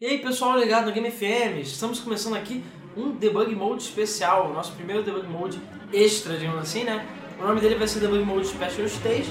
[0.00, 2.64] E aí, pessoal ligado no Game FM, estamos começando aqui
[2.96, 5.60] um Debug Mode especial, o nosso primeiro Debug Mode
[5.92, 7.06] extra, digamos assim, né?
[7.38, 9.30] O nome dele vai ser Debug Mode Special Stage.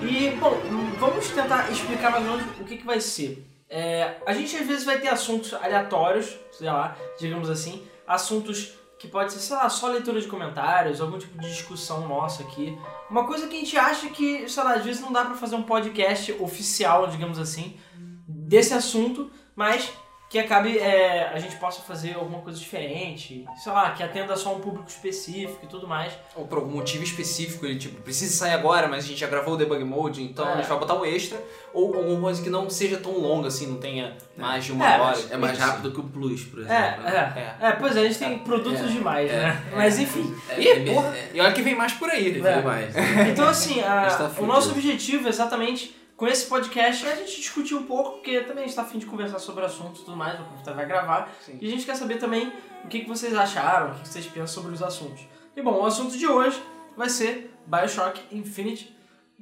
[0.00, 0.58] E, bom,
[0.98, 3.46] vamos tentar explicar mais ou menos o que, que vai ser.
[3.68, 9.06] É, a gente às vezes vai ter assuntos aleatórios, sei lá, digamos assim, assuntos que
[9.06, 12.74] pode ser, sei lá, só leitura de comentários, algum tipo de discussão nossa aqui.
[13.10, 15.56] Uma coisa que a gente acha que, sei lá, às vezes não dá pra fazer
[15.56, 17.78] um podcast oficial, digamos assim,
[18.26, 19.30] desse assunto,
[19.60, 19.92] mas
[20.30, 24.54] que acabe é, a gente possa fazer alguma coisa diferente, sei lá, que atenda só
[24.54, 26.12] um público específico e tudo mais.
[26.36, 29.54] Ou por algum motivo específico, ele tipo, precisa sair agora, mas a gente já gravou
[29.54, 30.52] o debug mode, então É.
[30.52, 31.36] a gente vai botar um extra.
[31.74, 35.00] Ou alguma coisa que não seja tão longa assim, não tenha mais de uma É,
[35.00, 35.18] hora.
[35.30, 35.66] É mais Isso.
[35.66, 36.74] rápido que o Plus, por exemplo.
[36.76, 37.56] É, né?
[37.60, 39.62] é, é, pois é, a gente tem produtos É, demais, é, né?
[39.74, 40.32] Mas enfim.
[40.48, 42.26] É, Ih, é, porra, é, e olha que vem mais por aí.
[42.26, 42.56] é, É.
[42.56, 42.94] demais.
[43.28, 47.84] Então, assim, a- tá o nosso objetivo exatamente com esse podcast a gente discutir um
[47.84, 50.44] pouco, porque também a gente tá afim de conversar sobre assuntos e tudo mais, o
[50.44, 51.32] Confita vai gravar.
[51.40, 51.56] Sim.
[51.58, 52.52] E a gente quer saber também
[52.84, 55.26] o que, que vocês acharam, o que, que vocês pensam sobre os assuntos.
[55.56, 56.62] E bom, o assunto de hoje
[56.94, 58.94] vai ser Bioshock Infinite.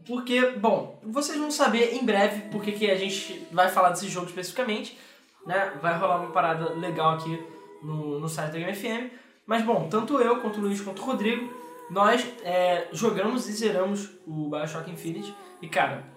[0.06, 4.28] Porque, bom, vocês vão saber em breve porque que a gente vai falar desse jogo
[4.28, 4.96] especificamente.
[5.44, 5.72] Né?
[5.82, 7.44] Vai rolar uma parada legal aqui
[7.82, 9.12] no, no site da Game FM.
[9.44, 11.52] Mas bom, tanto eu quanto o Luiz quanto o Rodrigo,
[11.90, 15.34] nós é, jogamos e zeramos o Bioshock Infinite.
[15.60, 16.16] E cara,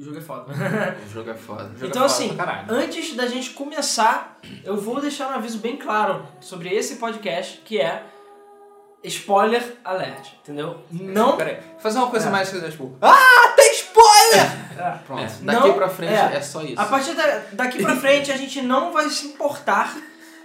[0.00, 0.52] o jogo é foda.
[1.06, 1.64] O jogo é foda.
[1.74, 2.36] Jogo é então foda assim,
[2.68, 7.78] antes da gente começar, eu vou deixar um aviso bem claro sobre esse podcast, que
[7.80, 8.02] é
[9.04, 10.78] spoiler alert, entendeu?
[10.90, 12.30] Não Pera aí, fazer uma coisa É.
[12.30, 14.46] mais tipo, ah, tem spoiler!
[14.78, 14.98] É.
[15.06, 15.20] Pronto.
[15.22, 16.36] É, daqui Não, pra frente é.
[16.36, 16.80] é, só isso.
[16.80, 19.94] A partir da- daqui pra frente a gente não vai se importar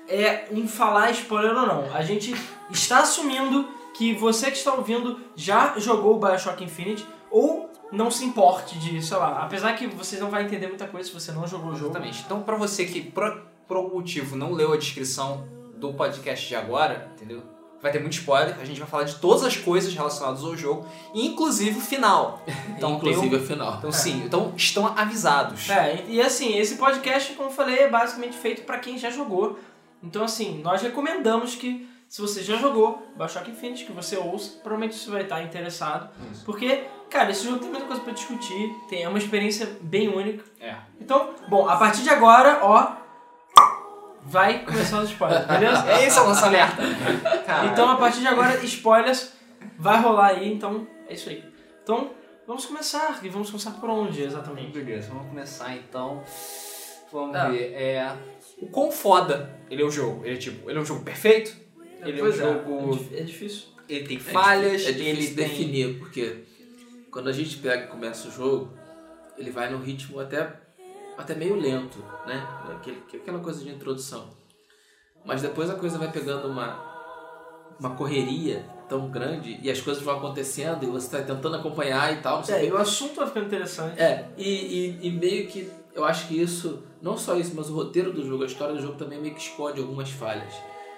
[0.08, 1.94] é, em falar spoiler ou não.
[1.96, 2.36] A gente
[2.70, 8.26] está assumindo que você que está ouvindo já jogou o Bioshock Infinite ou não se
[8.26, 11.46] importe de, sei lá, apesar que você não vai entender muita coisa se você não
[11.48, 11.92] jogou o jogo.
[11.92, 12.24] Exatamente.
[12.26, 15.48] Então, pra você que por, por algum motivo não leu a descrição
[15.78, 17.44] do podcast de agora, entendeu?
[17.82, 18.58] Vai ter muito spoiler.
[18.60, 22.42] A gente vai falar de todas as coisas relacionadas ao jogo, inclusive o final.
[22.76, 23.76] Então, Inclusive um- a final.
[23.78, 25.70] então sim, então estão avisados.
[25.70, 29.10] É, e, e assim, esse podcast, como eu falei, é basicamente feito pra quem já
[29.10, 29.58] jogou.
[30.04, 34.96] Então, assim, nós recomendamos que, se você já jogou Bioshock Infinite, que você ouça, provavelmente
[34.98, 36.10] você vai estar interessado.
[36.44, 40.44] Porque, cara, esse jogo tem muita coisa pra discutir, tem, é uma experiência bem única.
[40.60, 40.76] É.
[41.00, 42.96] Então, bom, a partir de agora, ó,
[44.24, 45.86] vai começar os spoilers, beleza?
[45.92, 46.82] É esse é o nosso alerta.
[47.72, 49.34] Então, a partir de agora, spoilers
[49.78, 51.44] vai rolar aí, então é isso aí.
[51.84, 52.12] Então,
[52.48, 53.20] vamos começar.
[53.24, 54.72] E vamos começar por onde exatamente?
[54.72, 56.24] beleza, vamos começar então.
[57.12, 57.50] Vamos Ah.
[57.50, 57.74] ver.
[57.74, 58.14] É.
[58.60, 60.26] O quão foda ele é o jogo.
[60.26, 61.56] Ele é tipo, ele é um jogo perfeito?
[62.02, 63.00] Ele é um Pois jogo.
[63.14, 63.68] é, é difícil.
[63.88, 65.48] Ele tem É falhas, difícil- é difícil ele tem.
[65.48, 66.44] definir, porque
[67.16, 68.74] quando a gente pega e começa o jogo,
[69.38, 70.54] ele vai num ritmo até,
[71.18, 72.46] até meio lento, né?
[72.76, 74.28] Aquele, aquela coisa de introdução.
[75.24, 76.78] Mas depois a coisa vai pegando uma,
[77.80, 82.18] uma correria tão grande e as coisas vão acontecendo e você está tentando acompanhar e
[82.18, 82.44] tal.
[82.50, 83.98] É, e o assunto vai ficando interessante.
[83.98, 87.76] É, e, e, e meio que eu acho que isso, não só isso, mas o
[87.76, 90.54] roteiro do jogo, a história do jogo também meio que esconde algumas falhas.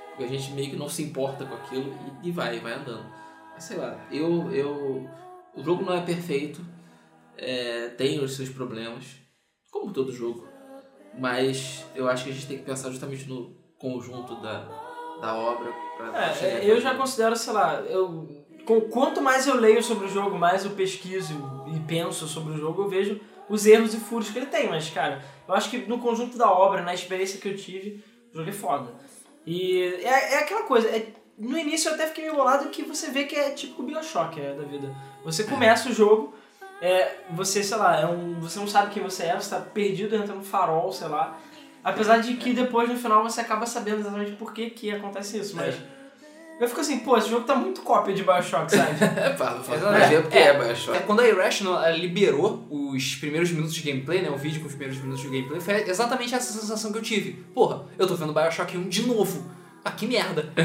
[0.07, 3.05] Porque a gente meio que não se importa com aquilo e, e vai, vai andando.
[3.53, 4.51] Mas sei lá, eu.
[4.51, 5.26] eu
[5.57, 6.61] o jogo não é perfeito,
[7.37, 9.05] é, tem os seus problemas,
[9.71, 10.47] como todo jogo.
[11.19, 14.59] Mas eu acho que a gente tem que pensar justamente no conjunto da,
[15.19, 19.81] da obra pra É, eu já considero, sei lá, eu, com, quanto mais eu leio
[19.81, 21.33] sobre o jogo, mais eu pesquiso
[21.75, 23.19] e penso sobre o jogo, eu vejo
[23.49, 24.69] os erros e furos que ele tem.
[24.69, 28.37] Mas, cara, eu acho que no conjunto da obra, na experiência que eu tive, o
[28.37, 28.93] jogo é foda.
[29.45, 33.11] E é, é aquela coisa, é- no início eu até fiquei meio bolado que você
[33.11, 34.93] vê que é tipo o Bioshock né, da vida.
[35.23, 36.33] Você começa o jogo,
[36.81, 40.11] é, você, sei lá, é um, você não sabe quem você é, você tá perdido
[40.11, 41.37] dentro de um farol, sei lá.
[41.83, 45.55] Apesar de que depois no final você acaba sabendo exatamente por que, que acontece isso,
[45.55, 45.75] mas.
[46.59, 48.97] Eu fico assim, pô, esse jogo tá muito cópia de Bioshock, sabe?
[49.15, 50.01] É, pá, vou fazer Exatamente.
[50.01, 51.03] um exemplo que É, é, É, Bioshock.
[51.05, 54.31] quando a Irrational liberou os primeiros minutos de gameplay, né?
[54.31, 57.33] O vídeo com os primeiros minutos de gameplay, foi exatamente essa sensação que eu tive.
[57.53, 59.45] Porra, eu tô vendo Bioshock 1 de novo.
[59.87, 60.43] Ah, que merda.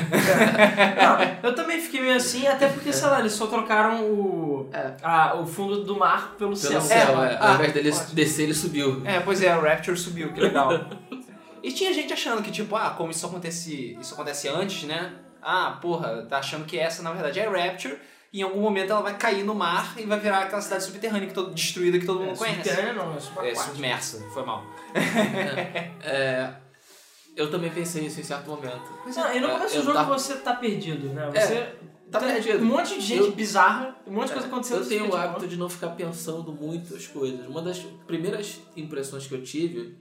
[1.42, 4.94] Não, eu também fiquei meio assim, até porque, sei lá, eles só trocaram o, É.
[5.02, 6.80] a- o fundo do mar pelo, Pelo céu.
[6.80, 7.38] céu, É, é.
[7.40, 8.14] ah, Ao invés dele ótimo.
[8.14, 9.02] descer, ele subiu.
[9.04, 10.70] É, pois é, a Rapture subiu, que legal.
[11.62, 15.12] e tinha gente achando que, tipo, ah, como isso acontece, isso acontece antes, né?
[15.40, 17.96] Ah, porra, tá achando que essa, na verdade, é a Rapture.
[18.32, 21.28] E em algum momento ela vai cair no mar e vai virar aquela cidade subterrânea
[21.28, 22.62] que todo, destruída que todo mundo É, conhece.
[22.62, 24.64] subterrâneo não, é É, submersa, foi mal.
[26.02, 26.50] É,
[27.36, 28.82] eu também pensei isso em certo momento.
[29.14, 31.30] Não, e no É, começo eu do jogo tava- você tá perdido, né?
[31.34, 31.76] É, Você
[32.10, 32.62] tá tem perdido.
[32.62, 34.82] um monte de gente Eu- bizarra, um monte de coisa acontecendo.
[34.82, 37.46] Eu tenho o hábito de não ficar pensando muito as coisas.
[37.46, 40.00] Uma das primeiras impressões que eu tive,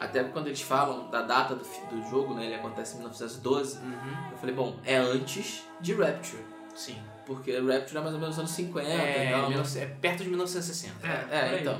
[0.00, 2.46] Até quando eles falam da data do, do jogo, né?
[2.46, 3.78] Ele acontece em 1912.
[3.78, 4.30] Uhum.
[4.32, 6.42] Eu falei, bom, é antes de Rapture.
[6.74, 6.96] Sim.
[7.24, 9.46] Porque Rapture é mais ou menos anos 50 É, e né?
[9.48, 11.06] 19 é perto de 1960.
[11.06, 11.78] É, É, então.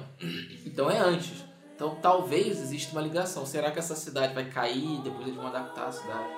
[0.64, 1.44] Então é antes.
[1.82, 3.44] Então talvez exista uma ligação.
[3.44, 6.29] Será que essa cidade vai cair e depois eles vão adaptar a cidade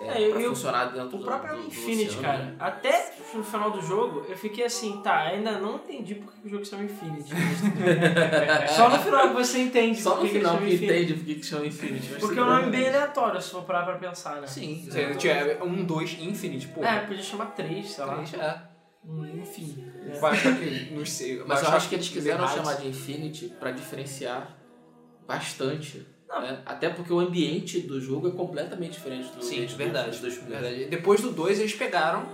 [0.00, 2.54] é, É, pra o- funcionar dentro O do, próprio do, do Infinity, oceano, cara, né?
[2.60, 6.48] até no final do jogo, eu fiquei assim, tá, ainda não entendi por que o
[6.48, 7.32] jogo chama Infinity.
[8.76, 10.84] Só no final que você entende Só no que que final que Infinity.
[10.84, 12.08] entende por que que chama Infinity.
[12.12, 12.70] mas Porque é um nome bem.
[12.82, 14.46] bem aleatório, se for parar pra pensar, né?
[14.46, 14.86] Sim.
[14.88, 16.84] Você tinha um, dois, Infinite, pô.
[16.84, 18.14] É, podia chamar três, sei lá.
[18.14, 18.62] Três, é.
[19.04, 19.84] Hum, Enfim.
[20.20, 21.42] Baixa aqui, não sei.
[21.46, 24.56] Mas eu acho que eles quiseram chamar de Infinity pra diferenciar
[25.28, 26.04] bastante.
[26.40, 26.60] Né?
[26.66, 30.10] Até porque o ambiente do jogo é completamente diferente do Sim, verdade.
[30.10, 30.68] dos dois primeiros.
[30.68, 30.90] verdade.
[30.90, 32.26] Depois do 2, eles pegaram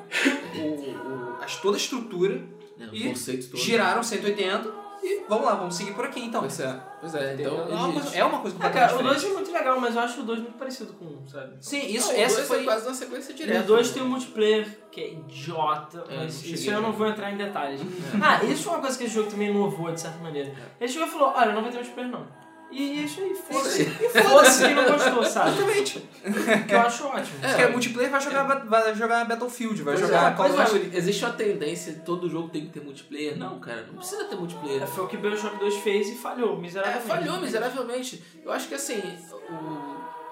[0.57, 2.35] o, o- as, toda a estrutura,
[2.79, 2.89] né?
[2.91, 3.61] O E conceito todo.
[3.61, 6.41] giraram 180 e vamos lá, vamos seguir por aqui então.
[6.41, 7.35] Pois é, pois é.
[7.39, 9.27] Então, é, uma coisa, é uma coisa Ah, completamente cara, o 2 diferente.
[9.31, 11.57] é muito legal, mas eu acho o 2 muito parecido com o 1, sabe?
[11.61, 12.61] Sim, isso, Não, o essa dois foi...
[12.61, 13.61] é quase uma sequência direta.
[13.61, 13.95] o 2 né?
[13.95, 17.37] tem um multiplayer que é idiota, É, mas isso eu a não vou entrar em
[17.37, 17.81] detalhes.
[18.21, 20.53] Ah, isso é uma coisa que esse jogo também inovou de certa maneira.
[20.81, 22.44] Ele chegou e falou, olha, não vai ter multiplayer não.
[22.71, 23.83] E isso aí, foda-se.
[23.83, 25.51] E foda-se quem não gostou, sabe?
[25.51, 26.09] Exatamente.
[26.67, 27.39] Que eu acho ótimo.
[27.49, 30.79] Se quer multiplayer, vai jogar, vai jogar Battlefield, vai Pois jogar é, Call of é,
[30.81, 30.97] Duty.
[30.97, 33.37] existe uma tendência, todo jogo tem que ter multiplayer.
[33.39, 34.83] Não, cara, não precisa ter multiplayer.
[34.83, 37.07] É, Foi o que Bioshock 2 fez e falhou, É, miseravelmente.
[37.07, 38.25] falhou miseravelmente.
[38.43, 39.01] Eu acho que assim,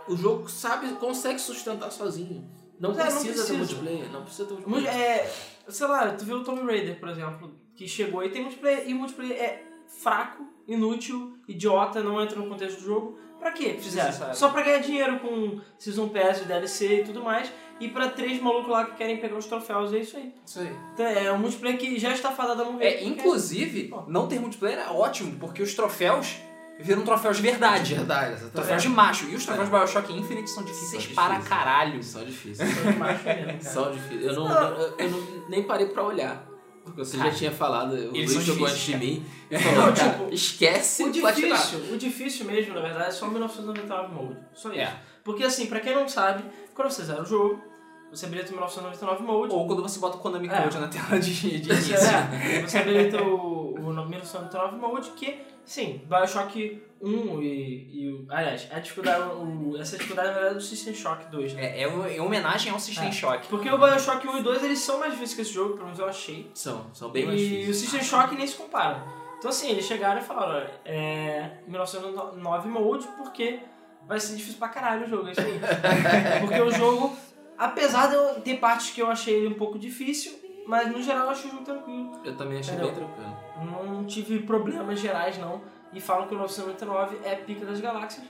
[0.09, 2.51] o, o jogo sabe, consegue sustentar sozinho.
[2.81, 3.55] Não, é, não precisa, ter precisa.
[3.59, 5.01] multiplayer, não precisa ter Mu- multiplayer.
[5.01, 5.31] É,
[5.69, 8.95] sei lá, tu viu o Tomb Raider, por exemplo, que chegou e tem multiplayer, e
[8.95, 9.63] o multiplayer é
[10.03, 13.19] fraco, inútil, idiota, não entra no contexto do jogo.
[13.39, 13.77] Pra quê?
[13.81, 14.33] Fizeram?
[14.35, 17.51] Só pra ganhar dinheiro com Season Pass, DLC e tudo mais,
[17.81, 20.33] e pra três malucos lá que querem pegar os troféus, é isso aí.
[20.47, 20.71] Isso aí.
[20.95, 22.85] Então, é um multiplayer que já está fadado a morrer.
[22.87, 26.37] É, inclusive, não ter multiplayer é ótimo, porque os troféus
[26.79, 27.95] viram troféus de verdade.
[27.97, 28.53] verdade, exatamente.
[28.53, 29.29] Troféus de macho.
[29.29, 32.01] E os troféus de Bioshock Infinite são difíceis São para caralho.
[32.03, 32.69] São difíceis.
[32.73, 33.61] São demais mesmo, cara.
[33.61, 34.25] São difíceis.
[34.25, 36.47] Eu, não, eu, eu não- nem parei pra olhar.
[36.85, 39.25] Porque você já Cara, tinha falado, o Luiz jogou antes de mim.
[39.51, 43.31] Não, falou, cara, tipo, esquece O difícil, o difícil mesmo, na verdade, é só o
[43.31, 44.39] 1999 Mode.
[44.53, 44.81] Só isso.
[44.81, 45.01] É.
[45.23, 46.43] Porque assim, pra quem não sabe,
[46.75, 47.63] quando você zera o jogo,
[48.13, 49.53] você habilita o 1999 Mode.
[49.55, 50.63] Ou quando você bota o Konami É.
[50.63, 51.95] Code na tela de, de Você, início.
[51.97, 57.47] é, você habilita o, o 1999 Mode, que, sim, Bioshock 1 e.
[57.47, 61.65] e aliás, a dificuldade, o, essa dificuldade na verdade é do System Shock 2, né?
[61.81, 63.13] É, é em homenagem ao System É.
[63.13, 63.49] Shock.
[63.49, 65.99] Porque o Bioshock 1 e 2 eles são mais difíceis que esse jogo, pelo menos
[65.99, 66.51] eu achei.
[66.55, 67.69] São, são bem mais e difíceis.
[67.77, 69.03] o System Shock nem se compara.
[69.39, 73.59] Então assim, eles chegaram e falaram, olha, é 1909 mode porque
[74.07, 75.59] vai ser difícil pra caralho o jogo, é isso aí.
[76.41, 77.17] porque o jogo,
[77.59, 80.33] apesar de eu ter partes que eu achei ele um pouco difícil,
[80.67, 82.21] mas no geral eu achei o jogo tranquilo.
[82.25, 82.95] Eu também achei Entendeu?
[82.95, 83.37] bem tranquilo.
[83.65, 85.61] Não tive problemas gerais não.
[85.93, 88.27] E falam que o 999 é pica das galáxias.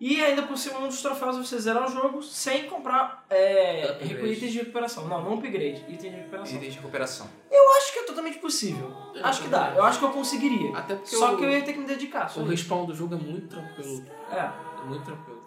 [0.00, 4.50] E ainda por cima, um dos troféus você zerar o jogo sem comprar é, itens
[4.50, 5.06] de recuperação.
[5.06, 6.56] Não, não upgrade, item de recuperação.
[6.56, 7.26] Item de recuperação.
[7.50, 8.90] Eu acho que é totalmente possível.
[9.14, 9.74] Eu acho que dá.
[9.76, 10.74] Eu acho que eu conseguiria.
[10.74, 12.32] Até porque Só o, que eu ia ter que me dedicar.
[12.38, 14.06] O respawn do jogo é muito tranquilo.
[14.32, 14.38] É.
[14.38, 15.39] É muito tranquilo.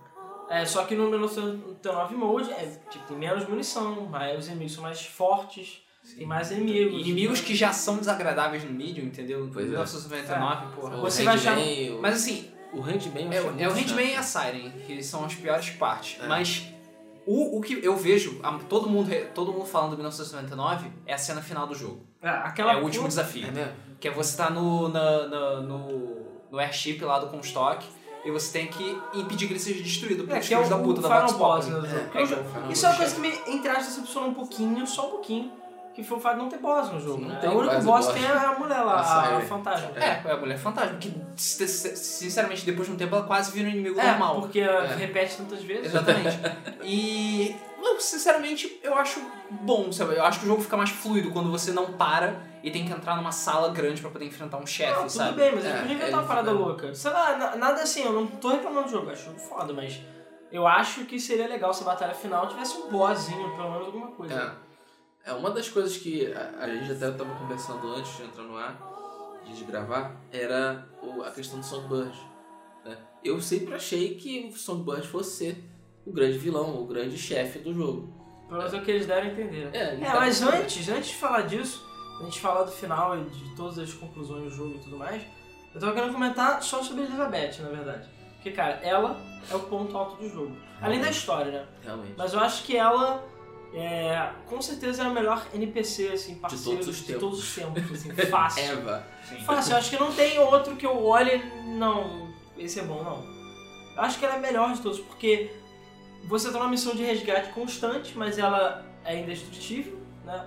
[0.49, 0.65] É.
[0.65, 5.05] Só que no 1999 Mode é, tipo, tem menos munição, mas os inimigos são mais
[5.05, 5.81] fortes,
[6.17, 7.01] tem mais inimigos.
[7.01, 9.49] Inimigos que já são desagradáveis no mídio, entendeu?
[9.53, 9.69] Pois é.
[9.69, 10.97] 1999, porra.
[10.97, 13.71] O Você vai achar- o- Mas assim, O Handman é, muito é o.
[13.71, 16.19] Handman e a Siren, que são as piores partes.
[16.21, 16.27] É.
[16.27, 16.63] Mas
[17.25, 21.17] o, o que eu vejo, a- todo mundo, todo mundo falando do 1999, é a
[21.17, 22.05] cena final do jogo.
[22.21, 23.47] É, aquela é o último desafio.
[23.47, 23.73] É mesmo?
[23.99, 27.85] Que é você tá no, na- na- no, no airship lá do Comstock
[28.25, 30.77] e você tem que impedir que ele seja destruído É, pelos é o, filhos da
[30.77, 31.71] puta da Vox Populi.
[31.81, 32.09] né.
[32.15, 32.19] É,
[32.69, 35.51] é Isso é uma coisa que me, entre aspas, decepcionou um pouquinho, só um pouquinho,
[35.93, 37.21] que foi o fato de não ter boss no jogo.
[37.21, 37.37] Não né?
[37.39, 39.91] tem O único boss que tem é a mulher lá, A a, fantasma.
[39.95, 43.51] É, é a Mulher Fantasma, que si- si- sinceramente depois de um tempo ela quase
[43.51, 44.41] vira um inimigo É, normal.
[44.41, 44.61] porque
[44.97, 45.85] repete tantas vezes.
[45.87, 46.39] Exatamente.
[46.83, 50.15] e, eu, sinceramente, eu acho bom, sabe?
[50.15, 52.91] Eu acho que o jogo fica mais fluido quando você não para e tem que
[52.91, 55.35] entrar numa sala grande pra poder enfrentar um chefe, Não, tudo sabe?
[55.37, 56.95] bem, mas É, ele podia inventar ele uma parada fica- louca.
[56.95, 59.99] Sei lá, na- nada assim, eu não tô reclamando do jogo, eu acho foda, mas
[60.51, 64.07] eu acho que seria legal se a batalha final tivesse um bossinho, pelo menos alguma
[64.11, 64.57] coisa.
[65.25, 65.31] É.
[65.31, 68.57] É uma das coisas que a, a gente até estava conversando antes de entrar no
[68.57, 68.77] ar,
[69.45, 72.17] de de gravar, era o- a questão do Songbird.
[72.85, 72.97] Né?
[73.23, 75.63] Eu sempre achei que o Songbird fosse ser
[76.05, 78.13] o grande vilão, o grande chefe do jogo.
[78.47, 79.69] Pelo menos é o que eles deram a entender.
[79.73, 81.83] É, ele É, tá- mas antes, antes de falar disso,
[82.21, 85.23] antes de falar do final e de todas as conclusões do jogo e tudo mais,
[85.73, 88.07] eu tava querendo comentar só sobre a Elizabeth, na verdade.
[88.35, 89.19] Porque, cara, ela
[89.49, 90.55] é o ponto alto do jogo.
[90.81, 91.65] Além da história, né?
[91.83, 92.13] Realmente.
[92.17, 93.25] Mas eu acho que ela,
[93.73, 97.21] é, com certeza, é a melhor NPC, assim, parceiro todos os de tempos.
[97.21, 98.63] todos os tempos, assim, fácil.
[98.71, 99.07] Eva.
[99.27, 99.37] Sim.
[99.45, 101.41] Fácil, eu acho que não tem outro que eu olhe,
[101.77, 103.23] não, esse é bom, não.
[103.95, 105.49] Eu acho que ela é a melhor de todos, porque
[106.27, 110.45] você tá numa missão de resgate constante, mas ela é indestrutível, né?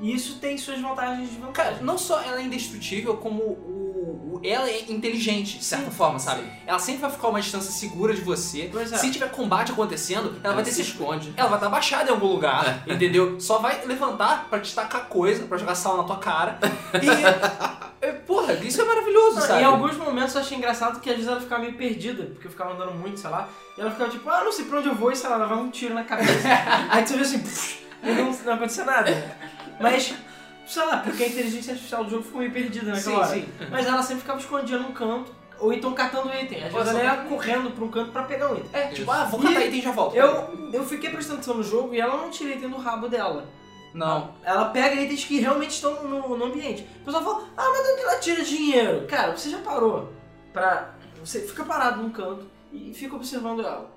[0.00, 1.80] E isso tem suas vantagens e Cara, desvantagens.
[1.82, 6.42] não só ela é indestrutível, como o, o- ela é inteligente, de certa forma, sabe?
[6.64, 8.70] Ela sempre vai ficar uma distância segura de você.
[8.72, 8.96] É.
[8.96, 11.34] Se tiver combate acontecendo, ela, vai ter se se esconde.
[11.36, 13.40] Ela vai estar baixada em algum lugar, entendeu?
[13.40, 16.58] Só vai levantar pra te tacar coisa, pra jogar sal na tua cara.
[16.94, 17.87] E.
[18.00, 19.62] é, porra, isso é maravilhoso, Não, sabe?
[19.62, 22.50] Em alguns momentos eu achei engraçado que às vezes ela ficava meio perdida, porque eu
[22.50, 24.94] ficava andando muito, sei lá, e ela ficava tipo, ah, não sei pra onde eu
[24.94, 26.48] vou, e sei lá, levava um tiro na cabeça.
[26.90, 29.36] Aí tu vê assim, puf, e não, não acontecia nada.
[29.80, 30.14] Mas,
[30.66, 33.26] sei lá, porque a inteligência artificial do jogo ficou meio perdida naquela Sim, hora.
[33.26, 33.48] sim.
[33.70, 36.64] Mas ela sempre ficava escondida num canto, ou então catando item.
[36.64, 38.70] Às vezes ela ia correndo pra um canto pra pegar um item.
[38.72, 40.14] É, tipo, ah, vou catar E item e já volto.
[40.14, 43.46] Eu, eu fiquei prestando atenção no jogo e ela não tira item do rabo dela.
[43.94, 44.34] Não.
[44.44, 46.86] Ela pega itens que realmente estão no, no ambiente.
[47.02, 49.06] O pessoal fala, ah, mas de onde ela tira dinheiro?
[49.06, 50.12] Cara, você já parou
[50.52, 50.90] pra.
[51.24, 53.90] Você fica parado num canto e fica observando ela.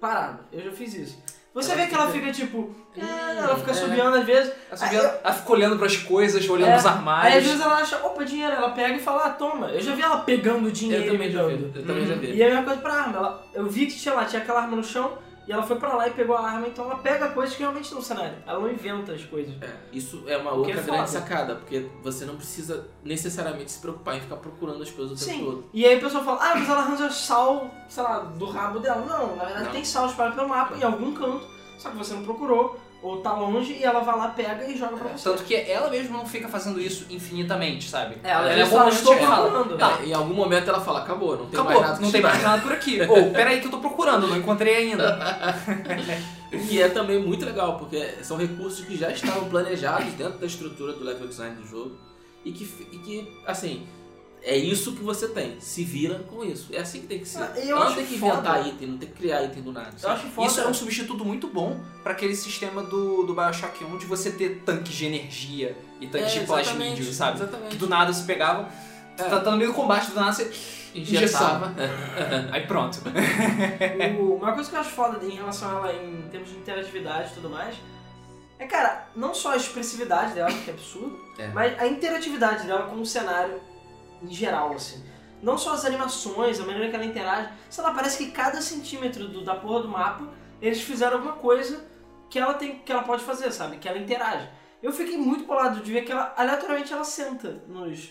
[0.00, 0.40] Parado.
[0.52, 1.22] Eu já fiz isso.
[1.54, 2.72] Você Ela vê que ela fica- fica tipo.
[3.00, 3.74] ah, ela fica é.
[3.74, 4.52] subiando às vezes.
[4.68, 7.44] Ela, subiu- ela fica olhando pras coisas, olhando É, os Aí às armários.
[7.44, 8.52] vezes ela acha, opa, dinheiro.
[8.54, 9.68] Ela pega e fala, ah, toma.
[9.70, 11.72] Eu já vi ela pegando dinheiro Eu também já vi.
[11.74, 12.32] Eu também já vi.
[12.34, 13.16] E é a mesma coisa pra arma.
[13.18, 15.18] Ela, eu vi que tinha lá, tinha aquela arma no chão.
[15.48, 17.84] E ela foi pra lá e pegou a arma, então ela pega coisas que realmente
[17.84, 18.36] estão no cenário.
[18.46, 19.54] Ela não inventa as coisas.
[19.62, 21.06] É, isso é uma que outra é grande foda.
[21.06, 25.38] sacada, porque você não precisa necessariamente se preocupar em ficar procurando as coisas o tempo
[25.38, 25.44] Sim.
[25.46, 25.64] todo.
[25.72, 29.00] E aí o pessoal fala, ah, mas ela arranja sal, sei lá, do rabo dela.
[29.06, 29.72] Não, na verdade Não.
[29.72, 31.46] tem sal espalhado pelo mapa em algum canto,
[31.78, 34.96] só que você não procurou, ou tá longe, e ela vai lá, pega e joga
[34.96, 35.30] pra você.
[35.30, 38.16] Tanto que ela mesma não fica fazendo isso infinitamente, sabe?
[38.24, 39.78] É, ela, é ela bom fala, momento estou procurando.
[39.78, 39.98] Tá.
[40.02, 42.32] É, em algum momento ela fala, acabou, não tem Acabou, mais nada não tem tirar."
[42.32, 43.00] mais nada por aqui.
[43.08, 45.18] Ou, pera aí que eu tô procurando, não encontrei ainda.
[46.52, 50.46] O que é também muito legal, porque são recursos que já estavam planejados dentro da
[50.46, 51.96] estrutura do level design do jogo
[52.44, 53.86] e que, e que assim,
[54.42, 55.60] é isso que você tem.
[55.60, 56.68] Se vira com isso.
[56.72, 57.42] É assim que tem que ser.
[57.42, 58.34] Ah, eu não tem que foda.
[58.34, 59.92] inventar item, não tem que criar item do nada.
[60.02, 60.48] Eu acho foda.
[60.48, 64.30] Isso é um substituto muito bom pra aquele sistema do, do Bioshock 1 de você
[64.30, 67.38] ter tanques de energia e tanques É, de medium, sabe?
[67.38, 67.70] Exatamente.
[67.70, 68.66] Que do nada se pegavam,
[69.18, 69.22] É.
[69.24, 70.50] tá, tá no meio do combate, do nada você.
[70.94, 71.74] Injetava.
[72.50, 72.98] Aí pronto.
[74.18, 77.30] O- uma coisa que eu acho foda em relação a ela em termos de interatividade
[77.30, 77.74] e tudo mais
[78.58, 81.46] é, cara, não só a expressividade dela, que é absurdo, É.
[81.48, 83.60] mas a interatividade dela com o cenário
[84.22, 85.04] em geral, assim.
[85.42, 87.48] Não só as animações, a maneira que ela interage.
[87.70, 90.24] Sei lá, parece que cada centímetro do- da porra do mapa
[90.60, 91.84] eles fizeram alguma coisa
[92.28, 93.76] que ela tem que ela pode fazer, sabe?
[93.76, 94.48] Que ela interage.
[94.82, 98.10] Eu fiquei muito bolado de ver que ela, aleatoriamente, ela senta nos,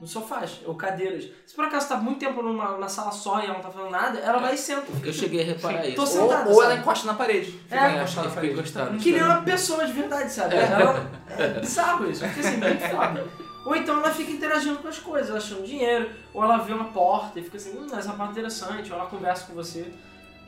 [0.00, 1.24] nos sofás ou cadeiras.
[1.46, 3.90] Se por acaso tá muito tempo numa, na sala só e ela não tá fazendo
[3.90, 4.86] nada, ela vai e senta.
[5.02, 6.00] Eu cheguei a reparar Tô isso.
[6.00, 6.66] Ou, sentada, ou sabe?
[6.72, 7.50] ela encosta na parede.
[7.52, 8.98] Fica É, encostada na parede.
[9.02, 10.54] Que nem uma pessoa de verdade, sabe?
[10.56, 13.47] Ela, é bizarro isso, porque assim, muito foda.
[13.68, 17.38] Ou então ela fica interagindo com as coisas, achando dinheiro, ou ela vê uma porta
[17.38, 19.92] e fica assim, hum, essa parte é interessante, ou ela conversa com você.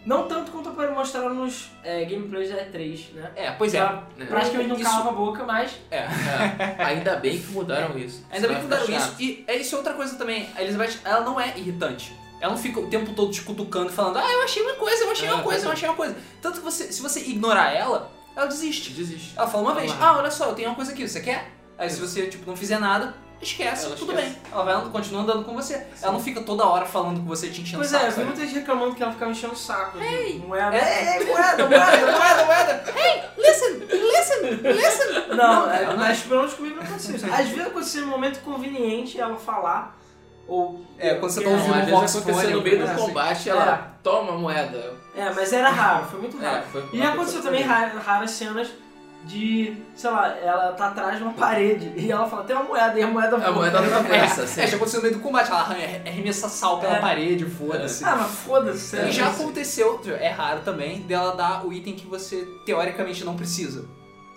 [0.07, 3.31] Não tanto quanto mostraram nos é, gameplays da E3, né?
[3.37, 3.77] É, pois é.
[3.77, 4.25] Ela né?
[4.25, 6.07] praticamente não Isso- calava a boca, mas É.
[6.83, 8.25] Ainda bem que mudaram isso.
[8.33, 9.07] Ainda bem que mudaram fica isso.
[9.09, 9.21] chato.
[9.21, 10.49] E é isso é outra coisa também.
[10.57, 12.17] A Elizabeth, ela não é irritante.
[12.41, 15.05] Ela não fica o tempo todo te cutucando e falando, ah, eu achei uma coisa,
[15.05, 16.17] eu achei É, uma coisa, eu achei uma coisa.
[16.41, 18.95] Tanto que você, se você ignorar ela, ela desiste.
[18.95, 19.35] Desiste.
[19.37, 21.60] Ela fala uma vez, ah, olha só, eu tenho uma coisa aqui, você quer?
[21.81, 24.33] Aí se você, tipo, não fizer nada, esquece, Ela tudo esquece.
[24.35, 24.43] bem.
[24.53, 25.87] Ela vai andando, continua andando com você.
[26.03, 28.13] Ela não fica toda hora falando com você, te enchendo o Pois saco, é, eu
[28.13, 29.99] vi muita gente reclamando que ela ficava enchendo o saco.
[29.99, 30.77] Ei, moeda.
[30.77, 31.19] É.
[31.19, 32.85] Ei, moeda, moeda, moeda, moeda.
[33.39, 35.29] Listen, listen, listen.
[35.29, 37.27] Não, Não, é, não mas pelo menos comigo não aconteceu isso.
[37.27, 39.97] Às vezes aconteceu no momento conveniente ela falar,
[40.47, 40.85] ou...
[40.99, 42.97] É, quando você tá É, ouvindo um Vox aconteceu no meio do assim.
[43.07, 44.95] combate, ela toma a moeda.
[45.17, 46.65] É, mas era raro, foi muito É, raro.
[46.71, 48.69] foi E aconteceu também ra- raras cenas
[49.25, 52.99] de, sei lá, ela tá atrás de uma parede e ela fala, tem uma moeda,
[52.99, 53.91] e a moeda A moeda voa.
[54.03, 57.01] não pensa, É, já aconteceu no meio do combate, ela arranha- arremessa sal pela É.
[57.01, 58.05] parede, foda-se.
[58.05, 58.97] Ah, mas foda-se.
[58.97, 63.37] E é já aconteceu, é raro também, dela dar o item que você teoricamente não
[63.37, 63.85] precisa.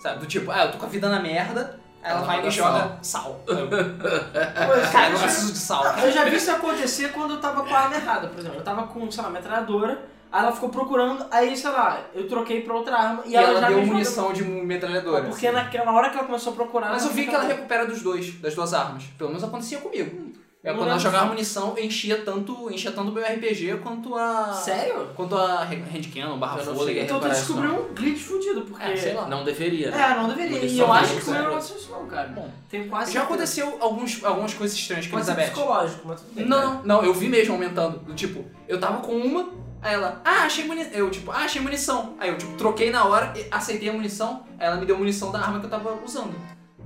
[0.00, 0.20] Sabe?
[0.20, 2.42] Do tipo, ah, eu tô com a vida na merda, aí ela, Ela vai e
[2.44, 3.40] me joga sal.
[3.46, 3.52] Pô,
[4.92, 5.84] Cara, eu preciso de sal.
[5.98, 8.58] Eu já vi isso acontecer quando eu tava com a arma errada, por exemplo.
[8.58, 10.02] Eu tava com, sei lá, uma metralhadora,
[10.34, 13.50] aí ela ficou procurando, aí, sei lá, eu troquei pra outra arma e, E, ela,
[13.50, 15.24] ela, já deu me munição de metralhadora.
[15.24, 15.56] Porque assim.
[15.56, 16.90] naquela hora que ela começou a procurar...
[16.90, 19.04] Mas eu vi que ela recupera dos dois, das duas armas.
[19.16, 20.34] Pelo menos acontecia comigo.
[20.64, 24.50] É, quando ela jogava munição, enchia tanto, enchia tanto o meu RPG quanto a.
[24.50, 25.08] Sério?
[25.14, 27.02] Quanto a handcannon, barra folha.
[27.02, 28.82] Então tu descobriu um glitch fudido, porque...
[28.82, 29.28] É, sei lá.
[29.28, 29.88] Não deveria.
[29.88, 30.56] É, não deveria.
[30.56, 31.48] E Munição eu acho que comigo não serve.
[31.48, 32.28] aconteceu isso não, cara.
[32.28, 33.34] Bom, Tenho quase Já certeza.
[33.34, 35.44] aconteceu alguns, algumas coisas estranhas com a Elizabeth.
[35.44, 36.46] psicológico, mas tudo bem.
[36.46, 37.98] Não, não, eu vi mesmo aumentando.
[37.98, 39.50] Do tipo, eu tava com uma,
[39.84, 40.92] aí ela, ah, achei munição.
[40.92, 42.14] Eu, tipo, ah, achei munição.
[42.18, 45.30] Aí eu, tipo, troquei na hora, e aceitei a munição, aí ela me deu munição
[45.30, 46.34] da arma que eu tava usando.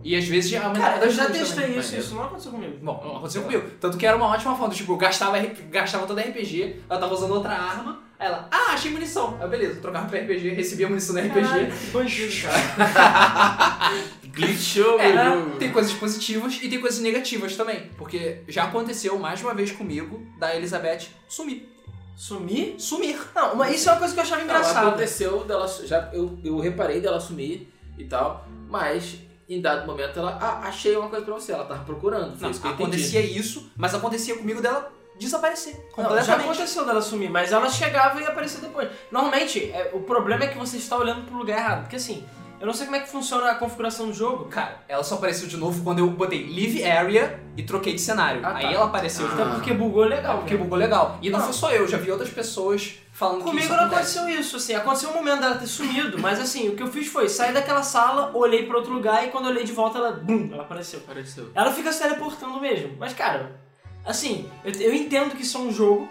[0.05, 1.79] E às vezes já Cara, eu já testei também.
[1.79, 2.77] isso, isso não aconteceu comigo.
[2.81, 3.69] Bom, não aconteceu comigo.
[3.81, 4.73] Tanto que era uma ótima forma.
[4.73, 5.39] Tipo, eu gastava,
[5.71, 9.37] gastava toda RPG, ela tava usando outra arma, aí ela, ah, achei munição.
[9.41, 11.41] Aí beleza, trocava pra RPG, recebia munição do RPG.
[11.41, 13.93] Caralho, que bandido, cara.
[14.33, 15.57] Glitchou É, meu jogo.
[15.57, 17.91] tem coisas positivas e tem coisas negativas também.
[17.97, 21.69] Porque já aconteceu mais uma vez comigo da Elizabeth sumir.
[22.19, 22.75] Sumir?
[22.81, 23.17] Sumir.
[23.33, 24.89] Não, mas isso é uma coisa que eu achava Não, engraçada.
[24.89, 25.69] aconteceu dela.
[25.69, 30.37] Já, eu, eu reparei dela sumir e tal, mas em dado momento ela.
[30.41, 32.33] Ah, achei uma coisa pra você, ela tava procurando.
[32.33, 32.83] Foi Não, isso que eu entendi.
[32.91, 35.75] acontecia isso, mas acontecia comigo dela desaparecer.
[35.75, 36.45] Não, já Completamente.
[36.45, 38.89] aconteceu dela sumir, mas ela chegava e aparecia depois.
[39.13, 41.81] Normalmente, é, o problema é que você está olhando pro lugar errado.
[41.83, 42.27] Porque assim,
[42.61, 44.47] eu não sei como é que funciona a configuração do jogo.
[44.47, 48.41] Cara, ela só apareceu de novo quando eu botei Live Area e troquei de cenário.
[48.45, 48.57] Ah, tá.
[48.59, 49.35] Aí ela apareceu de Ah.
[49.35, 49.57] Até novo.
[49.57, 50.39] porque bugou legal.
[50.39, 50.61] Porque né?
[50.63, 51.19] bugou legal.
[51.23, 51.45] E não, Não.
[51.47, 54.19] foi só eu, já vi outras pessoas falando que Comigo isso não acontece.
[54.19, 57.09] aconteceu isso, assim, aconteceu um momento dela ter sumido, mas assim, o que eu fiz
[57.09, 60.49] foi sair daquela sala, olhei pra outro lugar e quando olhei de volta ela, bum,
[60.53, 61.01] ela apareceu.
[61.01, 61.51] Apareceu.
[61.55, 63.61] Ela fica se teleportando mesmo, mas cara,
[64.07, 66.09] assim, eu, eu entendo que isso é um jogo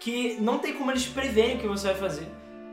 [0.00, 2.26] que não tem como eles preverem o que você vai fazer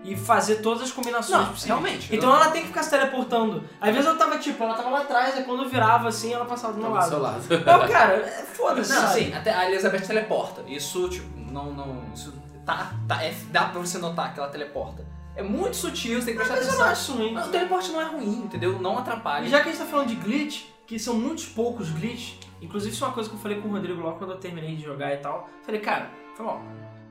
[0.04, 1.66] e fazer todas as combinações Não, possíveis.
[1.66, 2.16] realmente.
[2.16, 3.64] Então ela tem que ficar se teleportando.
[3.80, 6.46] Às vezes eu tava tipo, ela tava lá atrás, aí quando eu virava assim, ela
[6.46, 7.42] passava do meu Tava do lado.
[7.44, 7.66] seu lado.
[7.66, 8.94] Não, cara, é foda-se.
[8.94, 9.14] Não, sabe?
[9.26, 10.62] sim, até a Elizabeth teleporta.
[10.68, 11.72] Isso, tipo, não.
[11.74, 12.34] não isso
[12.66, 15.06] tá, tá, é, dá pra você notar que ela teleporta.
[15.36, 16.86] É muito sutil, você tem que prestar Mas eu atenção.
[16.86, 17.34] não acho ruim.
[17.34, 18.80] Não, o teleporte não é ruim, entendeu?
[18.80, 19.46] Não atrapalha.
[19.46, 22.94] E já que a gente tá falando de glitch, que são muitos poucos glitch, inclusive
[22.94, 24.84] isso é uma coisa que eu falei com o Rodrigo logo quando eu terminei de
[24.84, 25.50] jogar e tal.
[25.66, 26.62] Falei, cara, foi mal.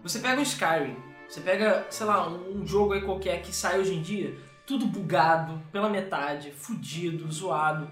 [0.05, 0.97] Você pega um Skyrim,
[1.33, 4.37] você pega, sei lá, um jogo aí qualquer que sai hoje em dia,
[4.67, 7.89] tudo bugado, pela metade, fudido, zoado.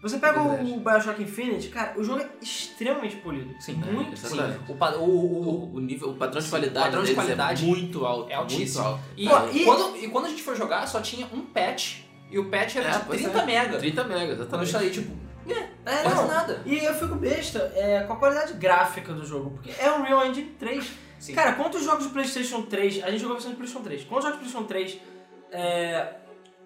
[0.00, 0.70] Você pega Verdade.
[0.72, 3.52] o Bioshock Infinite, cara, o jogo é extremamente polido.
[3.60, 4.96] Sim, muito isso é Sim, verdade.
[4.98, 7.66] o, o, o, nível, o padrão de Sim, qualidade, o padrão de deles qualidade é
[7.68, 8.30] muito alto.
[8.30, 8.84] é altíssimo.
[8.84, 9.10] Muito alto.
[9.16, 12.02] E, Pô, e- Quando, e quando a gente foi jogar, só tinha um patch.
[12.30, 13.46] E o patch era É, de pois 30 é.
[13.46, 13.78] mega.
[13.78, 14.66] 30 megas, Quando eu exatamente.
[14.68, 15.16] instalei, tipo,
[15.84, 16.28] É, quase não.
[16.28, 16.62] nada.
[16.64, 20.24] E eu fico besta é, com a qualidade gráfica do jogo, porque é um Real
[20.26, 20.92] Engine 3.
[21.18, 21.34] Sim.
[21.34, 23.02] Cara, quantos jogos de PlayStation 3?
[23.04, 24.04] A gente jogou a versão de PlayStation 3.
[24.04, 24.98] Quantos jogos de PlayStation 3
[25.50, 26.14] é,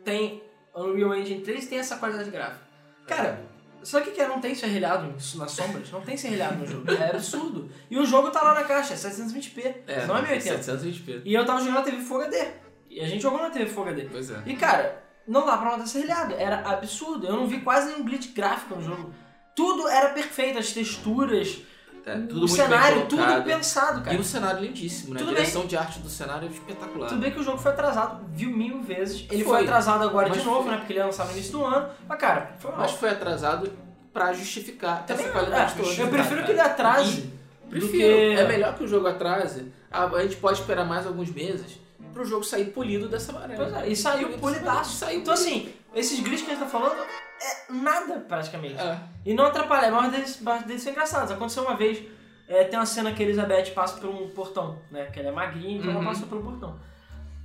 [0.04, 0.42] tem
[0.74, 2.60] Unreal Engine 3 e tem essa qualidade gráfica?
[3.06, 3.44] Cara,
[3.82, 4.28] sabe o que é?
[4.28, 5.90] Não tem serrilhado nas sombras?
[5.90, 6.90] Não tem serrilhado no jogo.
[6.92, 7.70] É absurdo.
[7.90, 9.74] E o jogo tá lá na caixa, é 720p.
[9.86, 10.60] É, não é 1080.
[10.60, 11.22] 720p.
[11.24, 12.46] E eu tava jogando na TV Full HD.
[12.90, 14.08] E a gente jogou na TV Full HD.
[14.10, 14.42] Pois é.
[14.46, 16.34] E cara, não dá pra notar serrilhado.
[16.34, 17.26] Era absurdo.
[17.26, 19.14] Eu não vi quase nenhum glitch gráfico no jogo.
[19.54, 21.58] Tudo era perfeito, as texturas,
[22.04, 24.18] É, tudo o cenário, bem tudo pensado, E cara.
[24.18, 25.20] um cenário lindíssimo, né?
[25.20, 27.08] Tudo a direção de arte do cenário é espetacular.
[27.08, 29.24] Tudo bem que o jogo foi atrasado, viu mil vezes.
[29.30, 29.62] Ele foi, Foi.
[29.62, 30.70] atrasado agora de Mas novo, foi.
[30.72, 30.76] né?
[30.78, 31.88] Porque ele ia lançar no início do ano.
[32.08, 32.80] Mas, cara, foi mal.
[32.80, 33.72] Mas foi atrasado
[34.12, 36.02] pra justificar Também essa qualidade é, toda.
[36.02, 37.30] eu prefiro que ele atrase
[37.70, 37.92] Prefiro.
[37.92, 38.02] que...
[38.36, 39.72] É melhor que o jogo atrase.
[39.90, 41.78] A, gente pode esperar mais alguns meses
[42.12, 43.64] pro jogo sair polido dessa maneira.
[43.64, 44.96] Pois é, e saiu polidaço.
[44.96, 45.50] Saiu Então, polido.
[45.56, 46.96] assim, esses glitches que a gente tá falando
[47.42, 48.80] é nada, praticamente.
[48.80, 48.98] É.
[49.24, 51.30] E não atrapalha, a maior deles, maior deles são engraçados.
[51.30, 52.02] Aconteceu uma vez,
[52.48, 55.06] é, tem uma cena que a Elizabeth passa por um portão, né?
[55.06, 55.96] Que ela é magrinha, então Uhum.
[55.98, 56.78] ela passa pelo portão.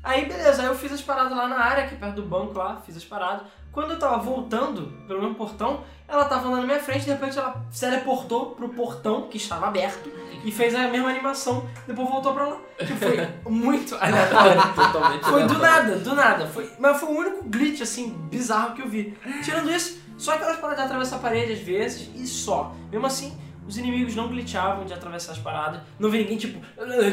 [0.04, 2.82] Aí, beleza, aí eu fiz as paradas lá na área, aqui perto do banco lá,
[2.86, 3.48] fiz as paradas.
[3.78, 7.38] Quando eu tava voltando pelo mesmo portão, ela tava andando na minha frente, de repente
[7.38, 10.10] ela se teleportou pro portão, que estava aberto,
[10.44, 12.58] e fez a mesma animação, depois voltou pra lá.
[12.80, 14.60] Que foi muito aleatório.
[14.74, 15.62] Totalmente Foi do aleatório.
[15.62, 16.48] nada, do nada.
[16.48, 19.16] Foi, mas foi o único glitch, assim, bizarro que eu vi.
[19.44, 22.74] Tirando isso, só aquelas paradas de atravessar a parede às vezes e só.
[22.92, 23.38] Mesmo assim,
[23.68, 25.82] os inimigos não glitchavam de atravessar as paradas.
[26.00, 26.60] Não vi ninguém, tipo,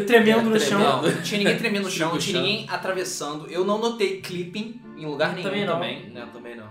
[0.07, 0.79] tremendo no É, chão.
[0.81, 1.03] tremendo.
[1.09, 2.43] Não, não tinha ninguém tremendo no chão, não No tinha chão.
[2.47, 3.51] ninguém atravessando.
[3.51, 6.11] Eu não notei clipping em lugar nenhum Também também.
[6.11, 6.21] não.
[6.27, 6.69] Não, também não.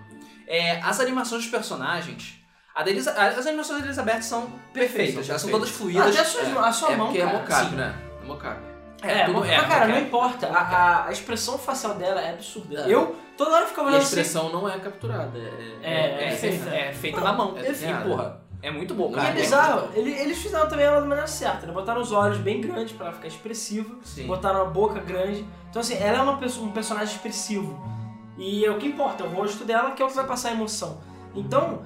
[0.48, 2.40] É, as animações dos personagens.
[2.76, 6.08] a da Elisa- as animações da Elizabeth são perfeitas, elas são todas fluídas.
[6.08, 7.32] até a sua, a sua é mão, porque cara.
[7.32, 7.76] é mocap, sim.
[7.76, 7.96] né?
[8.22, 8.58] É mocap.
[9.04, 10.48] É, tudo- mas, é, cara, não importa.
[10.48, 12.82] A, a- a expressão facial dela é absurda.
[12.82, 12.94] É.
[12.94, 14.20] Eu, toda hora, ficava E a olhando assim.
[14.20, 15.38] expressão não é capturada.
[15.38, 15.42] É,
[15.84, 16.70] É, É, é é, feita.
[16.70, 17.56] é feita na mão.
[17.58, 18.10] É desenhada.
[18.10, 19.30] porra, é muito bom, Não, E cara.
[19.30, 21.74] é bizarro, ele- eles fizeram também ela da maneira certa, né?
[21.74, 24.26] Botaram os olhos bem grandes pra ela ficar expressiva, Sim.
[24.26, 25.46] botaram a boca grande.
[25.70, 27.78] Então, assim, ela é uma pessoa, um personagem expressivo.
[28.38, 30.50] E é o que importa, é o rosto dela que é o que vai passar
[30.50, 31.02] a emoção.
[31.36, 31.84] Então,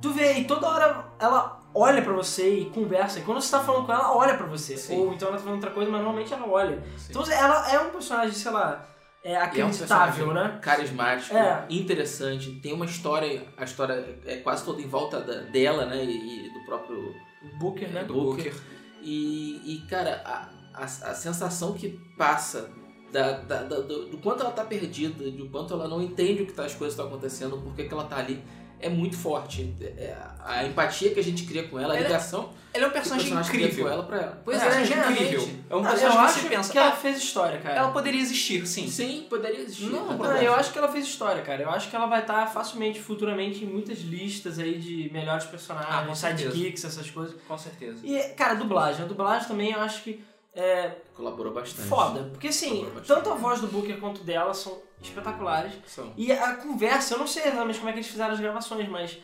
[0.00, 3.18] tu vê, e toda hora ela olha pra você e conversa.
[3.18, 4.76] E quando você tá falando com ela, ela olha pra você.
[4.76, 4.98] Sim.
[4.98, 6.82] Ou então ela tá falando outra coisa, mas normalmente ela olha.
[6.96, 7.06] Sim.
[7.10, 8.86] Então, ela é um personagem, sei lá,
[9.22, 10.58] é E é um acreditável, né?
[10.62, 11.66] Carismático, É.
[11.68, 16.02] interessante, tem uma história, a história é quase toda em volta da- dela, né?
[16.04, 17.14] E, e do próprio
[17.58, 18.04] Booker, né?
[18.04, 18.54] do Booker.
[19.02, 22.70] E, e, cara, a, a, a sensação que passa
[23.12, 26.46] da, da- da- do, do quanto ela tá perdida, do quanto ela não entende o
[26.46, 28.42] que tá, as coisas estão acontecendo, por que que ela tá ali,
[28.78, 29.74] é muito forte.
[29.80, 32.86] É, a empatia que a gente cria com ela, a Ela é- ligação Ele é
[32.86, 33.84] um que o personagem personagem cria incrível.
[33.86, 34.42] com ela pra ela.
[34.42, 35.48] Pois É, é, é incrível.
[35.68, 37.74] É um Ah, personagem eu que acho você pensa, que ela ah, fez história, cara.
[37.76, 38.88] ela poderia existir, sim.
[38.88, 39.84] Sim, poderia existir.
[39.90, 41.62] Não, é Não, eu acho que ela fez história, cara.
[41.62, 45.46] Eu acho que ela vai estar facilmente, futuramente, em muitas listas aí de melhores Ah,
[45.46, 46.50] com personagens, certeza.
[46.52, 47.34] sidekicks, essas coisas.
[47.46, 47.98] Com certeza.
[48.02, 49.04] E, cara, dublagem.
[49.04, 51.88] A dublagem também eu acho que é Colaborou bastante.
[51.88, 52.24] foda.
[52.32, 55.72] Porque, assim, tanto a voz do Booker quanto dela são espetaculares.
[55.86, 56.12] São.
[56.16, 59.18] E a conversa, eu não sei exatamente como é que eles fizeram as gravações, mas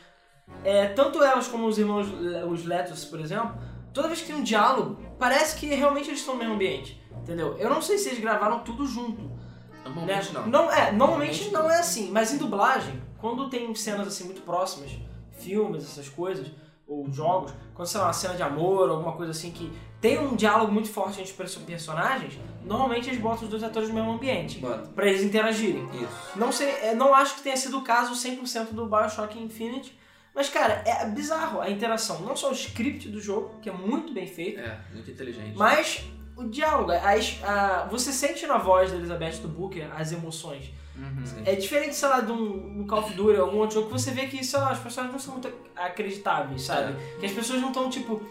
[0.65, 2.07] é, tanto elas como os irmãos,
[2.51, 3.57] os Letos, por exemplo,
[3.93, 7.03] toda vez que tem um diálogo, parece que realmente eles estão no mesmo ambiente.
[7.23, 7.57] Entendeu?
[7.59, 9.21] Eu não sei se eles gravaram tudo junto.
[9.23, 9.37] Né?
[9.85, 10.47] Normalmente não.
[10.47, 11.71] Não, é, normalmente Normalmente não.
[11.71, 14.93] é assim, mas em dublagem, quando tem cenas assim muito próximas,
[15.39, 16.49] filmes, essas coisas,
[16.87, 20.37] ou jogos, quando sei lá, uma cena de amor, alguma coisa assim que tem um
[20.37, 24.13] diálogo muito forte entre os perso- personagens, normalmente eles botam os dois atores no mesmo
[24.13, 24.89] ambiente, Bota.
[24.95, 25.85] pra eles interagirem.
[25.95, 26.09] Isso.
[26.39, 29.99] Não sei, é, não acho que tenha sido o caso 100% do BioShock Infinite,
[30.35, 34.13] mas cara, é bizarro a interação, não só o script do jogo, que é muito
[34.13, 35.57] bem feito, É, muito inteligente.
[35.57, 36.05] mas
[36.37, 40.71] o diálogo, as- a- você sente na voz da Elizabeth do Booker as emoções.
[40.99, 41.43] Uhum.
[41.45, 43.93] É diferente, sei lá, de um, um Call of Duty ou algum outro jogo que
[44.01, 46.93] você vê que, sei lá, os personagens não são muito acreditáveis, sabe?
[47.17, 47.21] É.
[47.21, 48.23] Que as pessoas não estão, tipo,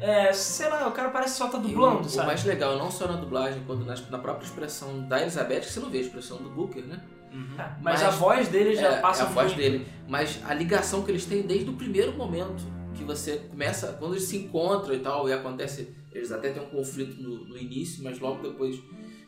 [0.00, 2.26] é, sei lá, o cara parece que só tá o- dublando, o, sabe?
[2.28, 5.80] mais legal, não só na dublagem, quanto na, na própria expressão da Elizabeth, que você
[5.80, 7.00] não vê a expressão do Booker, né?
[7.32, 7.56] Uhum.
[7.56, 9.56] Mas, Mas- a voz dele já é, passa é a voz muito.
[9.58, 9.86] dele.
[10.08, 12.62] Mas a ligação que eles têm desde o primeiro momento
[12.94, 16.66] que você começa, quando eles se encontram e tal, e acontece, eles até têm um
[16.66, 18.78] conflito no, no início, mas logo depois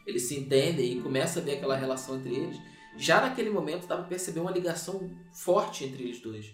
[0.06, 2.56] eles se entendem e começa a ver aquela relação entre eles.
[2.96, 6.52] Já naquele momento dá pra perceber uma ligação forte entre eles dois.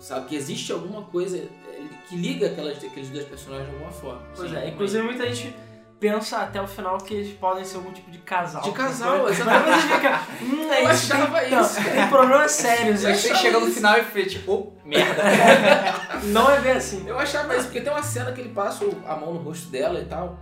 [0.00, 0.26] Sabe?
[0.26, 4.22] Que existe alguma coisa eh, que liga aquelas, aqueles dois personagens de alguma forma.
[4.34, 5.54] Pois Sim, é, inclusive muita gente
[6.02, 8.60] pensa até o final que eles podem ser algum tipo de casal.
[8.62, 9.78] De casal, exatamente.
[9.86, 11.80] você fica, hum, é Eu isso, achava tem, isso.
[11.80, 13.04] Não, tem problemas sérios.
[13.04, 13.16] Eu aí.
[13.16, 13.76] Você chega no isso.
[13.76, 15.22] final e fica tipo, oh, merda.
[16.26, 17.06] Não é bem assim.
[17.06, 20.00] Eu achava isso, porque tem uma cena que ele passa a mão no rosto dela
[20.00, 20.36] e tal.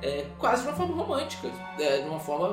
[0.00, 1.50] É quase de uma forma romântica.
[1.78, 2.46] É, de uma forma.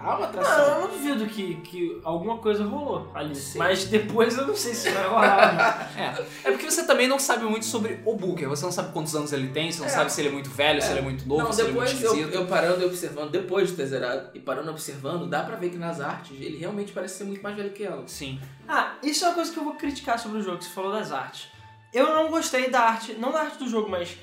[0.00, 0.64] Há uma Não, atração.
[0.74, 3.34] eu não duvido que, que alguma coisa rolou ali.
[3.34, 3.58] Sim.
[3.58, 5.90] Mas depois eu não sei se vai rolar.
[5.96, 6.48] É.
[6.48, 8.48] é porque você também não sabe muito sobre o Booker.
[8.48, 9.90] Você não sabe quantos anos ele tem, você não É.
[9.90, 10.90] sabe se ele é muito velho, se É.
[10.92, 12.34] ele é muito novo, Não, se ele é muito depois eu, esquisito.
[12.34, 15.70] eu parando e observando, depois de ter zerado e parando e observando, dá pra ver
[15.70, 18.02] que nas artes ele realmente parece ser muito mais velho que ela.
[18.06, 18.40] Sim.
[18.68, 20.92] ah, isso é uma coisa que eu vou criticar sobre o jogo, que você falou
[20.92, 21.48] das artes.
[21.92, 24.16] Eu não gostei da arte, não da arte do jogo, mas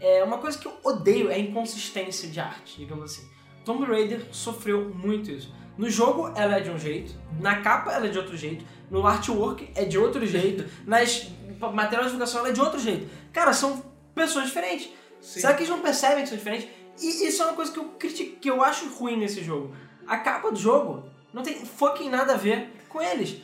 [0.00, 3.28] é uma coisa que eu odeio é a inconsistência de arte, digamos assim.
[3.64, 5.52] Tomb Raider sofreu muito isso.
[5.76, 9.06] No jogo ela é de um jeito, na capa ela é de outro jeito, no
[9.06, 11.28] artwork é de outro jeito, nas
[11.60, 13.08] materiais de divulgação ela é de outro jeito.
[13.32, 14.90] Cara, são pessoas diferentes.
[15.20, 16.68] Será que eles não percebem que são diferentes?
[17.00, 19.74] E isso é uma coisa que eu critico, que eu acho ruim nesse jogo.
[20.06, 23.42] A capa do jogo não tem fucking nada a ver com eles.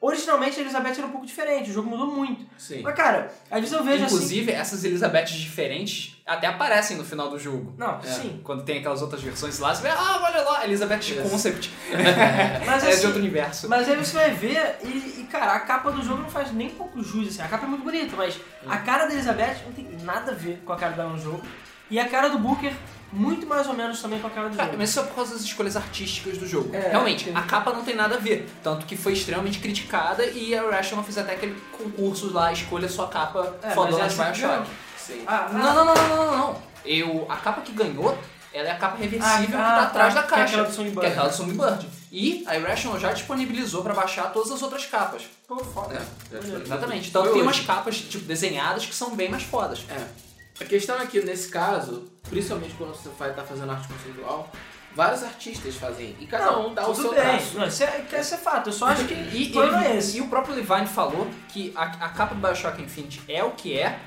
[0.00, 2.44] Originalmente a Elizabeth era um pouco diferente, o jogo mudou muito.
[2.58, 2.82] Sim.
[2.82, 4.14] Mas cara, às vezes eu vejo assim.
[4.14, 7.72] Inclusive, essas Elizabeths diferentes até aparecem no final do jogo.
[7.78, 8.02] Não, É.
[8.02, 8.40] sim.
[8.44, 11.30] Quando tem aquelas outras versões lá, você vê, ah, olha lá, Elizabeth Yes.
[11.30, 11.72] Concept.
[12.66, 13.68] Mas é de assim, outro universo.
[13.68, 16.68] Mas aí você vai ver e, e, cara, a capa do jogo não faz nem
[16.70, 17.42] pouco jus, assim.
[17.42, 20.62] A capa é muito bonita, mas a cara da Elizabeth não tem nada a ver
[20.64, 21.42] com a cara dela no jogo.
[21.90, 22.72] E a cara do Booker,
[23.12, 24.76] muito mais ou menos também com a cara do Ah, jogo.
[24.78, 26.74] mas isso é por causa das escolhas artísticas do jogo.
[26.74, 28.48] É, Realmente, a capa não tem nada a ver.
[28.62, 33.08] Tanto que foi extremamente criticada e a Rational fez até aquele concurso lá, escolha sua
[33.08, 34.40] capa É, fodona mas de Bioshock.
[34.48, 34.66] ganhou.
[34.98, 35.22] Sim.
[35.26, 36.62] Ah, Não, não, não, não, não, não.
[36.84, 38.16] Eu, a capa que ganhou,
[38.52, 40.62] ela é a capa reversível que Ah, tá ah, atrás tá, da que é caixa.
[40.62, 41.00] aquela do.
[41.00, 41.88] Que é aquela do Songbird.
[42.12, 45.22] E a Irrational já disponibilizou pra baixar todas as outras capas.
[45.46, 45.94] Pô, foda.
[46.32, 46.62] É, falei.
[46.62, 47.08] Exatamente.
[47.08, 49.80] Então tem umas capas, tipo, desenhadas que são bem mais fodas.
[49.90, 50.25] É.
[50.60, 54.50] A questão é que nesse caso, principalmente quando você vai estar fazendo arte conceitual,
[54.94, 56.16] vários artistas fazem.
[56.18, 57.20] E cada um dá o seu bem.
[57.20, 57.58] traço.
[57.58, 58.68] Não, isso é, esse é fato.
[58.70, 60.16] Eu só acho que E, o problema e- é esse.
[60.16, 63.78] e o próprio Levine falou que a, a capa do Bioshock Infinite é o que
[63.78, 63.98] é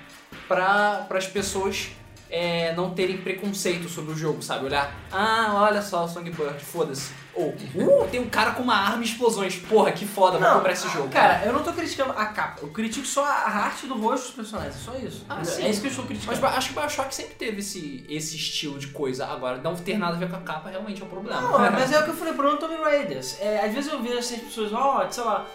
[0.47, 1.89] para as pessoas
[2.29, 4.65] é, não terem preconceito sobre o jogo, sabe?
[4.65, 7.11] Olhar, ah, olha só o Songbird, foda-se.
[7.33, 9.55] Ou, uh, tem um cara com uma arma e explosões.
[9.55, 11.07] Porra, que foda, vou comprar esse jogo.
[11.09, 12.59] Cara, eu não tô criticando a capa.
[12.61, 14.75] Eu critico só a arte do rosto dos personagens.
[14.75, 15.25] É só isso.
[15.29, 15.63] Ah, sim.
[15.63, 16.41] É isso que eu estou Mas criticando.
[16.41, 19.25] ba- acho que o Bioshock sempre teve esse, esse estilo de coisa.
[19.25, 21.39] Agora, não ter nada a ver com a capa realmente é um problema.
[21.41, 23.39] Não, mas é o que eu falei pro Tomb Raiders.
[23.39, 25.45] É, às vezes eu vejo assim, as pessoas, ó, sei lá,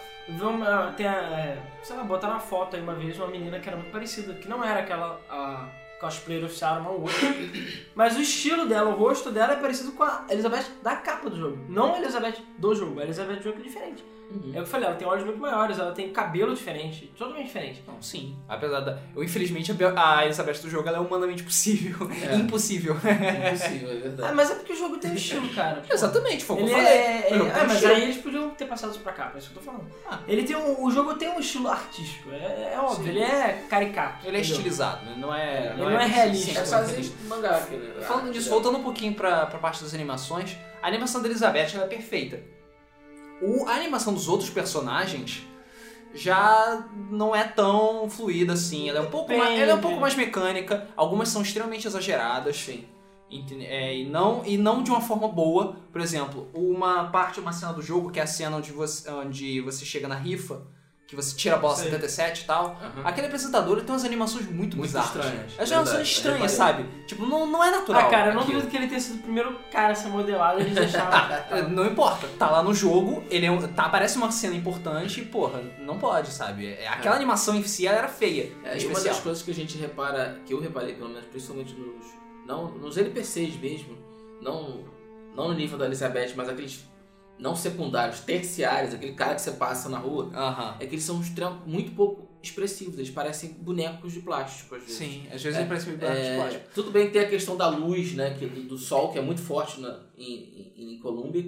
[0.97, 3.67] tem a, é, sei lá, botaram uma foto aí uma vez de uma menina que
[3.67, 5.67] era muito parecida, que não era aquela a
[6.05, 7.15] cosplayer oficial, uma outra.
[7.95, 11.35] Mas o estilo dela, o rosto dela é parecido com a Elizabeth da capa do
[11.35, 11.57] jogo.
[11.67, 14.05] Não a Elizabeth do jogo, a Elizabeth do jogo é diferente.
[14.29, 14.47] Uhum.
[14.47, 17.45] É o que eu falei, ela tem olhos muito maiores, ela tem cabelo diferente, totalmente
[17.45, 17.83] diferente.
[17.87, 18.35] Não, sim.
[18.49, 18.99] Apesar da.
[19.15, 22.09] Eu, infelizmente, a a Elizabeth do jogo ela é humanamente possível.
[22.29, 22.35] É.
[22.35, 22.95] Impossível.
[22.95, 24.33] Impossível, é Ah, verdade.
[24.35, 25.81] mas é porque o jogo tem um estilo, cara.
[25.87, 25.93] pô.
[25.93, 26.85] Exatamente, foi o que eu falei.
[26.87, 29.57] é, é, é, mas aí eles podiam ter passado isso pra cá, é isso que
[29.57, 29.85] eu tô falando.
[30.09, 30.19] Ah.
[30.27, 33.09] Ele tem um, o jogo tem um estilo artístico, é, é óbvio, Sim.
[33.09, 34.27] ele é caricato.
[34.27, 35.15] Ele é estilizado, né?
[35.17, 35.71] não é.
[35.73, 36.51] Ele não é realista.
[36.51, 37.15] Sim, É é quase realista.
[37.27, 37.87] mangá aquele.
[37.87, 38.01] né?
[38.01, 41.69] Falando disso, Ah, voltando um pouquinho pra, pra parte das animações, a animação da Elizabeth
[41.75, 42.39] ela é perfeita.
[43.41, 45.43] O, a animação dos outros personagens
[46.13, 48.89] já não é tão fluida assim.
[48.89, 52.55] Ela é um pouco, mais, ela é um pouco mais mecânica, algumas são extremamente exageradas.
[52.57, 52.85] Sim.
[53.61, 55.75] É, e, não, e não de uma forma boa.
[55.91, 59.61] Por exemplo, uma parte, uma cena do jogo, que é a cena onde você, onde
[59.61, 60.61] você chega na rifa,
[61.07, 61.85] que você tira a bola Sei.
[61.85, 62.79] 77 e tal.
[62.81, 63.01] Aham.
[63.05, 65.09] Aquele apresentador tem umas animações muito, Muito bizarras.
[65.25, 66.85] estranhas, As animações estranhas, sabe?
[67.05, 68.01] Tipo, não, não é natural.
[68.07, 68.55] Ah, cara, eu não aquilo.
[68.59, 71.35] duvido que ele tenha sido o primeiro cara a ser modelado, eles deixaram.
[71.51, 75.21] É, Não importa, tá lá no jogo, ele é um- tá, aparece uma cena importante
[75.21, 76.65] e, porra, não pode, sabe?
[76.73, 77.17] É, Aquela É.
[77.17, 78.51] animação em si ela era feia.
[78.63, 81.73] É, e uma das coisas que a gente repara, que eu reparei pelo menos, principalmente
[81.75, 82.05] nos,
[82.47, 83.95] não, nos NPCs mesmo,
[84.41, 84.83] não,
[85.35, 86.83] não no nível da Elizabeth, mas aqueles
[87.37, 90.77] não secundários, terciários, aquele cara que você passa na rua, Aham.
[90.79, 91.21] é que eles são
[91.65, 94.97] muito pouco expressivos, eles parecem bonecos de plástico às vezes.
[94.97, 96.65] Sim, às vezes É, ele parece meio É, plástico.
[96.75, 99.21] tudo bem que tem a questão da luz, né, que, do, do sol, que é
[99.21, 101.43] muito forte na, em, em, em Colômbia,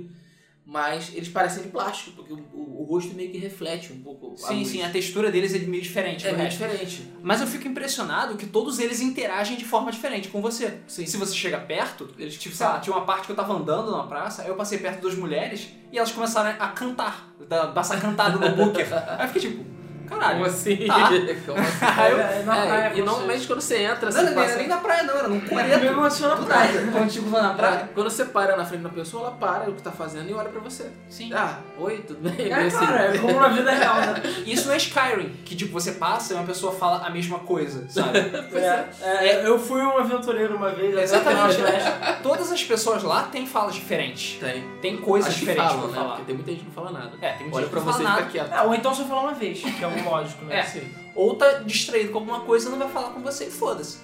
[0.70, 4.34] mas eles parecem de plástico, porque o, o- o rosto meio que reflete um pouco
[4.34, 4.68] a Sim, luz.
[4.68, 6.58] sim, a textura deles é meio diferente É meio resto.
[6.60, 7.04] diferente.
[7.24, 10.80] Mas eu fico impressionado que todos eles interagem de forma diferente com você.
[10.86, 11.06] Sim.
[11.06, 13.92] Se você chega perto, eles, tipo, sei lá, tinha uma parte que eu tava andando
[13.92, 17.68] na praça, aí eu passei perto de duas mulheres e elas começaram a cantar, da-
[17.68, 18.86] passar cantada no Booker.
[19.18, 19.66] Aí eu fiquei tipo,
[20.08, 20.34] caralho.
[20.36, 20.78] Como assim?
[20.88, 21.10] Tá.
[21.46, 21.86] Como assim?
[21.98, 24.32] Aí eu- É, na É, praia, e normalmente quando você entra, Não, você não, não
[24.32, 24.58] era passa...
[24.58, 25.86] nem na praia, não, era num É, me coreto.
[25.86, 26.88] emociona Do na praia.
[26.92, 27.90] Quando tipo lá na praia.
[27.94, 30.50] Quando você para na frente da pessoa, ela para o que tá fazendo e olha
[30.50, 30.90] pra você.
[31.10, 31.32] Sim.
[31.34, 32.50] Ah, oi, tudo bem?
[32.52, 32.78] É, Assim.
[32.78, 34.22] claro, é como na vida real, né?
[34.46, 37.86] Isso não é Skyrim, que tipo, você passa e uma pessoa fala a mesma coisa,
[37.90, 38.18] sabe?
[38.58, 41.56] É, é, eu fui um aventureiro uma vez, Exatamente.
[41.56, 42.18] flecha.
[42.24, 44.40] Todas as pessoas lá têm falas diferentes.
[44.40, 44.64] Tem.
[44.82, 45.96] Tem coisas Acho diferentes falam, pra né?
[45.98, 46.10] falar.
[46.16, 47.12] Porque tem muita gente que não fala nada.
[47.22, 48.50] É, tem muita Olha gente pra que não você e fala fica nada.
[48.50, 48.60] quieto.
[48.60, 50.60] É, ou então só falar uma vez, que é o lógico, né?
[50.60, 50.84] É.
[51.16, 54.00] Ou tá distraído com alguma coisa e não vai falar com você e foda-se.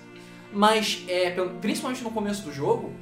[0.52, 2.94] Mas, é, principalmente no começo do jogo,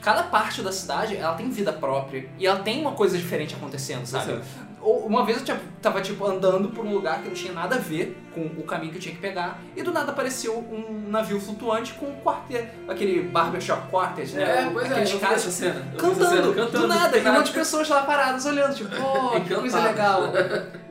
[0.00, 4.06] cada parte da cidade ela tem vida própria e ela tem uma coisa diferente acontecendo,
[4.06, 4.32] sabe?
[4.32, 4.46] Exato.
[4.84, 8.16] Uma vez eu tava tipo andando por um lugar que não tinha nada a ver
[8.34, 11.94] com o caminho que eu tinha que pegar e do nada apareceu um navio flutuante
[11.94, 14.42] com um quarteto, aquele barbershop quartet, né?
[14.42, 15.86] É, pois é, Aqueles vi caras cena.
[15.96, 19.40] Cantando, cena, cantando, do nada, e um monte de pessoas lá paradas olhando, tipo, oh,
[19.40, 20.22] que coisa legal,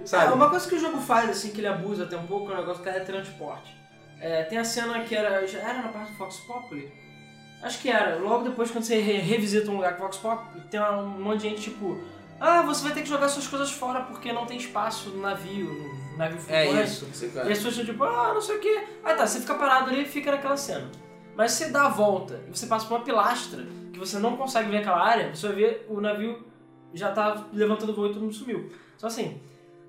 [0.04, 0.34] É, sabe?
[0.34, 2.58] uma coisa que o jogo faz, assim, que ele abusa até um pouco, é o
[2.58, 3.74] negócio do teletransporte.
[4.20, 5.46] É, tem a cena que era.
[5.48, 6.92] Já era na parte do Fox Populi?
[7.62, 8.16] Acho que era.
[8.18, 11.50] Logo depois, quando você re- revisita um lugar com Fox Populi, tem um monte de
[11.50, 11.98] gente tipo.
[12.46, 15.72] Ah, você vai ter que jogar suas coisas fora porque não tem espaço no navio,
[16.12, 16.84] no navio É flutuante.
[16.92, 17.08] isso.
[17.36, 18.84] E as pessoas estão tipo, ah, não sei o que.
[19.04, 20.90] Aí tá, você fica parado ali e fica naquela cena.
[21.38, 24.36] Mas se você dá a volta e você passa por uma pilastra que você não
[24.36, 26.46] consegue ver aquela área, você vai ver o navio
[26.94, 28.70] já tá levantando voo e todo mundo sumiu.
[28.98, 29.40] Só assim,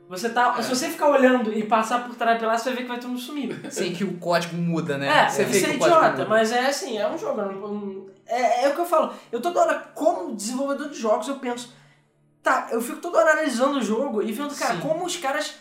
[0.09, 0.63] você tá.
[0.63, 2.99] Se você ficar olhando e passar por trás da pilastra, você vai ver que vai
[2.99, 3.61] todo mundo sumir.
[3.71, 5.09] Sim, que o código muda, né?
[5.09, 7.43] É, Você vê isso que é idiota, mas é assim, é um jogo.
[7.43, 9.13] não- É, é o que eu falo.
[9.33, 11.75] Eu toda hora, como desenvolvedor de jogos, eu penso.
[12.45, 14.81] Tá, eu fico toda hora analisando o jogo e vendo, cara, Sim.
[14.81, 15.55] como os caras.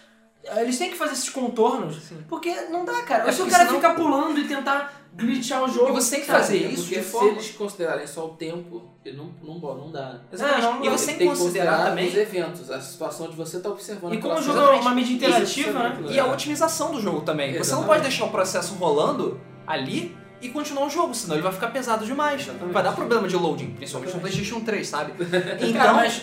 [0.57, 2.03] Eles têm que fazer esses contornos.
[2.03, 2.17] Sim.
[2.27, 3.29] Porque não dá, cara.
[3.29, 5.91] É se o cara senão- ficar pulando e tentar glitchar o jogo.
[5.91, 8.29] E você tem que fazer É, isso porque de se forma- eles considerarem só o
[8.31, 10.19] tempo, ele não, não, não dá.
[10.29, 10.59] Exatamente.
[10.65, 13.55] É, não, e não, você tem que considerar também os eventos, a situação de você
[13.57, 16.03] estar observando E como o jogo é uma mídia interativa, né?
[16.09, 17.51] E a otimização do jogo também.
[17.51, 17.87] Você não Exatamente.
[17.87, 22.05] pode deixar o processo rolando ali e continuar o jogo, senão ele vai ficar pesado
[22.05, 22.41] demais.
[22.41, 22.73] Exatamente.
[22.73, 24.19] Vai dar problema de loading, principalmente no.
[24.19, 25.13] PlayStation 3, sabe?
[25.25, 26.21] Cara, Então, mas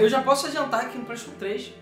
[0.00, 1.72] eu já posso adiantar que no PlayStation 3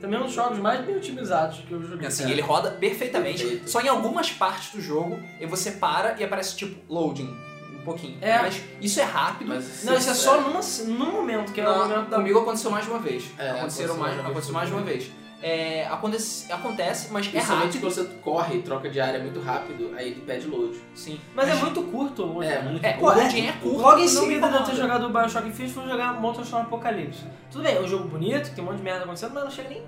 [0.00, 2.06] também é um dos jogos mais bem otimizados que eu joguei.
[2.06, 3.42] assim, ele roda perfeitamente.
[3.42, 3.68] Perfeito.
[3.70, 7.36] Só em algumas partes do jogo, e você para e aparece tipo loading
[7.74, 8.16] um pouquinho.
[8.20, 8.38] É.
[8.38, 9.48] Mas isso é rápido.
[9.48, 12.16] Mas Não, isso é só numa, num momento, que é o Não, momento da.
[12.18, 13.24] Comigo aconteceu mais de uma vez.
[13.36, 15.10] É, aconteceu mais, mais de uma aconteceu mais de uma vez.
[15.40, 17.80] É, acontece, acontece, mas é Principalmente rápido.
[17.80, 20.76] quando você corre e troca de área muito rápido, aí ele pede load.
[20.96, 21.20] Sim.
[21.32, 22.70] Mas é muito curto o É, né?
[22.70, 23.78] muito É, o Pô, loading é curto.
[23.78, 27.22] Logo em seguida de eu ter jogado o Bioshock Infinite, fui jogar Motorstorm Apocalipse.
[27.52, 29.68] Tudo bem, é um jogo bonito, tem um monte de merda acontecendo, mas não chega
[29.68, 29.82] nem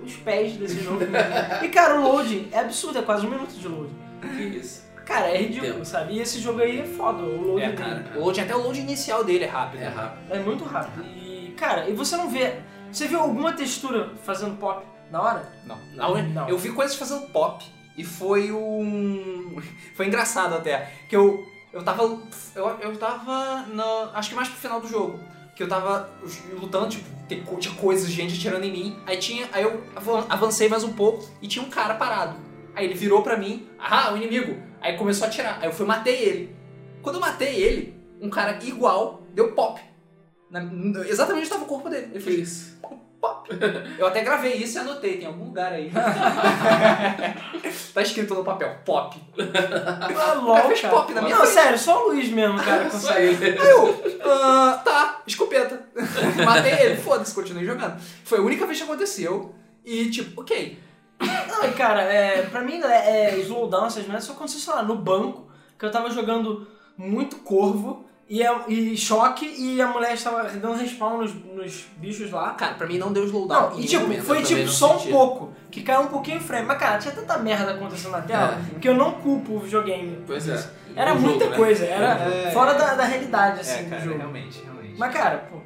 [0.00, 1.00] nos pés desse jogo.
[1.62, 3.68] e cara, o loading é absurdo, é quase um minuto de.
[4.28, 4.84] Que isso?
[5.04, 5.84] Cara, é ridículo, Entendo.
[5.84, 6.14] sabe?
[6.14, 7.76] E esse jogo aí é foda, o loading É, dele.
[8.04, 8.12] cara.
[8.14, 9.82] O loading, até o loading inicial dele é rápido.
[9.82, 10.32] É rápido.
[10.32, 11.04] É muito rápido.
[11.04, 12.54] E, cara, e você não vê.
[12.94, 15.52] Você viu alguma textura fazendo pop na hora?
[15.66, 15.78] Não.
[15.94, 16.48] Não, não.
[16.48, 17.64] Eu vi coisas fazendo pop
[17.96, 19.60] E foi um.
[19.96, 20.90] Foi engraçado até.
[21.08, 21.46] Que eu.
[21.72, 22.02] Eu tava.
[22.54, 23.66] Eu, eu tava.
[23.66, 25.18] Na, acho que mais pro final do jogo.
[25.56, 26.10] Que eu tava
[26.60, 28.98] lutando, tipo, tinha coisas, gente atirando em mim.
[29.06, 29.48] Aí tinha.
[29.52, 32.36] Aí eu avan- avancei mais um pouco e tinha um cara parado.
[32.74, 34.60] Aí ele virou pra mim, ah, o inimigo.
[34.80, 35.58] Aí começou a atirar.
[35.60, 36.56] Aí eu fui e matei ele.
[37.02, 39.80] Quando eu matei ele, um cara igual deu pop.
[40.60, 42.08] Na- exatamente onde estava o corpo dele.
[42.12, 42.78] Ele fez Isso.
[43.20, 43.48] pop.
[43.98, 45.90] Eu até gravei isso e anotei, tem algum lugar aí.
[47.94, 49.16] tá escrito no papel, pop.
[49.38, 51.54] Ah, cara fez pop na minha Não, frente.
[51.54, 53.44] sério, só o Luiz mesmo, cara, Isso consegue.
[53.46, 53.56] aí.
[53.56, 55.86] Eu, ah, tá, escopeta.
[56.44, 57.98] Matei ele, foda-se, continuei jogando.
[58.24, 59.54] Foi a única vez que aconteceu.
[59.84, 60.78] E tipo, ok.
[61.20, 64.96] Não, cara, é, pra mim, é, é, slowdown, essas merdas, só aconteceu, sei lá, no
[64.96, 68.04] banco, que eu tava jogando muito corvo
[68.36, 72.50] e, a- e choque e a mulher estava dando respawn nos, nos bichos lá.
[72.54, 73.70] Cara, pra mim não deu slowdown.
[73.70, 74.24] Não, e tipo, momento.
[74.24, 76.66] foi tipo só um pouco, que caiu um pouquinho o frame.
[76.66, 80.22] Mas cara, tinha tanta merda acontecendo na tela que eu não culpo o videogame.
[80.26, 80.70] Pois é.
[80.96, 81.56] Era No muita jogo, né?
[81.56, 82.78] coisa, era É, fora é.
[82.78, 84.18] da, da realidade, É, assim, cara, do jogo.
[84.18, 84.94] realmente, realmente.
[84.98, 85.58] Mas cara, pô,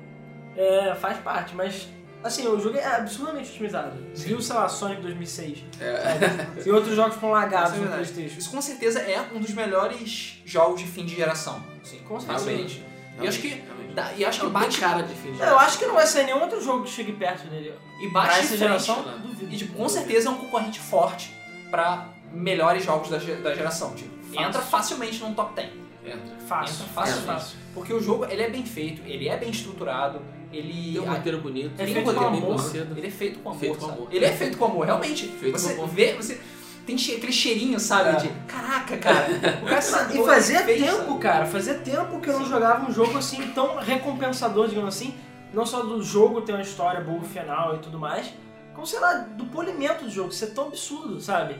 [0.56, 1.88] é, faz parte, mas
[2.22, 3.92] assim, o jogo é absurdamente otimizado.
[4.14, 5.58] Viu, sei lá, Sonic 2006.
[5.80, 6.66] É.
[6.66, 7.88] E outros jogos foram lagados é no.
[7.88, 8.38] Playstation.
[8.38, 11.62] Isso com certeza é um dos melhores jogos de fim de geração.
[11.82, 12.44] Sim, Com certeza.
[12.46, 12.84] realmente.
[13.20, 14.20] E acho que, Realmente.
[14.20, 16.40] e acho que bate, cara de fim de Eu acho que não vai sair nenhum
[16.40, 17.74] outro jogo que chegue perto dele.
[18.00, 18.58] e bate de essa frente.
[18.60, 19.18] geração, né?
[19.20, 19.52] duvido.
[19.52, 21.34] E tipo, com certeza é um concorrente forte
[21.68, 23.94] pra melhores jogos da, da geração.
[23.94, 24.40] Tipo, Fácil.
[24.48, 25.68] entra facilmente num top 10.
[26.04, 26.20] Entra.
[26.46, 27.58] Fácil, Entra fácil, fácil.
[27.74, 30.20] Porque o jogo ele é bem feito, ele é bem estruturado,
[30.52, 30.92] ele.
[30.92, 31.72] Tem um roteiro bonito.
[31.78, 32.74] É tem feito um com amor.
[32.96, 33.60] Ele é feito com amor.
[33.60, 33.92] Feito com sabe?
[33.98, 34.08] amor.
[34.12, 35.26] Ele é feito com amor, realmente.
[35.28, 35.94] Feito você com amor.
[35.94, 36.40] vê, você
[36.86, 38.10] tem che- aquele cheirinho, sabe?
[38.10, 38.20] É.
[38.20, 39.26] De caraca, cara.
[39.62, 41.18] O cara sabe E fazia fez, tempo, sabe?
[41.20, 45.14] cara, fazia tempo que eu não jogava um jogo assim tão recompensador, digamos assim.
[45.52, 48.26] Não só do jogo ter uma história boa final e tudo mais,
[48.74, 51.56] como sei lá, do polimento do jogo, ser tão absurdo, sabe?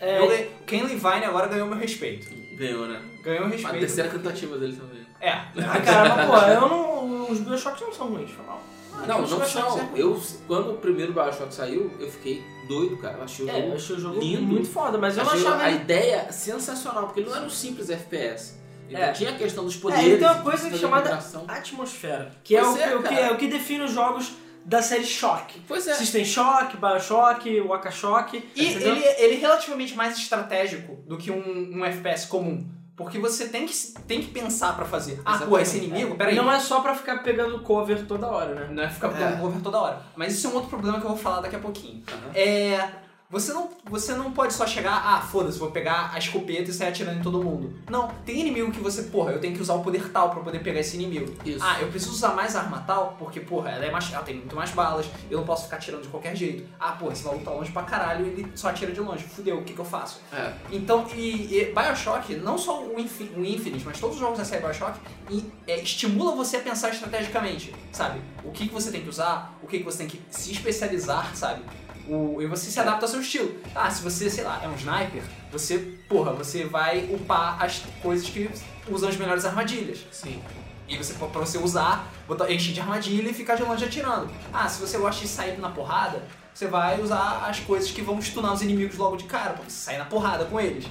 [0.00, 2.26] É, o Ken Levine agora ganhou meu respeito.
[2.56, 2.98] Ganhou, né?
[3.22, 3.78] Ganhou meu A respeito.
[3.80, 5.00] terceira tentativa dele também.
[5.20, 5.32] É.
[5.32, 7.19] Ah, cara, mas pô, eu não.
[7.30, 8.60] Os Bioshocks não são ruins, foi mal.
[9.06, 9.78] Não, os não são.
[9.78, 9.88] é.
[9.94, 13.18] Eu, quando o primeiro Bioshock saiu, eu fiquei doido, cara.
[13.18, 14.42] Eu achei o É, jogo achei o jogo lindo.
[14.42, 15.80] muito foda, mas eu não achei achava a ele.
[15.80, 18.58] ideia sensacional, porque ele não era um simples FPS.
[18.88, 19.12] Ele É.
[19.12, 20.04] tinha a questão dos É, poderes.
[20.04, 23.46] ele tem uma coisa chamada atmosfera, que é o, é, o que é o que
[23.46, 24.32] define os jogos
[24.64, 25.60] da série Shock.
[25.66, 25.94] Pois é.
[25.94, 28.42] System Shock, Bioshock, Waka Shock.
[28.54, 32.68] E ele, ele é relativamente mais estratégico do que um, um FPS comum.
[33.04, 33.74] Porque você tem que,
[34.06, 35.20] tem que pensar pra fazer.
[35.24, 36.34] Ah, pô, esse inimigo, peraí.
[36.36, 38.68] Não é só pra ficar pegando cover toda hora, né?
[38.70, 39.12] Não é ficar É.
[39.14, 40.02] dando cover toda hora.
[40.16, 42.02] Mas isso é um outro problema que eu vou falar daqui a pouquinho.
[42.08, 42.30] Aham.
[42.34, 42.90] É.
[43.30, 46.88] Você não, você não pode só chegar, ah, foda-se, vou pegar a escopeta e sair
[46.88, 47.78] atirando em todo mundo.
[47.88, 50.58] Não, tem inimigo que você, porra, eu tenho que usar o poder tal pra poder
[50.58, 51.32] pegar esse inimigo.
[51.44, 51.64] Isso.
[51.64, 54.56] Ah, eu preciso usar mais arma tal, porque, porra, ela, é mais, ela tem muito
[54.56, 56.68] mais balas, eu não posso ficar atirando de qualquer jeito.
[56.80, 59.22] Ah, porra, esse maluco tá longe pra caralho e ele só atira de longe.
[59.22, 60.20] Fudeu, o que que eu faço?
[60.32, 60.52] É.
[60.72, 64.44] Então, e, e Bioshock, não só o, Infi- o Infinite, mas todos os jogos da
[64.44, 64.98] série Bioshock,
[65.30, 68.20] e, é, estimulam você a pensar estrategicamente, sabe?
[68.42, 71.36] O que, que você tem que usar, o que, que você tem que se especializar,
[71.36, 71.62] sabe?
[72.08, 73.54] O, e você se adapta ao seu estilo.
[73.74, 78.28] Ah, se você, sei lá, é um sniper, você, porra, você vai upar as coisas
[78.28, 78.50] que
[78.88, 80.06] usam as melhores armadilhas.
[80.10, 80.42] Sim.
[80.88, 84.28] E você, pra você usar, botar, encher de armadilha e ficar de longe atirando.
[84.52, 88.20] Ah, se você gosta de sair na porrada, você vai usar as coisas que vão
[88.20, 90.84] stunar os inimigos logo de cara, pra você sair na porrada com eles.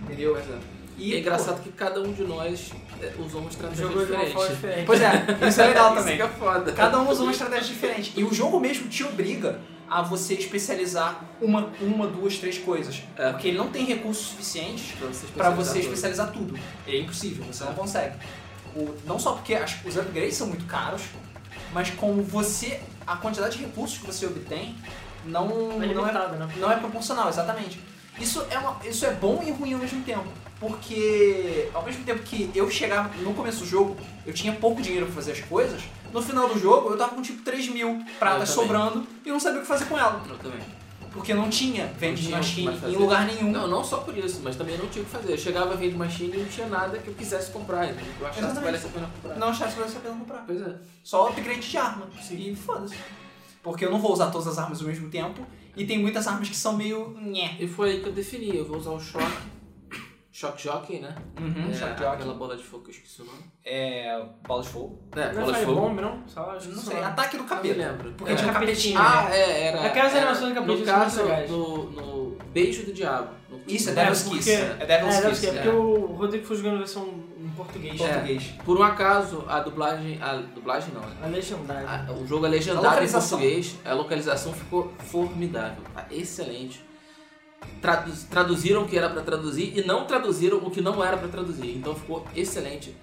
[0.00, 0.36] Entendeu?
[0.36, 0.73] É.
[0.96, 2.70] E é engraçado que cada um de nós
[3.02, 4.50] é, usou uma estratégia Jogou de uma diferente.
[4.54, 4.86] diferente.
[4.86, 5.10] Pois é,
[5.48, 6.16] isso é legal Isso também.
[6.16, 6.72] que é foda.
[6.72, 8.12] Cada um usa uma estratégia diferente.
[8.16, 13.02] E o jogo mesmo te obriga a você especializar uma, uma duas, três coisas.
[13.18, 13.30] É.
[13.32, 16.58] Porque ele não tem recursos suficientes Pra você pra você especializar especializar tudo.
[16.86, 18.14] É impossível, você não consegue.
[18.76, 21.02] O- não só porque as- os upgrades são muito caros,
[21.72, 22.80] mas como você.
[23.06, 24.74] a quantidade de recursos que você obtém
[25.26, 26.48] não, É não, é, limitado, né?
[26.56, 27.78] não é proporcional, exatamente.
[28.18, 30.24] Isso é, uma, isso é bom e ruim ao mesmo tempo.
[30.66, 33.96] Porque ao mesmo tempo que eu chegava no começo do jogo,
[34.26, 37.20] eu tinha pouco dinheiro pra fazer as coisas, no final do jogo eu tava com
[37.20, 38.64] tipo 3 mil pratas também.
[38.64, 40.22] sobrando e não sabia o que fazer com ela.
[40.26, 40.60] Eu também.
[41.12, 43.52] Porque não tinha vending que machine em lugar nenhum.
[43.52, 45.32] Não, não só por isso, mas também não tinha o que fazer.
[45.34, 47.84] Eu chegava a vende machine e não tinha nada que eu quisesse comprar.
[47.90, 48.64] Então eu achasse que Exatamente.
[48.64, 49.36] valesse a pena comprar.
[49.36, 50.44] Não achasse que valesse a pena comprar.
[50.46, 50.76] Pois é.
[51.04, 52.08] Só upgrade de arma.
[52.30, 52.96] E foda-se.
[53.62, 55.46] Porque eu não vou usar todas as armas ao mesmo tempo.
[55.76, 57.16] E tem muitas armas que são meio.
[57.20, 57.56] nhé.
[57.60, 58.56] E foi aí que eu defini.
[58.56, 59.24] Eu vou usar o Shock.
[60.36, 61.14] Shock Jockey, né?
[61.40, 62.04] Uhum, é, shock jockey.
[62.06, 63.38] Aquela bola de fogo que eu esqueci o nome.
[63.64, 64.20] É.
[64.44, 65.00] bola de fogo.
[65.14, 65.80] É, Não bola é de fogo.
[65.80, 66.22] Firebomb, não?
[66.22, 66.96] Que Não sei.
[67.00, 67.06] não.
[67.06, 67.74] Ataque do Não me capeta.
[67.76, 68.12] lembro.
[68.18, 68.36] Porque É.
[68.36, 69.30] tinha capetinho, capetinho.
[69.30, 69.86] Ah, é, era.
[69.86, 73.28] Aquelas animações do capeta No caso, no, no Beijo do Diabo.
[73.48, 74.50] No, Isso, é Devil's Kiss.
[74.50, 75.40] É Devil's É, deve Kiss.
[75.40, 75.52] ser, é.
[75.52, 78.00] porque o Rodrigo foi jogando versão em português.
[78.00, 78.08] É.
[78.08, 78.42] Português.
[78.64, 80.20] Por um acaso, a dublagem.
[80.20, 81.14] A dublagem não, né?
[81.22, 81.86] A legendagem.
[81.88, 86.84] A- o jogo é A legendado em português, a localização ficou formidável, tá excelente.
[87.80, 91.28] Traduz- traduziram o que era pra traduzir e não traduziram o que não era pra
[91.28, 91.76] traduzir.
[91.76, 92.94] Então ficou excelente.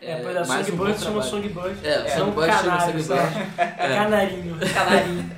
[0.00, 1.30] É, pois é, mais um bom Songbird chama trabalho.
[1.54, 1.86] Songbird.
[1.88, 3.46] É, São Songbird chama canários, Songbird.
[3.58, 4.56] É canarinho.
[4.74, 5.30] Canarinho.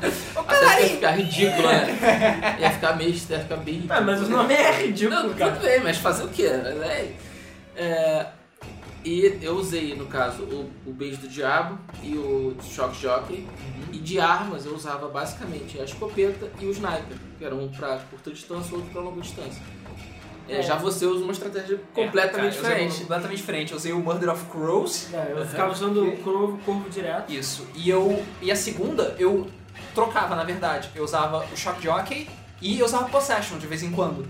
[0.46, 2.56] Até ia ficar ridículo, né?
[2.60, 3.98] Ia ficar meio, ia ficar bem ridículo.
[3.98, 5.52] Ah, mas o nome é ridículo, Não, cara.
[5.52, 6.42] tudo bem, mas fazer o quê?
[6.44, 7.12] É,
[7.76, 8.26] é,
[9.04, 13.46] e eu usei, no caso, o, o Beijo do Diabo e o Shock Jockey.
[13.92, 17.98] E de armas eu usava basicamente a escopeta e o sniper, que era um pra
[18.10, 19.62] curta distância e outro pra longa distância.
[20.48, 20.62] É, É.
[20.62, 23.00] Já você usa uma estratégia Cara, completamente eu usei um diferente.
[23.00, 23.70] Completamente diferente.
[23.72, 25.14] Eu usei o Murder of Crows.
[25.14, 27.32] É, eu ficava usando o corvo, corvo direto.
[27.32, 27.66] Isso.
[27.74, 28.22] E eu.
[28.42, 29.46] E a segunda, eu
[29.94, 30.90] trocava, na verdade.
[30.94, 32.28] Eu usava o Shock Jockey
[32.60, 34.26] e eu usava Possession de vez em quando.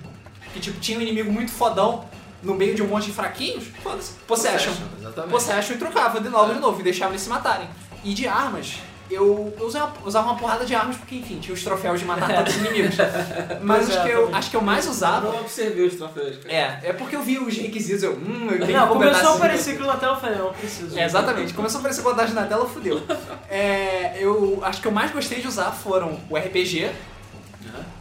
[0.53, 2.05] Que tipo, tinha um inimigo muito fodão
[2.43, 3.65] no meio de um monte de fraquinhos.
[3.83, 4.13] Foda-se.
[4.27, 4.73] Possession.
[4.99, 5.31] Exatamente.
[5.31, 6.55] Possession e trocava de novo É.
[6.55, 7.69] de novo e deixava eles se matarem.
[8.03, 8.77] E de armas,
[9.11, 12.33] eu, eu usava, usava uma porrada de armas porque, enfim, tinha os troféus de matar
[12.37, 12.95] todos os inimigos.
[13.61, 15.33] Mas acho, é, que eu, acho que eu mais Eu usava.
[15.33, 16.37] não observei os troféus.
[16.39, 16.55] cara.
[16.55, 18.13] É, é porque eu vi os requisitos, eu.
[18.13, 20.53] Hum, eu tenho que Não, completar começou a aparecer aquilo na tela, eu falei, não,
[20.53, 20.99] preciso.
[20.99, 21.53] é, exatamente.
[21.53, 23.03] Começou a aparecer contagem na tela, fudeu.
[23.51, 26.89] É, eu acho que eu mais gostei de usar foram o RPG.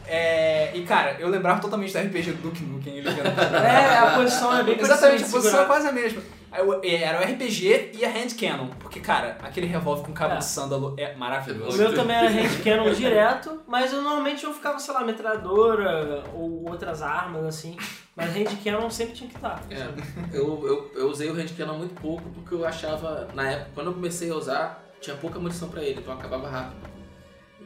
[0.10, 2.97] É, e cara, eu lembrava totalmente do RPG do Duke Nukem.
[2.97, 3.07] Ele.
[3.10, 6.22] É, a posição é bem parecida Exatamente, a posição é quase a mesma.
[6.57, 8.70] Eu- é, Era o RPG e a Hand Cannon.
[8.80, 10.38] Porque, cara, aquele revólver com cabo É.
[10.38, 11.78] de sândalo é O maravilhoso.
[11.78, 16.68] meu também era hand cannon direto, mas eu normalmente eu ficava, sei lá, metralhadora ou
[16.68, 17.78] outras armas, assim.
[18.16, 19.62] Mas hand cannon sempre tinha que estar.
[19.70, 19.88] É,
[20.36, 23.88] eu, eu, eu usei o hand cannon muito pouco porque eu achava, na época, quando
[23.88, 26.88] eu comecei a usar, tinha pouca munição pra ele, então acabava rápido.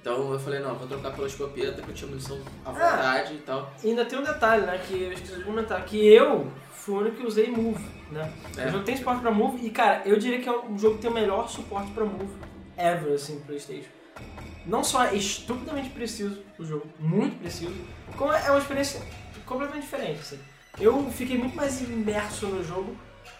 [0.04, 3.38] Então eu falei, não, vou trocar pela escopeta, que eu tinha munição à vontade e
[3.38, 3.72] tal.
[3.82, 6.98] E ainda tem um detalhe, né, que eu esqueci de comentar, que eu fui o
[7.00, 7.82] único que usei move,
[8.12, 8.30] né?
[8.58, 8.68] É.
[8.68, 11.04] O jogo tem suporte pra move e, cara, eu diria que é o jogo que
[11.04, 12.34] tem o melhor suporte pra move
[12.78, 13.88] ever, assim, pro Playstation.
[14.66, 17.74] Não só é estupidamente preciso o jogo, muito preciso,
[18.18, 19.02] como é uma experiência
[19.46, 20.40] completamente diferente, assim.
[20.82, 22.94] Eu fiquei muito mais imerso no jogo,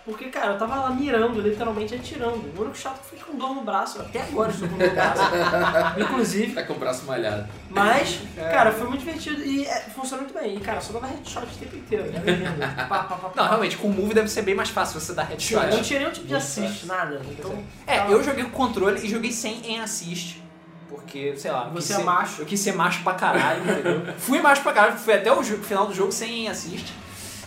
[0.06, 2.44] porque, cara, eu tava lá mirando, literalmente atirando.
[2.58, 4.94] O único chato foi com dor no braço, até agora eu estou com dor no
[4.94, 5.22] braço,
[6.00, 6.54] inclusive.
[6.54, 7.48] Tá com o braço malhado.
[7.70, 10.56] Mas, cara, foi muito divertido e é, funciona muito bem.
[10.58, 12.06] E, cara, só dava headshot o tempo inteiro.
[12.90, 15.24] Pá, pá, pá, Não, realmente, com o Move deve ser bem mais fácil você dar
[15.24, 15.56] Sim, headshot.
[15.66, 17.22] eu não tinha nenhum tipo de assist, nada.
[17.32, 20.42] Então, É, tava- eu joguei com controle e joguei sem em assist.
[20.90, 22.42] Porque, sei lá, eu Você quis é ser- macho.
[22.42, 24.14] Eu quis ser macho pra caralho, entendeu?
[24.20, 26.94] Fui macho pra caralho, fui até o final do jogo sem em assist.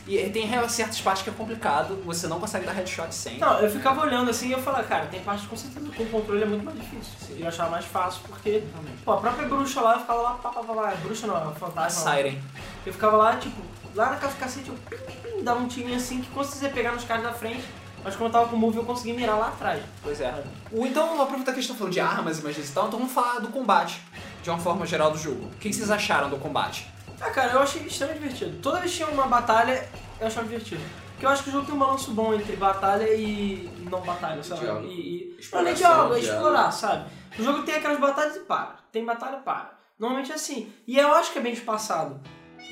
[0.06, 3.38] E tem certas partes que é complicado, você não consegue dar headshot sem.
[3.38, 6.06] Não, eu ficava olhando assim e eu falava, cara, tem parte com certeza com o
[6.06, 7.36] controle é muito mais difícil.
[7.36, 8.62] E eu achava mais fácil porque,
[9.04, 10.62] pô, a própria bruxa lá, eu ficava lá, pá, pá,
[11.02, 12.10] bruxa não, a A fantasma.
[12.10, 12.16] lá.
[12.16, 12.38] Siren.
[12.84, 13.60] Eu ficava lá, tipo,
[13.96, 17.02] lá na cacete, eu pim, pim, pim, dava um tirinho assim que conseguia pegar nos
[17.02, 17.64] caras da frente,
[18.04, 19.82] mas quando eu tava com o move eu conseguia mirar lá atrás.
[20.04, 20.32] Pois é.
[20.70, 22.86] O, então, vamos aproveitar que a gente tá falando de armas e magias e tal,
[22.86, 24.00] então vamos falar do combate,
[24.40, 25.46] de uma forma geral do jogo.
[25.46, 26.94] O que vocês acharam do combate?
[27.20, 28.58] Ah, cara, eu achei extremamente divertido.
[28.60, 29.88] Toda vez que tinha uma batalha,
[30.20, 30.82] eu achava divertido.
[31.12, 34.42] Porque eu acho que o jogo tem um balanço bom entre batalha e não batalha,
[34.42, 34.62] sei lá.
[34.62, 34.86] Diálogo.
[34.86, 35.36] E, e...
[35.38, 36.46] Exploração, nem diálogo, é diálogo.
[36.48, 37.10] explorar, sabe?
[37.38, 38.76] O jogo tem aquelas batalhas e para.
[38.92, 39.70] Tem batalha, para.
[39.98, 40.70] Normalmente é assim.
[40.86, 42.20] E eu acho que é bem espaçado.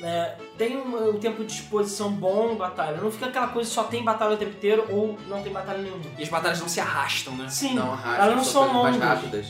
[0.01, 2.97] É, tem um, um tempo de exposição bom em batalha.
[2.97, 5.79] Não fica aquela coisa que só tem batalha o tempo inteiro ou não tem batalha
[5.81, 6.03] nenhuma.
[6.17, 7.47] E as batalhas não se arrastam, né?
[7.49, 9.09] Sim, Não arrasta, elas não são coisas mais longas.
[9.09, 9.47] rápidas.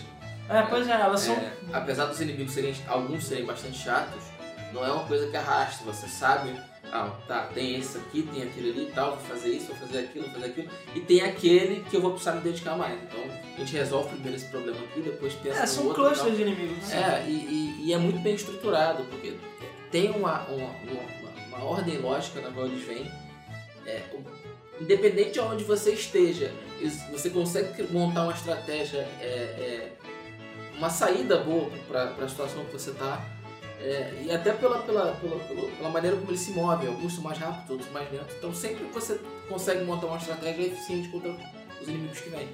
[0.47, 1.33] É, pois é, elas são.
[1.33, 4.23] É, apesar dos inimigos serem, alguns serem bastante chatos,
[4.73, 5.83] não é uma coisa que arrasta.
[5.85, 6.53] Você sabe,
[6.91, 9.99] ah, tá, tem esse aqui, tem aquele ali e tal, vou fazer isso, vou fazer
[9.99, 10.69] aquilo, vou fazer aquilo.
[10.95, 13.01] E tem aquele que eu vou precisar me dedicar mais.
[13.03, 13.19] Então
[13.55, 16.13] a gente resolve primeiro esse problema aqui, depois pensa É, no são outro e tal.
[16.13, 16.83] clusters de inimigos.
[16.83, 16.95] assim.
[16.97, 19.33] É, e, e- e é muito bem estruturado, porque
[19.91, 23.09] tem uma, uma, uma, uma ordem lógica na qual eles vêm.
[23.85, 24.01] É,
[24.81, 26.51] independente de onde você esteja,
[27.11, 29.91] você consegue montar uma estratégia, é, é,
[30.77, 33.23] uma saída boa para a situação que você está.
[34.23, 37.37] E até pela, pela, pela, pela, pela maneira como eles se movem, alguns são mais
[37.37, 38.35] rápidos, outros mais lentos.
[38.37, 41.35] Então sempre você consegue montar uma estratégia eficiente contra
[41.81, 42.47] os inimigos que vêm.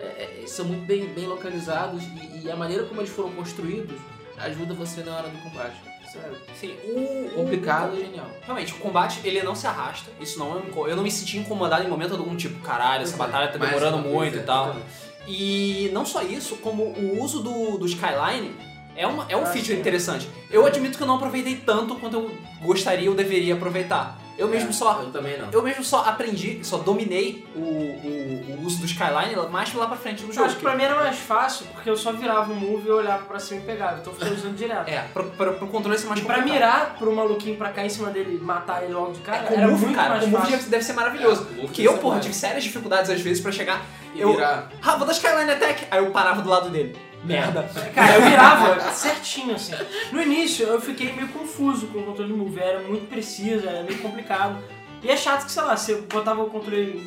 [0.00, 3.96] É, é, são muito bem, bem localizados e, e a maneira como eles foram construídos
[4.38, 5.76] ajuda você na hora do combate.
[6.10, 6.36] Sério.
[6.58, 8.26] Sim, o, Complicado e genial.
[8.42, 10.10] Realmente, o combate ele não se arrasta.
[10.20, 13.16] Isso não é um Eu não me senti incomodado em momento algum, tipo, caralho, essa
[13.16, 14.66] batalha tá demorando muito é, e tal.
[14.66, 15.14] exatamente.
[15.26, 18.54] E não só isso, como o uso do, do Skyline
[18.96, 19.80] é, uma, é um Ah, feature sim.
[19.80, 20.28] interessante.
[20.50, 22.30] Eu admito que eu não aproveitei tanto quanto eu
[22.62, 24.18] gostaria ou deveria aproveitar.
[24.36, 25.00] Eu mesmo É, só.
[25.00, 25.48] Eu também não.
[25.52, 29.96] Eu mesmo só aprendi, só dominei o, o, o uso do Skyline mais lá pra
[29.96, 30.46] frente do Eu jogo.
[30.46, 33.24] acho que pra mim era mais fácil, porque eu só virava um move e olhava
[33.26, 33.98] pra cima e pegava.
[34.00, 34.88] Então eu ficava usando direto.
[34.88, 37.88] É, pro, pro, pro controle ser mais E pra mirar pro maluquinho pra cá em
[37.88, 40.24] cima dele e matar ele logo de cara, Com era o move, muito cara, mais
[40.24, 40.68] com o move fácil.
[40.70, 41.46] deve- ser maravilhoso.
[41.56, 43.82] É, o porque eu, porra, tive sérias dificuldades às vezes pra chegar.
[44.16, 44.68] E eu- virar.
[44.82, 45.86] Ah, vou dar Skyline Attack!
[45.90, 46.96] Aí eu parava do lado dele.
[47.24, 47.62] Merda.
[47.94, 49.74] Cara, eu virava certinho, assim.
[50.12, 53.82] No início eu fiquei meio confuso com o controle de move, era muito preciso, era
[53.82, 54.58] meio complicado.
[55.02, 57.06] E é chato que, sei lá, você botava o controle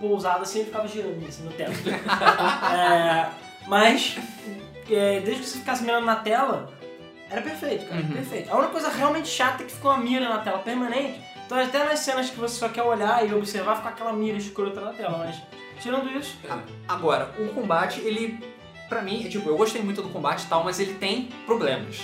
[0.00, 1.72] pousado assim, ele ficava girando assim no teto.
[2.72, 3.28] É,
[3.66, 4.16] mas,
[4.90, 6.70] é, desde que você ficasse mirando na tela,
[7.30, 8.08] era perfeito, cara, Uhum.
[8.12, 8.50] perfeito.
[8.50, 11.20] A única coisa realmente chata é que ficou uma mira na tela permanente.
[11.44, 14.80] Então até nas cenas que você só quer olhar e observar, fica aquela mira escrota
[14.80, 15.18] na tela.
[15.18, 15.36] Mas,
[15.80, 16.36] tirando isso,
[16.86, 18.38] Agora, o combate, ele,
[18.88, 22.00] pra mim, é tipo, eu gostei muito do combate e tal, mas ele tem problemas.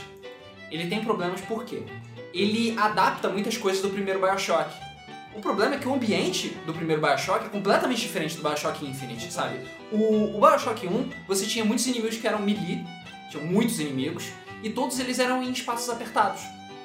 [0.70, 1.82] Ele tem problemas por quê?
[2.32, 4.70] Ele adapta muitas coisas do primeiro Bioshock.
[5.34, 9.32] O problema é que o ambiente do primeiro Bioshock é completamente diferente do Bioshock Infinite,
[9.32, 9.58] sabe?
[9.90, 12.84] O, o Bioshock 1, você tinha muitos inimigos que eram melee,
[13.30, 14.30] tinha muitos inimigos,
[14.62, 16.40] e todos eles eram em espaços apertados.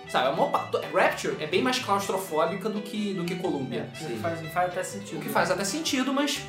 [0.09, 3.87] Sabe, a maior Rapture é bem mais claustrofóbica do que, do que Columbia.
[3.93, 5.19] é, faz, faz até sentido.
[5.19, 6.41] O que faz até sentido, mas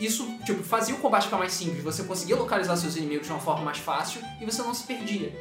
[0.00, 1.82] isso, tipo, fazia o combate ficar mais simples.
[1.82, 5.32] Você conseguia localizar seus inimigos de uma forma mais fácil e você não se perdia.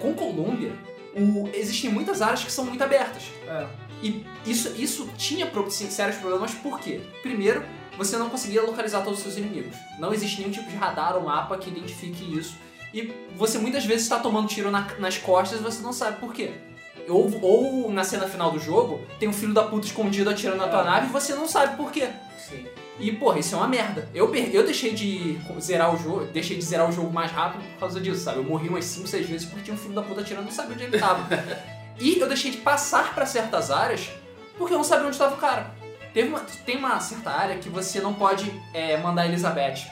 [0.00, 0.72] Com Columbia,
[1.14, 3.24] o- existem muitas áreas que são muito abertas.
[3.46, 3.66] É.
[4.02, 7.00] E isso, isso tinha pro- sérios problemas, por quê?
[7.22, 7.62] Primeiro,
[7.98, 9.76] você não conseguia localizar todos os seus inimigos.
[9.98, 12.54] Não existe nenhum tipo de radar ou mapa que identifique isso.
[12.94, 16.32] E você muitas vezes está tomando tiro na- nas costas e você não sabe por
[16.32, 16.52] quê.
[17.08, 20.68] Ou, ou na cena final do jogo, tem um filho da puta escondido atirando na
[20.68, 20.84] tua É.
[20.84, 22.08] nave e você não sabe por quê.
[22.38, 22.66] Sim.
[23.00, 24.08] E, porra, isso é uma merda.
[24.14, 27.62] Eu, per- eu deixei de zerar o jogo, deixei de zerar o jogo mais rápido
[27.72, 28.38] por causa disso, sabe?
[28.38, 30.52] Eu morri umas 5, 6 vezes porque tinha um filho da puta atirando e não
[30.52, 31.26] sabia onde ele tava.
[31.98, 34.10] e eu deixei de passar pra certas áreas
[34.58, 35.70] porque eu não sabia onde estava o cara.
[36.12, 39.86] Teve uma, tem uma certa área que você não pode é, mandar a Elizabeth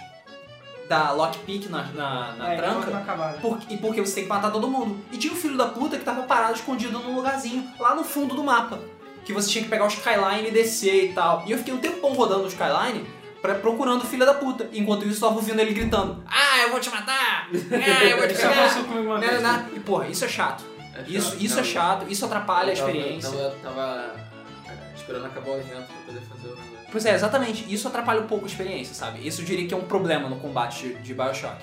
[0.88, 4.66] dar lockpick na, na, na É, tranca por- e porque você tem que matar todo
[4.68, 4.98] mundo.
[5.12, 8.34] E tinha um filho da puta que tava parado escondido num lugarzinho lá no fundo
[8.34, 8.78] do mapa.
[9.24, 11.44] Que você tinha que pegar o Skyline e descer e tal.
[11.46, 13.04] E eu fiquei um tempão rodando o Skyline
[13.42, 14.68] pra, procurando o filho da puta.
[14.72, 17.48] Enquanto isso, eu tava ouvindo ele gritando: Ah, eu vou te matar!
[17.52, 18.74] Ah, eu vou te pegar!
[18.84, 19.68] comigo uma Né, né, né.
[19.76, 20.64] E porra, isso é chato.
[21.06, 23.30] Isso, isso é chato, isso atrapalha a Eu tava- experiência.
[23.30, 24.14] Tava, tava
[24.66, 26.78] é, esperando acabar o evento pra poder fazer o negócio.
[26.90, 27.72] Pois é, exatamente.
[27.72, 29.24] Isso atrapalha um pouco a experiência, sabe?
[29.26, 31.62] Isso eu diria que é um problema no combate de, de Bioshock.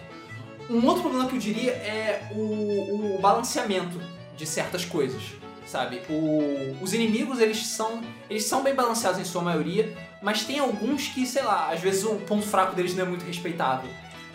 [0.69, 3.99] Um outro problema que eu diria é o, o balanceamento
[4.37, 5.21] de certas coisas,
[5.65, 6.01] sabe?
[6.09, 9.91] O- os inimigos, eles são, eles são bem balanceados em sua maioria,
[10.21, 13.25] mas tem alguns que, sei lá, às vezes o ponto fraco deles não é muito
[13.25, 13.89] respeitável.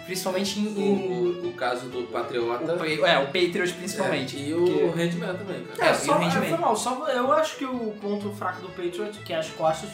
[0.07, 0.67] Principalmente em...
[0.67, 2.75] O, em o, o caso do Patriota.
[2.75, 4.37] o, é, o Patriot principalmente.
[4.37, 5.87] É, e o que- Handman também, cara.
[5.87, 6.49] É, É, só, e o rendimento.
[6.49, 9.89] foi mal, só, eu acho que o ponto fraco do Patriot, que é as costas,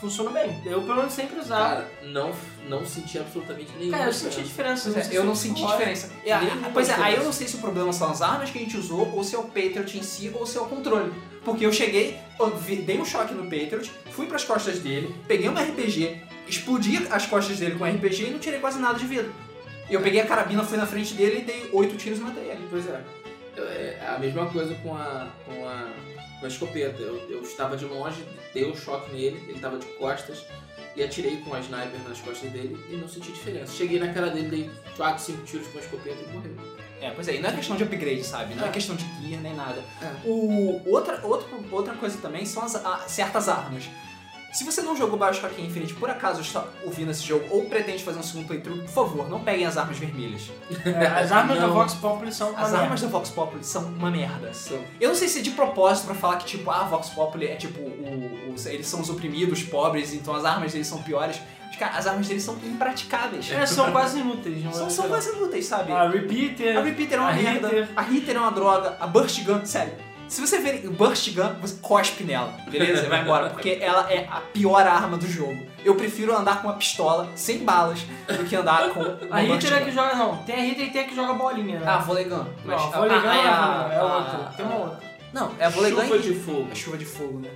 [0.00, 0.60] funciona bem.
[0.64, 1.76] Eu pelo menos sempre usava.
[1.76, 2.32] Cara, não,
[2.68, 4.96] não senti absolutamente nenhuma Cara, eu senti diferença.
[4.98, 5.76] é, sei eu não senti fora.
[5.76, 6.10] diferença.
[6.24, 6.34] É,
[6.72, 8.76] pois é, aí eu não sei se o problema são as armas que a gente
[8.76, 11.12] usou, ou se é o Patriot em si, ou se é o controle.
[11.44, 15.48] Porque eu cheguei, eu vi- dei um choque no Patriot, fui pras costas dele, peguei
[15.48, 19.28] uma RPG, explodi as costas dele com RPG e não tirei quase nada de vida.
[19.88, 22.66] Eu peguei a carabina, fui na frente dele e dei oito tiros e matei ele.
[22.70, 23.00] Pois é.
[23.56, 25.88] Eu- É a mesma coisa com a, com a,
[26.38, 27.00] com a escopeta.
[27.02, 28.24] Eu, eu estava de longe,
[28.54, 30.44] dei um choque nele, ele estava de costas,
[30.96, 33.72] e atirei com a sniper nas costas dele e não senti diferença.
[33.72, 36.54] Cheguei na cara dele, dei 4, 5 tiros com a escopeta e morreu.
[37.00, 38.56] É, pois é, e não é questão de upgrade, sabe?
[38.56, 38.72] Não é, É.
[38.72, 39.80] questão de gear nem nada.
[40.02, 40.28] É.
[40.28, 43.84] O, outra, outra, outra coisa também são as, a- certas armas.
[44.52, 48.18] Se você não jogou Bioshock Infinite, por acaso está ouvindo esse jogo ou pretende fazer
[48.18, 50.50] um segundo playthrough, por favor, não peguem as armas vermelhas.
[50.84, 51.74] É, as armas da Não.
[51.74, 52.84] Vox Populi são uma As merda.
[52.84, 54.52] armas da Vox Populi são uma merda.
[54.54, 54.80] São.
[55.00, 57.46] Eu não sei se é de propósito pra falar que, tipo, ah, a Vox Populi
[57.46, 61.38] é tipo, o, o- eles são os oprimidos, pobres, então as armas deles são piores.
[61.78, 63.52] Cara, as armas deles são impraticáveis.
[63.52, 64.64] É, são quase inúteis.
[64.64, 64.74] não é?
[64.74, 65.92] São, são quase inúteis, sabe?
[65.92, 66.76] A Repeater.
[66.76, 67.88] A Repeater é uma a merda, Hitter.
[67.94, 69.92] a Hitter é uma droga, a Burst Gun, sério.
[70.28, 73.06] Se você ver Burst Gun, você cospe nela, beleza?
[73.06, 75.56] E vai embora, porque ela é a pior arma do jogo.
[75.84, 79.72] Eu prefiro andar com uma pistola sem balas do que andar com uma A Hitter
[79.72, 80.14] é que joga.
[80.14, 81.86] Não, tem a Hitter e tem a que joga bolinha, né?
[81.88, 82.44] Ah, Volley Gun.
[82.64, 84.38] não, a a- Volley Gun a- é, a- é a- outra.
[84.56, 84.98] Tem uma outra.
[85.32, 86.68] Não, é a Volley Gun Chuva e- de fogo.
[86.70, 87.50] a chuva de fogo, né?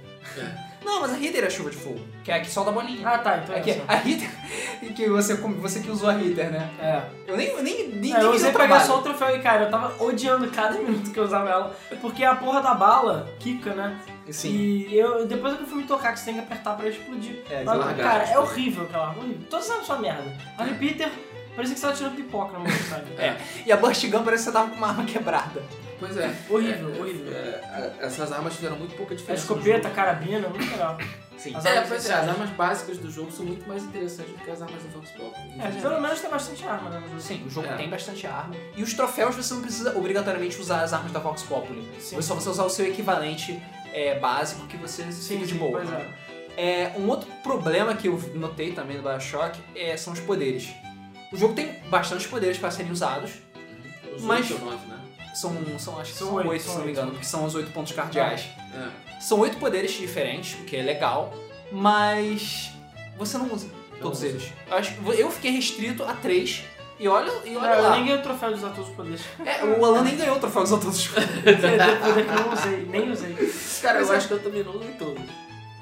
[0.85, 2.73] Não, mas a Hitter é a chuva de fogo, que é a que solta a
[2.73, 3.07] bolinha.
[3.07, 4.31] Ah, tá, então é É que a Hitter,
[4.95, 6.71] que você, você que usou a Hitter, né?
[6.81, 7.03] É.
[7.27, 9.37] Eu nem, eu nem, nem, É, eu nem usei me pra pegar só o troféu
[9.37, 12.75] e, cara, eu tava odiando cada minuto que eu usava ela, porque a porra da
[12.75, 13.99] bala quica, né?
[14.31, 14.51] Sim.
[14.51, 17.43] E eu, depois que eu fui me tocar que você tem que apertar pra explodir.
[17.51, 19.47] É, Mas, largar, cara, é horrível aquela arma, horrível.
[19.51, 20.37] Todas uma merda.
[20.57, 21.11] A Repeater,
[21.57, 23.13] parecia que você tava tirando pipoca na mão, sabe?
[23.19, 23.37] É.
[23.67, 25.63] E a Burst Gun parece que você tava com uma arma quebrada.
[26.03, 26.35] Pois é.
[26.51, 27.33] Horrível, É, horrível.
[27.33, 29.43] é, a- essas armas fizeram muito pouca A diferença.
[29.43, 30.99] escopeta, a no carabina, muito legal.
[31.39, 31.55] Sim.
[31.57, 31.65] As.
[31.65, 34.51] É, armas pois é, as armas básicas do jogo são muito mais interessantes do que
[34.51, 35.33] as armas do Vox Pop.
[35.61, 36.99] É, pelo menos tem bastante arma, né?
[37.01, 37.21] no jogo.
[37.21, 37.77] Sim, o jogo É.
[37.77, 38.55] tem bastante arma.
[38.77, 41.89] E os troféus você não precisa obrigatoriamente usar as armas da Vox Populi.
[42.01, 42.19] Sim.
[42.19, 43.61] É só você usar o seu equivalente
[43.93, 45.81] é, básico que você Sim, fica de sim, boa.
[45.81, 46.09] pois é.
[46.57, 50.69] É, um outro problema que eu notei também no Bioshock é, são os poderes.
[51.33, 53.33] O jogo tem bastantes poderes para serem usados,
[54.15, 54.92] Uns Mas- oito ou nove, né?
[55.35, 57.55] São, são acho que São são oito, oito, se não me engano, porque são os
[57.55, 58.49] oito pontos cardeais.
[58.75, 59.21] É.
[59.21, 61.33] São oito poderes diferentes, o que é legal,
[61.71, 62.71] mas
[63.17, 63.67] você não usa
[64.01, 64.27] todos usa.
[64.27, 64.53] eles.
[64.69, 66.63] Eu, acho, eu fiquei restrito a três
[66.99, 67.91] e olha, e olha Não, eu lá.
[67.93, 69.21] nem ganhei o troféu de usar todos os poderes.
[69.45, 71.09] É, o Alan nem ganhou o troféu dos todos.
[71.09, 71.57] Tem
[72.01, 73.35] poder que eu não usei, nem usei.
[73.81, 75.23] Cara, Mas eu é- acho que eu também não usei todos.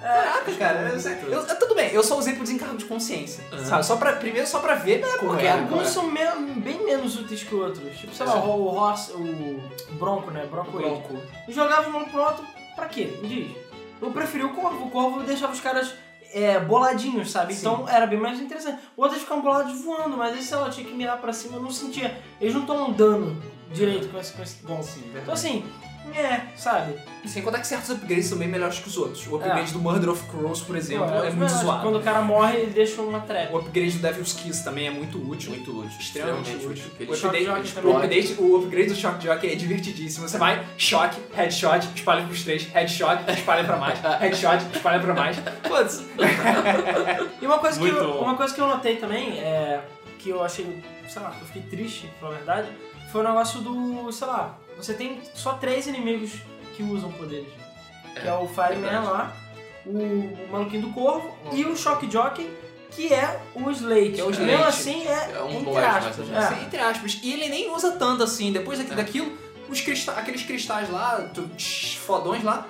[0.01, 0.81] Caraca, cara.
[0.81, 1.09] Eu, Muito.
[1.27, 3.45] eu- eu- tudo bem, eu só usei por desencargo de consciência.
[3.53, 3.65] Aham.
[3.65, 3.87] Sabe?
[3.87, 5.53] Só pra, primeiro só pra ver como Porque é.
[5.53, 6.25] alguns são me-
[6.57, 7.97] bem menos úteis que outros.
[7.99, 8.49] Tipo, sei lá, Exato.
[8.49, 10.47] o Ross, o Bronco, né?
[10.51, 10.71] Bronco.
[10.73, 11.19] Bronco.
[11.47, 12.45] E jogava um pro outro,
[12.75, 13.19] pra quê?
[13.21, 13.57] Me diz.
[14.01, 14.87] Eu preferi o Corvo.
[14.87, 15.93] O Corvo deixava os caras
[16.33, 17.53] é, boladinhos, sabe?
[17.53, 17.61] Sim.
[17.61, 18.79] Então era bem mais interessante.
[18.97, 22.17] Outros ficavam bolados voando, mas lá, eu tinha que mirar pra cima, eu não sentia.
[22.41, 23.37] Eles não tomam dano
[23.73, 24.89] direito com esse, com esse golpe.
[25.15, 25.65] Então assim,
[26.15, 26.95] é, sabe?
[27.27, 29.27] Sem contar que certos upgrades são bem melhores que os outros.
[29.27, 31.83] O upgrade do Murder of Crows, por exemplo, Pô, é, os muito zoado.
[31.83, 33.53] Quando o cara morre, ele deixa uma trap.
[33.53, 35.51] O upgrade do Devil's Kiss também é muito útil.
[35.51, 35.99] Muito útil.
[36.01, 36.91] Extremamente Extremamente útil.
[37.11, 37.91] útil.
[37.91, 40.29] O o, update, o upgrade do Shock Jockey é divertidíssimo.
[40.29, 45.37] Você vai, choque, headshot, espalha pros três, headshot, espalha pra mais, headshot, espalha pra mais.
[45.69, 46.07] Foda-se.
[47.41, 48.21] E uma coisa, que eu, bom.
[48.21, 49.81] uma coisa que eu notei também, é,
[50.19, 52.69] que eu achei, sei lá, eu fiquei triste, na verdade,
[53.13, 56.33] foi o negócio do, sei lá, você tem só três inimigos
[56.77, 57.49] que usam poderes.
[58.15, 59.07] que é o Fireman verdade.
[59.07, 59.37] lá,
[59.87, 62.51] o, o maluquinho do corvo e o Shock Jockey,
[62.91, 64.11] que é o Slate.
[64.13, 64.63] Que é o Mesmo Slate.
[64.69, 66.31] assim, é, É um entre boss, aspas.
[66.31, 66.37] é.
[66.39, 67.19] Assim, entre aspas.
[67.23, 68.53] E ele nem usa tanto assim.
[68.53, 68.97] Depois daqui- É.
[68.97, 71.31] daquilo, os crista aqueles cristais lá,
[72.05, 72.67] fodões lá,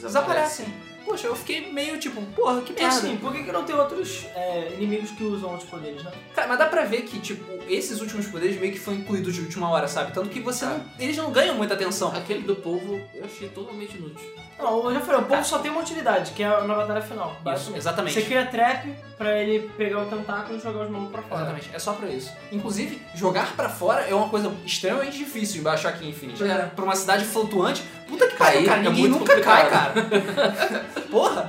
[0.00, 0.66] desaparecem.
[1.08, 2.88] Poxa, eu fiquei meio tipo, porra, que merda.
[2.88, 6.12] assim, por que, que não tem outros é, inimigos que usam outros poderes, né?
[6.34, 9.40] Cara, mas dá pra ver que, tipo, esses últimos poderes meio que foram incluídos de
[9.40, 10.12] última hora, sabe?
[10.12, 10.68] Tanto que você Ah.
[10.78, 12.14] não, eles não ganham muita atenção.
[12.14, 14.30] Aquele do povo eu achei totalmente inútil.
[14.58, 15.44] Não, eu já falei, o povo Tá.
[15.44, 17.36] só tem uma utilidade, que é na batalha final.
[17.54, 18.14] Isso, exatamente.
[18.14, 21.40] Você cria trap pra ele pegar o tentáculo e jogar os malucos pra fora.
[21.42, 22.32] Exatamente, é só pra isso.
[22.50, 26.42] Inclusive, jogar pra fora é uma coisa extremamente difícil embaixo aqui em Infinity.
[26.42, 26.70] É.
[26.74, 29.94] Pra uma cidade flutuante, puta que pariu, cara, é ninguém muito nunca cai, complicado.
[29.94, 30.84] cara.
[31.10, 31.46] Porra!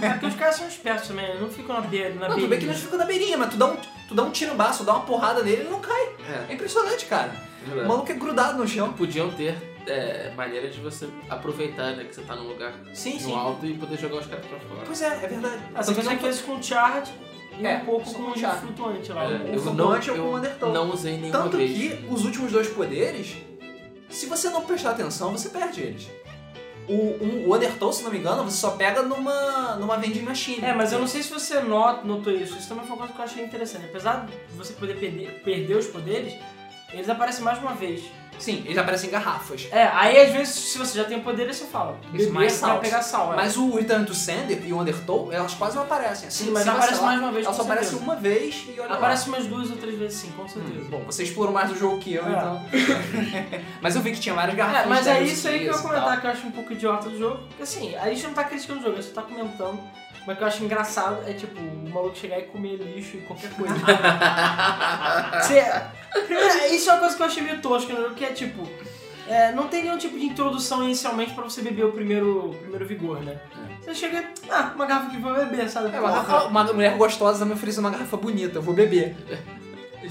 [0.00, 2.10] É porque os caras são espertos também, eles não ficam na beira.
[2.14, 2.72] Na Não, tudo bem que beirinha.
[2.72, 3.76] nós ficamos na beirinha, mas tu dá um,
[4.08, 6.02] tu dá um tiro baço, dá uma porrada nele, ele não cai.
[6.28, 7.30] É É, impressionante, cara.
[7.62, 7.88] O verdade.
[7.88, 8.92] maluco é grudado no chão.
[8.92, 12.04] Podiam ter é, maneiras de você aproveitar, né?
[12.04, 13.34] Que você tá num lugar Sim, no sim.
[13.34, 14.82] alto e poder jogar os caras pra fora.
[14.86, 15.62] Pois é, é verdade.
[15.74, 17.12] Ah, você fazer isso com charge
[17.58, 19.24] e É, um pouco com com o flutuante lá.
[19.24, 20.20] É, o- flutuante não, é
[20.68, 21.70] o não usei nenhuma Tanto vez.
[21.72, 23.36] que os últimos dois poderes,
[24.08, 26.08] se você não prestar atenção, você perde eles.
[26.88, 30.64] O, um, o Undertow, se não me engano, você só pega numa, numa vending machine.
[30.64, 32.56] É, mas eu não sei se você not- notou isso.
[32.58, 33.84] Isso também foi uma coisa que eu achei interessante.
[33.84, 36.34] Apesar de você poder perder, perder os poderes,
[36.92, 38.02] eles aparecem mais uma vez.
[38.42, 39.68] Sim, eles aparecem em garrafas.
[39.70, 41.96] É, aí às vezes, se você já tem o poder, você fala.
[42.12, 42.80] Isso, mais sal.
[42.80, 43.32] pegar sal.
[43.32, 43.36] é.
[43.36, 46.26] Mas o Return to Sender e o Undertow, elas quase não aparecem.
[46.26, 48.10] Assim, Sim, mas se aparece mais uma vez, Elas com só aparecem certeza.
[48.12, 48.96] uma vez e olha lá.
[48.96, 50.74] Aparece umas duas ou três vezes sim, com certeza.
[50.80, 52.30] Hum, bom, você explorou mais do jogo que eu, É.
[52.30, 52.62] então.
[53.80, 54.86] mas eu vi que tinha várias garrafas.
[54.86, 57.08] É, mas é isso aí que eu ia comentar que eu acho um pouco idiota
[57.08, 57.38] do jogo.
[57.48, 59.78] Porque assim, a gente não tá criticando o jogo, a gente tá comentando.
[60.26, 63.20] Mas o que eu acho engraçado é tipo, o maluco chegar e comer lixo e
[63.22, 63.74] qualquer coisa.
[65.42, 65.82] Você-
[66.12, 68.68] Primeiro, isso é uma coisa que eu achei meio tosca jogo, que é tipo.
[69.28, 72.84] é, não tem nenhum tipo de introdução inicialmente pra você beber o primeiro, o primeiro
[72.86, 73.40] vigor, né?
[73.82, 75.94] Você chega, ah, uma garrafa aqui pra beber, sabe?
[75.94, 79.16] É, uma, garrafa- uma mulher gostosa me ofereceu uma garrafa bonita, eu vou beber.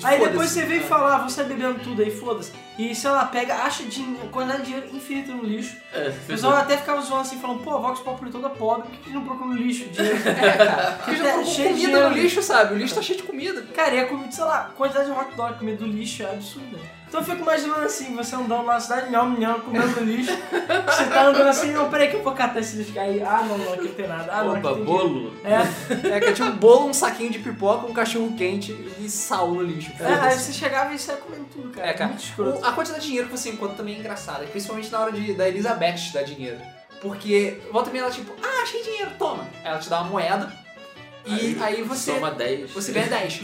[0.04, 2.52] Aí depois você vem e fala, ah, você bebendo tudo aí, foda-se.
[2.78, 5.76] E sei lá, pega, acha din- quantidade de dinheiro infinita no lixo.
[5.94, 8.92] É, O pessoal até ficava zoando assim, falando, pô, a Vox Populi toda pobre, por
[8.92, 10.18] que que não procuram no lixo dinheiro?
[10.28, 10.92] É, cara.
[11.04, 12.10] Porque já É, de comida dinheiro.
[12.10, 12.74] no lixo, sabe?
[12.74, 13.62] O lixo tá cheio de comida.
[13.74, 16.78] Cara, e a comida, sei lá, quantidade de hot dog comida do lixo é absurda.
[17.12, 20.32] Então eu fico imaginando assim, você andando na cidade, nham, nham, comendo lixo.
[20.32, 22.98] Você tá andando assim, não, peraí que eu vou catar esse lixo.
[22.98, 24.32] Aí, ah, não, não, aqui não tem nada.
[24.32, 25.34] Ah, não, Opa, bolo.
[25.44, 29.52] É, É que tinha um bolo, um saquinho de pipoca, um cachorro quente e sal
[29.52, 29.92] no lixo.
[30.00, 31.88] é, aí você chegava e saia comendo tudo, cara.
[31.90, 32.08] É, cara.
[32.12, 32.60] Muito escroto.
[32.62, 35.34] O- a quantidade de dinheiro que você encontra também é engraçada, principalmente na hora de,
[35.34, 36.60] da Elizabeth te dar dinheiro.
[37.02, 39.46] Porque volta e meia ela tipo, ah, achei dinheiro, toma.
[39.66, 40.50] Ela te dá uma moeda
[41.26, 42.72] e aí, você, Soma 10.
[42.72, 43.42] você ganha 10.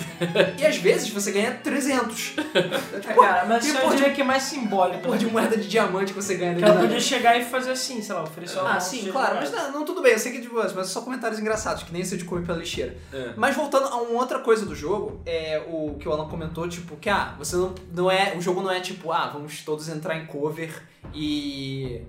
[0.59, 2.35] e às vezes você ganha 300.
[2.37, 5.03] É, tipo, cara, mas e isso porra eu diria que é mais simbólico.
[5.03, 6.87] porra de moeda de diamante que você ganha Que ela Elizabeth.
[6.87, 9.85] podia chegar e fazer assim, sei lá, oferecer uma Ah, sim, claro, mas não, não,
[9.85, 12.17] tudo bem, eu sei que é de boas, mas só comentários engraçados, que nem esse
[12.17, 12.97] de comer pela lixeira.
[13.13, 13.33] É.
[13.35, 16.95] Mas voltando a uma outra coisa do jogo, é o que o Alan comentou, tipo,
[16.97, 18.35] que ah, você não, não é.
[18.35, 22.01] O jogo não é tipo, ah, vamos todos entrar em cover e.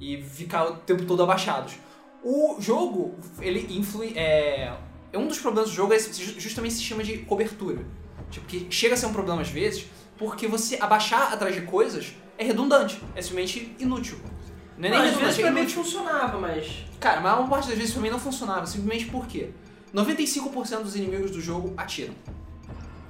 [0.00, 1.74] e ficar o tempo todo abaixados.
[2.22, 4.12] O jogo, ele influi.
[4.16, 4.72] É, é
[5.16, 7.84] um dos problemas do jogo é justamente esse sistema de cobertura.
[8.30, 9.86] Tipo, que chega a ser um problema às vezes,
[10.18, 14.18] porque você abaixar atrás de coisas é redundante, é simplesmente inútil.
[14.78, 16.84] Não é nem às vezes é pra mim funcionava, mas.
[17.00, 19.50] Cara, mas a maior parte das vezes pra mim não funcionava, simplesmente porque
[19.94, 22.14] 95% dos inimigos do jogo atiram.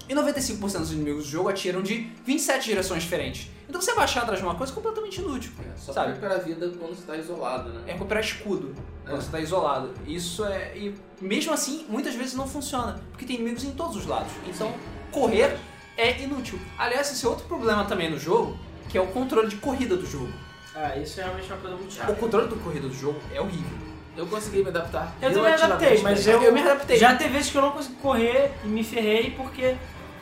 [0.08, 3.50] E 95% dos inimigos do jogo atiram de 27 direções diferentes.
[3.68, 5.50] Então você baixar atrás de uma coisa é completamente inútil.
[5.60, 6.08] É, só Sabe?
[6.10, 7.80] recuperar a vida quando você tá isolado, né?
[7.88, 9.20] É recuperar escudo quando É.
[9.20, 9.92] você tá isolado.
[10.06, 10.76] Isso é.
[10.76, 13.00] E mesmo assim, muitas vezes não funciona.
[13.10, 14.30] Porque tem inimigos em todos os lados.
[14.46, 14.72] Então,
[15.10, 15.56] correr
[15.96, 16.58] é inútil.
[16.78, 18.56] Aliás, esse é outro problema também no jogo,
[18.88, 20.32] que é o controle de corrida do jogo.
[20.74, 22.12] Ah, isso é realmente uma coisa muito O chata.
[22.14, 23.78] controle do corrida do jogo é horrível.
[24.16, 25.14] Eu consegui me adaptar.
[25.20, 26.96] Eu também relativamente adaptei, mas eu, Eu me adaptei.
[26.98, 29.76] Já teve vezes que eu não consegui correr e me ferrei porque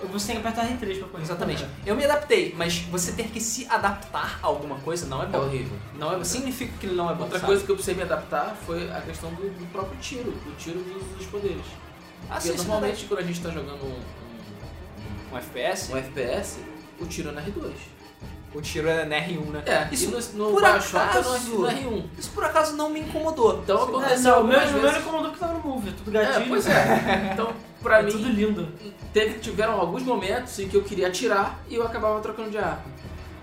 [0.09, 1.23] você tem que apertar R3 pra correr.
[1.23, 1.67] Exatamente.
[1.87, 5.29] Eu me adaptei, mas você ter que se adaptar a alguma coisa não é É
[5.29, 5.39] bom.
[5.39, 5.77] horrível.
[5.99, 7.25] Não é, significa que ele não é bom.
[7.25, 7.47] Outra sabe?
[7.53, 10.79] coisa que eu precisei me adaptar foi a questão do, do próprio tiro, do tiro
[10.81, 11.65] dos, dos poderes.
[12.31, 13.99] Ah, Porque sim, é normalmente quando a gente tá jogando um,
[15.33, 16.59] Um FPS, um, um FPS,
[17.01, 17.73] o tiro é na R2.
[18.55, 19.63] o tiro é na R1, né?
[19.67, 22.05] É, Isso, no, no por é acaso- no, no R1.
[22.19, 23.61] isso por acaso não me incomodou.
[23.63, 24.75] Então É, aconteceu não, o meu, vezes...
[24.83, 26.49] não incomodou porque tava no Move, é tudo É, gatilho.
[26.49, 27.31] pois é.
[27.35, 27.53] Então,
[27.85, 28.69] pra é mim, tudo lindo.
[29.13, 32.83] teve, tiveram alguns momentos em que eu queria atirar e eu acabava trocando de arma.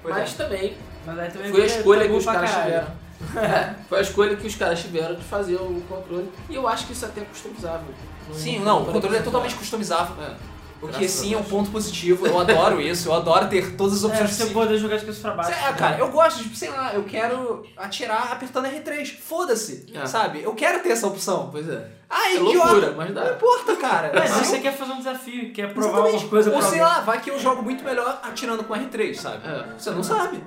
[0.04, 0.44] Pois Mas é.
[0.44, 2.66] também Mas aí também foi a veio- escolha que os caras caralho.
[2.66, 3.02] tiveram.
[3.36, 6.30] É, foi a escolha que os caras tiveram de fazer o controle.
[6.50, 7.88] E eu acho que isso até é customizável.
[8.34, 10.16] Sim, não, o controle é totalmente customizável.
[10.24, 10.36] É.
[10.82, 12.26] O que Graças sim é um ponto positivo.
[12.26, 14.54] Eu adoro isso, eu adoro ter todas as É, opções você possíveis.
[14.68, 15.52] poder jogar de cabeça pra baixo.
[15.52, 19.06] É, cara, eu gosto de, sei lá, eu quero atirar apertando R3.
[19.20, 20.06] Foda-se, É.
[20.08, 20.42] sabe?
[20.42, 21.50] Eu quero ter essa opção.
[21.52, 21.88] Pois é.
[22.10, 22.58] Ah, É idiota.
[22.58, 23.32] loucura, mas Não dá.
[23.32, 24.12] importa, cara.
[24.14, 26.14] Mas se Eu- você quer fazer um desafio, quer provar Exatamente.
[26.16, 26.96] alguma coisa Ou pra sei alguém.
[26.96, 29.48] lá, vai que eu jogo muito melhor atirando com R3, sabe?
[29.48, 29.66] É.
[29.78, 30.44] Você não sabe.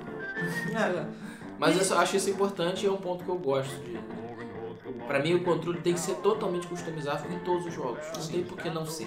[0.75, 1.03] É.
[1.57, 3.97] Mas eu só acho isso importante e é um ponto que eu gosto de.
[5.07, 8.05] Pra mim, o controle tem que ser totalmente customizável em todos os jogos.
[8.17, 9.05] Não tem por que não ser.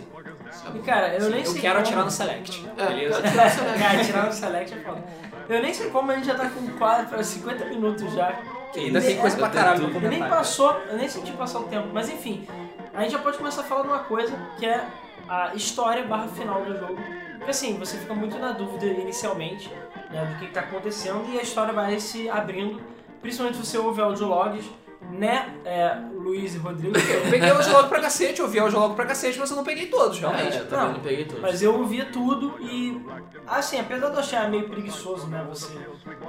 [0.48, 0.78] E sabe?
[0.80, 1.86] cara, eu nem Eu sei quero como...
[1.86, 2.70] atirar no Select.
[2.76, 3.18] É, beleza?
[3.18, 3.78] atirar no Select.
[3.78, 5.04] Cara, atirar no Select é foda.
[5.48, 8.32] Eu nem sei como a gente já tá com quase para 50 minutos já.
[8.72, 11.64] Que ainda tem coisa pra caralho pra Eu nem passou, eu nem senti passar o
[11.64, 12.46] tempo, mas enfim,
[12.92, 14.86] a gente já pode começar a falar de uma coisa que é
[15.28, 16.98] a história barra final do jogo.
[17.36, 19.72] Porque assim, você fica muito na dúvida inicialmente
[20.10, 22.80] né, do que, que tá acontecendo e a história vai se abrindo,
[23.22, 24.64] principalmente se você ouve audiologs,
[25.10, 26.96] né, é, Luiz e Rodrigo?
[26.98, 29.64] Eu peguei o jogo pra cacete, eu vi o jogo pra cacete, mas eu não
[29.64, 30.56] peguei todos, realmente.
[30.56, 31.40] É, eu também Não, não peguei todos.
[31.42, 33.00] Mas eu ouvia tudo e,
[33.46, 35.76] assim, apesar de eu achar meio preguiçoso, né, você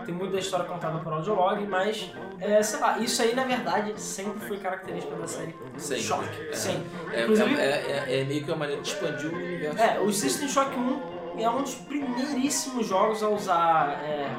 [0.06, 2.10] tem muito da história contada por audiolog, mas,
[2.40, 6.04] é, sei lá, isso aí, na verdade, sempre foi característica da série Sempre.
[6.04, 6.26] Shock.
[6.50, 6.54] É.
[6.54, 6.84] Sim.
[7.12, 9.78] É, Inclusive, é, é- é meio que uma maneira de expandir o universo.
[9.80, 11.02] é, o System Shock 1
[11.42, 14.30] é um dos primeiríssimos jogos a usar, é,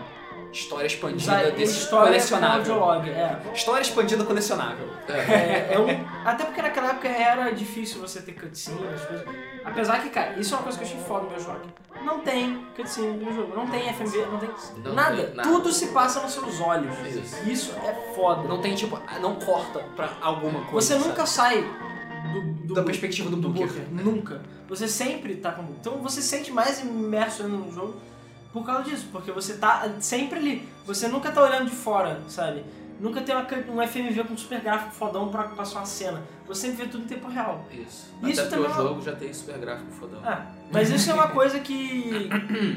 [0.53, 2.83] História expandida desse história colecionável.
[2.83, 3.09] audiolog.
[3.11, 3.41] É.
[3.55, 4.89] História expandida colecionável.
[5.09, 5.13] É.
[5.13, 9.27] É, é um- até porque naquela época era difícil você ter cutscene, as coisas.
[9.65, 11.61] Apesar que, cara, isso é uma coisa que eu achei foda no meu jogo.
[12.05, 14.51] Não tem cutscene no jogo, não tem FMV, não tem
[14.85, 15.17] Não nada.
[15.25, 15.49] tem nada.
[15.49, 16.97] Tudo se passa nos seus olhos.
[17.07, 17.49] Isso.
[17.49, 18.49] Isso é foda.
[18.49, 20.95] Não tem, tipo, não corta pra alguma coisa.
[20.95, 21.57] você nunca sabe?
[21.61, 21.65] sai
[22.33, 23.83] do, do- Da perspectiva do Booker.
[23.91, 24.43] Nunca.
[24.69, 27.97] Você sempre tá com Então você sente mais imerso no jogo
[28.53, 29.09] por causa disso.
[29.13, 30.69] Porque você tá sempre ali.
[30.87, 32.65] Você nunca tá olhando de fora, sabe?
[32.99, 36.23] Nunca tem uma, um FMV com super gráfico fodão pra passar uma cena.
[36.47, 37.65] Você sempre vê tudo em tempo real.
[37.73, 38.09] Isso.
[38.25, 40.21] Isso Até porque é o uma- jogo já tem super gráfico fodão.
[40.23, 42.29] Ah, mas isso é uma coisa que,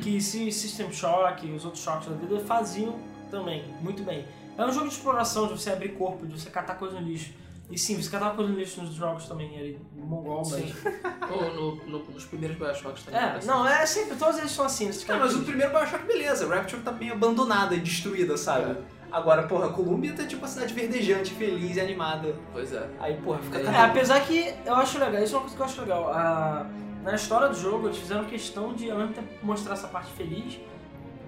[0.02, 2.96] que System Shock e os outros shocks da vida faziam
[3.30, 4.26] também, muito bem.
[4.58, 7.32] É um jogo de exploração, de você abrir corpo, de você catar coisa no lixo.
[7.74, 10.62] E sim, você catava coisa no lixo nos jogos também, era mongol, mas...
[10.62, 10.74] Sim.
[11.34, 13.20] Ou no, no- nos primeiros Bioshocks também.
[13.20, 13.48] É, parece.
[13.48, 14.92] não, é sempre, todos eles são assim.
[15.08, 16.48] Não, mas o primeiro Bioshock, beleza.
[16.48, 18.78] Rapture tá meio abandonada e destruída, sabe?
[19.12, 22.36] Agora, porra, Columbia tá tipo uma cidade verdejante, feliz e animada.
[22.52, 22.88] Pois é.
[23.00, 25.62] Aí, porra, fica É, É, apesar que eu acho legal, isso é uma coisa que
[25.62, 26.10] eu acho legal.
[26.14, 26.66] A-
[27.04, 30.60] na história do jogo, eles fizeram questão de, ao mesmo tempo, mostrar essa parte feliz.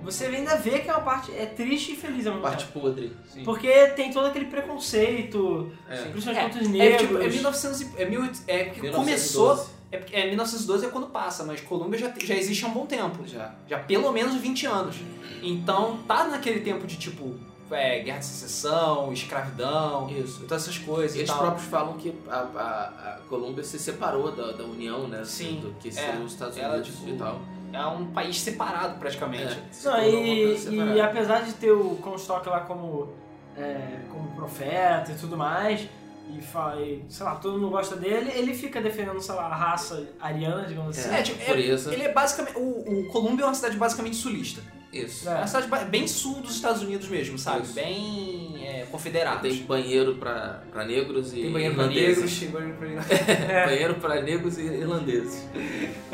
[0.03, 3.11] Você ainda vê que é uma parte é triste e feliz ao mesmo Parte podre.
[3.43, 5.95] Porque tem todo aquele preconceito, É.
[6.05, 7.01] principalmente É, contra os É, negros.
[7.01, 9.47] tipo, é 1900 e- é, 1800 é porque começou...
[9.55, 9.75] 1912.
[9.91, 12.85] É, porque- é 1912 é quando passa, mas Columbia já, já existe há um bom
[12.85, 13.25] tempo.
[13.27, 13.53] Já.
[13.67, 14.97] Já pelo menos 20 anos.
[15.41, 17.35] Então tá naquele tempo de tipo
[17.71, 20.41] é, guerra de secessão, escravidão, Isso.
[20.41, 21.39] todas essas coisas e Eles tal.
[21.39, 25.23] próprios falam que a, a, a Colômbia se separou da, da União, né?
[25.25, 25.61] Sim.
[25.61, 25.91] Do, que É.
[25.91, 27.41] seriam os Estados Ela, Unidos tipo, e tal.
[27.75, 29.43] É um país separado praticamente.
[29.53, 33.13] É, se Não, uma e, coisa e apesar de ter o Comstock lá como,
[33.57, 35.87] é, como profeta e tudo mais,
[36.35, 39.55] e, fa- e, sei lá, todo mundo gosta dele, ele fica defendendo, sei lá, a
[39.55, 41.13] raça ariana, digamos assim.
[41.13, 41.93] É, tipo, é- pureza.
[41.93, 42.57] ele é basicamente.
[42.57, 44.61] O, o Colômbia é uma cidade basicamente sulista.
[44.95, 45.27] Isso.
[45.29, 47.63] É uma cidade bem sul dos Estados Unidos mesmo, sabe?
[47.65, 47.73] Isso.
[47.73, 49.41] Bem é, confederado.
[49.41, 52.15] Tem banheiro pra, pra negros e Tem banheiro pra irlandeses.
[52.17, 55.47] negros, tem banheiro pra Banheiro pra negros e irlandeses.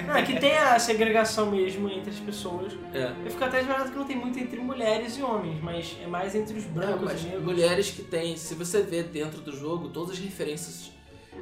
[0.07, 2.73] Não, é que tem a segregação mesmo entre as pessoas.
[2.93, 3.11] É.
[3.23, 6.33] Eu fico até admirado que não tem muito entre mulheres e homens, mas é mais
[6.35, 7.43] entre os brancos Mas e negros.
[7.43, 10.91] mulheres que tem, se você vê dentro do jogo, todas as referências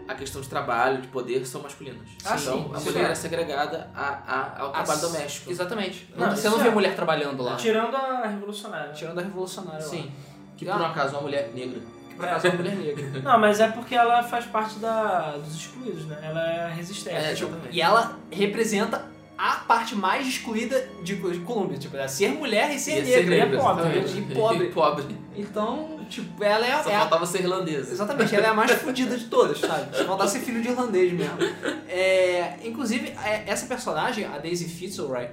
[0.07, 2.07] a questão de trabalho, de poder, são masculinas.
[2.25, 2.89] Ah, então, sim, a sim.
[2.91, 5.51] mulher é segregada a, a- ao trabalho As- doméstico.
[5.51, 6.07] Exatamente.
[6.15, 6.71] Não, você não vê é.
[6.71, 7.55] mulher trabalhando lá.
[7.55, 8.91] Tirando a revolucionária.
[8.93, 9.89] Tirando a revolucionária lá.
[9.89, 10.11] Sim.
[10.57, 10.73] Que Ah.
[10.73, 11.79] por um acaso é uma mulher negra.
[12.09, 13.21] Que por acaso é uma mulher negra.
[13.21, 16.19] Não, mas é porque ela faz parte da, dos excluídos, né?
[16.21, 17.15] Ela é resistente.
[17.15, 19.05] É, Tipo, e ela representa
[19.41, 21.77] a parte mais excluída de, de Colômbia.
[21.77, 23.13] Tipo, é ser mulher e ser Ia negra.
[23.21, 24.65] ser negra, e é pobre, e pobre.
[24.65, 25.17] E pobre.
[25.37, 27.91] Então, tipo, ela é, Só é a faltava ser irlandesa.
[27.93, 29.95] Exatamente, ela é a mais fodida de todas, sabe?
[29.95, 31.37] Só faltar ser filho de irlandês mesmo.
[31.87, 35.29] É, inclusive, é, essa personagem, a Daisy Fitzroy,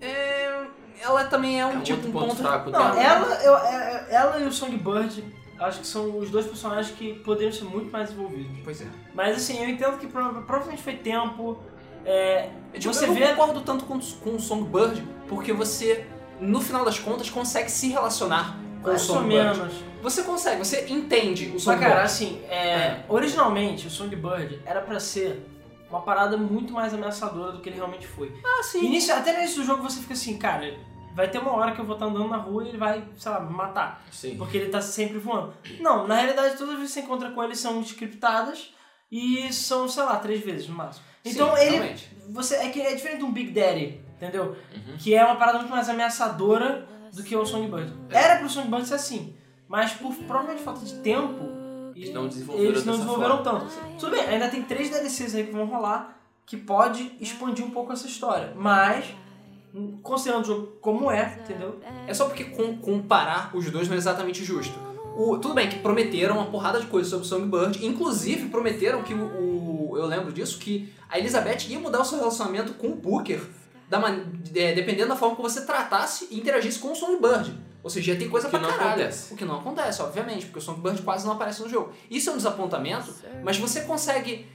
[0.00, 0.64] é,
[1.00, 2.42] ela também é um É um tipo um ponto ponto.
[2.42, 3.00] fraco Não, dela.
[3.00, 5.24] ela, eu, é- ela e o Songbird,
[5.60, 8.58] acho que são os dois personagens que poderiam ser muito mais envolvidos.
[8.64, 8.86] Pois é.
[9.14, 11.62] Mas assim, eu entendo que prova- provavelmente foi tempo.
[12.04, 13.28] É, É, você eu não vê.
[13.28, 16.06] concordo tanto com, com o Songbird, porque você,
[16.40, 19.58] no final das contas, consegue se relacionar com o Mais ou Songbird.
[19.58, 19.74] menos.
[20.02, 21.88] Você consegue, você entende o Mas Songbird.
[21.92, 25.46] cara, assim, é, originalmente o Songbird era pra ser
[25.88, 28.32] uma parada muito mais ameaçadora do que ele realmente foi.
[28.44, 28.84] ah, sim.
[28.86, 30.74] Início, até no início do jogo você fica assim, cara,
[31.14, 33.30] vai ter uma hora que eu vou estar andando na rua e ele vai, sei
[33.30, 34.02] lá, me matar.
[34.10, 34.36] Sim.
[34.36, 35.52] Porque ele tá sempre voando.
[35.78, 38.72] Não, na realidade todas as vezes que você encontra com ele são scriptadas
[39.10, 41.04] e são, sei lá, três vezes no máximo.
[41.24, 41.70] Então Sim, ele.
[41.76, 42.10] realmente.
[42.30, 44.56] Você, é, que é diferente de um Big Daddy, entendeu?
[44.74, 44.96] Uhum.
[44.98, 47.92] Que é uma parada muito mais ameaçadora do que o Songbird.
[48.10, 48.16] É.
[48.24, 49.34] Era pro Songbird ser assim,
[49.68, 51.44] mas por provavelmente falta de tempo,
[51.94, 53.66] Eles não desenvolveram eles não desenvolveram tanto.
[53.98, 57.92] Tudo bem, ainda tem três DLCs aí que vão rolar que pode expandir um pouco
[57.92, 59.04] essa história, mas
[60.02, 61.80] considerando o jogo como é, entendeu?
[62.06, 64.78] É só porque com- comparar os dois não é exatamente justo.
[65.16, 69.12] O- tudo bem que prometeram uma porrada de coisas sobre o Songbird, inclusive prometeram que
[69.14, 72.94] o, o- eu lembro disso que a Elizabeth ia mudar o seu relacionamento com o
[72.96, 73.40] Booker,
[73.88, 77.52] da man- é, dependendo da forma que você tratasse e interagisse com o Songbird.
[77.84, 78.90] Ou seja, ia ter coisa O que pra não caralho.
[79.02, 79.34] acontece.
[79.34, 81.92] O que não acontece, obviamente, porque o Songbird quase não aparece no jogo.
[82.10, 83.12] Isso é um desapontamento,
[83.44, 84.46] mas você consegue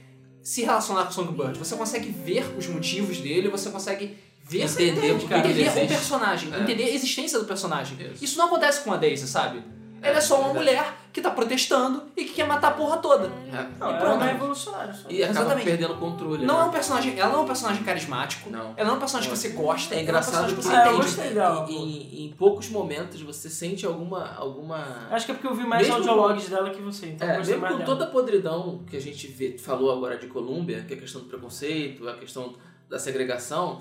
[0.42, 4.92] se relacionar com o Songbird, você consegue ver os motivos dele, você consegue ver Entender
[4.92, 6.60] entende, por que ele entender o personagem, É.
[6.62, 7.98] entender a existência do personagem.
[8.14, 8.24] Isso.
[8.24, 9.62] Isso não acontece com a Daisy, sabe?
[10.00, 10.64] Ela é só uma verdade.
[10.76, 13.26] mulher que tá protestando e que quer matar a porra toda.
[13.26, 13.66] É.
[13.78, 14.18] Não, E ela pronto.
[14.18, 14.92] não é revolucionária.
[14.94, 15.08] Só.
[15.10, 15.64] E acaba Exatamente.
[15.64, 16.46] perdendo o controle.
[16.46, 16.60] Não né?
[16.60, 18.50] é um personagem, ela não é um personagem carismático.
[18.50, 18.74] Não.
[18.76, 19.94] Ela não é um personagem que você gosta.
[19.96, 21.34] É engraçado é um que personagem Ah, você gostei entende.
[21.34, 21.66] dela.
[21.68, 24.32] Em, em poucos momentos você sente alguma.
[24.36, 25.08] alguma...
[25.10, 27.54] Acho que é porque eu vi mais Mesmo audiologs dela que você, então É, mesmo
[27.60, 27.84] com dela.
[27.84, 31.22] toda a podridão que a gente vê, falou agora de Colômbia, que é a questão
[31.22, 32.54] do preconceito, a questão
[32.88, 33.80] da segregação,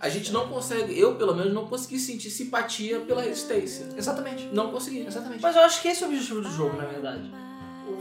[0.00, 3.88] a gente não consegue, eu pelo menos não consegui sentir simpatia pela resistência.
[3.96, 4.48] Exatamente.
[4.52, 5.06] Não consegui.
[5.06, 5.42] Exatamente.
[5.42, 7.30] Mas eu acho que esse é o objetivo do jogo, na verdade.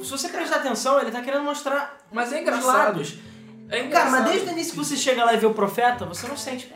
[0.01, 2.65] Se você prestar atenção, ele tá querendo mostrar Mas é os engraçado.
[2.67, 3.15] lados.
[3.67, 4.11] É Cara, engraçado.
[4.11, 6.71] mas desde o início que você chega lá e vê o profeta, você não sente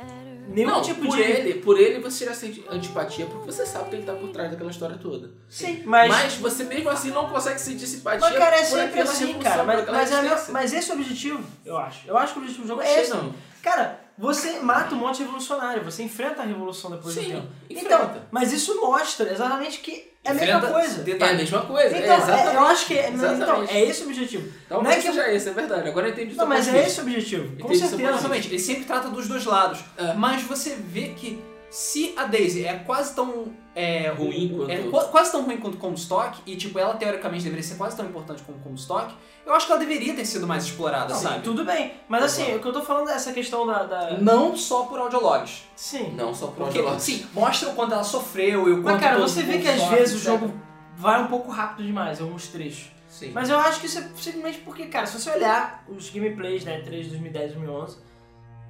[0.49, 1.21] nenhum não, tipo por de...
[1.21, 4.51] ele, por ele você já sente antipatia porque você sabe que ele tá por trás
[4.51, 5.31] daquela história toda.
[5.49, 6.09] Sim, mas...
[6.09, 9.63] Mas, você mesmo assim não consegue sentir simpatia Mas, cara, é sempre assim, cara.
[9.63, 12.07] Mas, mas, é meu- mas esse é o objetivo, eu acho.
[12.07, 13.11] Eu acho que o objetivo do jogo é esse.
[13.11, 13.33] não.
[13.61, 17.47] Cara, você mata um monte de revolucionário, você enfrenta a revolução depois do Sim, tempo.
[17.69, 17.95] enfrenta.
[17.95, 21.05] Então, mas isso mostra exatamente que é a mesma coisa.
[21.09, 21.97] É a mesma coisa.
[21.97, 22.47] Então, é exatamente.
[22.47, 23.73] é- eu acho que é, então, Exatamente.
[23.73, 24.51] é esse o objetivo.
[24.67, 25.87] Talvez não é que- seja esse, é verdade.
[25.89, 27.47] Agora eu entendi Não, mas é esse o objetivo.
[27.57, 28.09] Com Entendi certeza.
[28.11, 29.79] Exatamente, ele sempre trata dos dois lados.
[29.97, 30.13] É.
[30.13, 35.05] Mas você vê que se a Daisy é quase tão é, Ruim quanto- é qua-
[35.05, 38.59] quase tão ruim quanto Comstock e tipo ela teoricamente deveria ser quase tão importante como
[38.59, 39.13] Comstock,
[39.45, 41.43] eu acho que ela deveria ter sido mais explorada, Não, sabe?
[41.43, 41.93] Tudo bem.
[42.09, 42.57] Mas assim, Exato.
[42.57, 43.83] o que eu tô falando é essa questão da.
[43.83, 45.63] da- Não só por audiologs.
[45.75, 46.13] Sim.
[46.15, 47.01] Não, só por Porque, audiolog.
[47.01, 49.83] sim, mostra o quanto ela sofreu e o quanto Mas cara, você vê que às
[49.89, 50.53] vezes o jogo
[50.97, 52.91] vai um pouco rápido demais, alguns trechos.
[53.07, 53.31] Sim.
[53.33, 56.71] Mas eu acho que isso é simplesmente porque, cara, se você olhar os gameplays da
[56.73, 57.97] E3 de 2010 2011,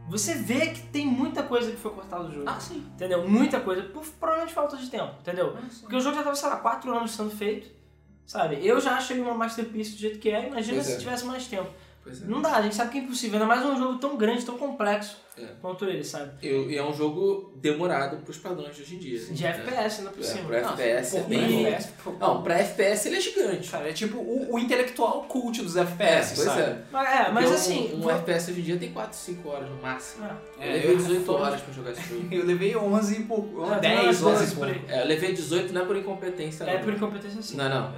[0.10, 2.45] você vê que tem muita coisa que foi cortada do jogo.
[2.49, 2.86] Ah, sim.
[2.95, 3.28] Entendeu?
[3.28, 3.84] Muita coisa.
[3.84, 5.55] Por provavelmente falta de tempo, entendeu?
[5.55, 5.62] Ah.
[5.82, 7.80] Porque o jogo já tava, sei lá, 4 anos sendo feito.
[8.26, 8.60] Sabe?
[8.64, 10.47] Eu já acho ele uma masterpiece do jeito que é.
[10.49, 10.97] Imagina Pois se é.
[10.97, 11.70] tivesse mais tempo.
[12.10, 12.26] Pois é.
[12.26, 13.36] Não dá, a gente sabe que é impossível.
[13.39, 15.45] Ainda mais um jogo tão grande, tão complexo É.
[15.62, 16.32] quanto ele, sabe?
[16.41, 19.20] E, e é um jogo demorado pros padrões de hoje em dia.
[19.20, 20.45] De FPS ainda por É, cima.
[20.47, 21.66] pra Não, FPS é por bem.
[21.68, 22.18] FPS, por.
[22.20, 23.70] Não, pra FPS ele é gigante.
[23.70, 26.62] Cara, é tipo o, o intelectual cult dos FPS, pois sabe?
[26.62, 26.82] é.
[26.91, 27.93] Mas, é, mas Porque assim.
[27.95, 30.26] Um, um FPS hoje em dia tem 4, 5 horas no máximo.
[30.26, 30.30] É.
[30.60, 32.28] Eu É, levei eu- 18 horas pra jogar esse jogo.
[32.34, 34.82] Eu levei 11 e pouco, É, tem 10, umas 11 e por aí.
[34.88, 36.64] É, eu levei 18 não é por incompetência.
[36.66, 36.84] É não.
[36.84, 37.55] por incompetência sim.
[37.55, 37.93] Não, não.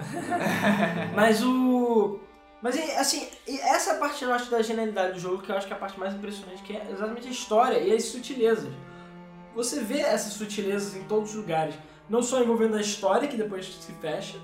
[1.16, 2.20] Mas o.
[2.62, 5.76] Mas assim, essa parte eu acho da genialidade do jogo que eu acho que é
[5.76, 8.72] a parte mais impressionante, que é exatamente a história e as sutilezas.
[9.56, 11.74] Você vê essas sutilezas em todos os lugares.
[12.10, 14.38] Não só envolvendo a história, que depois se fecha,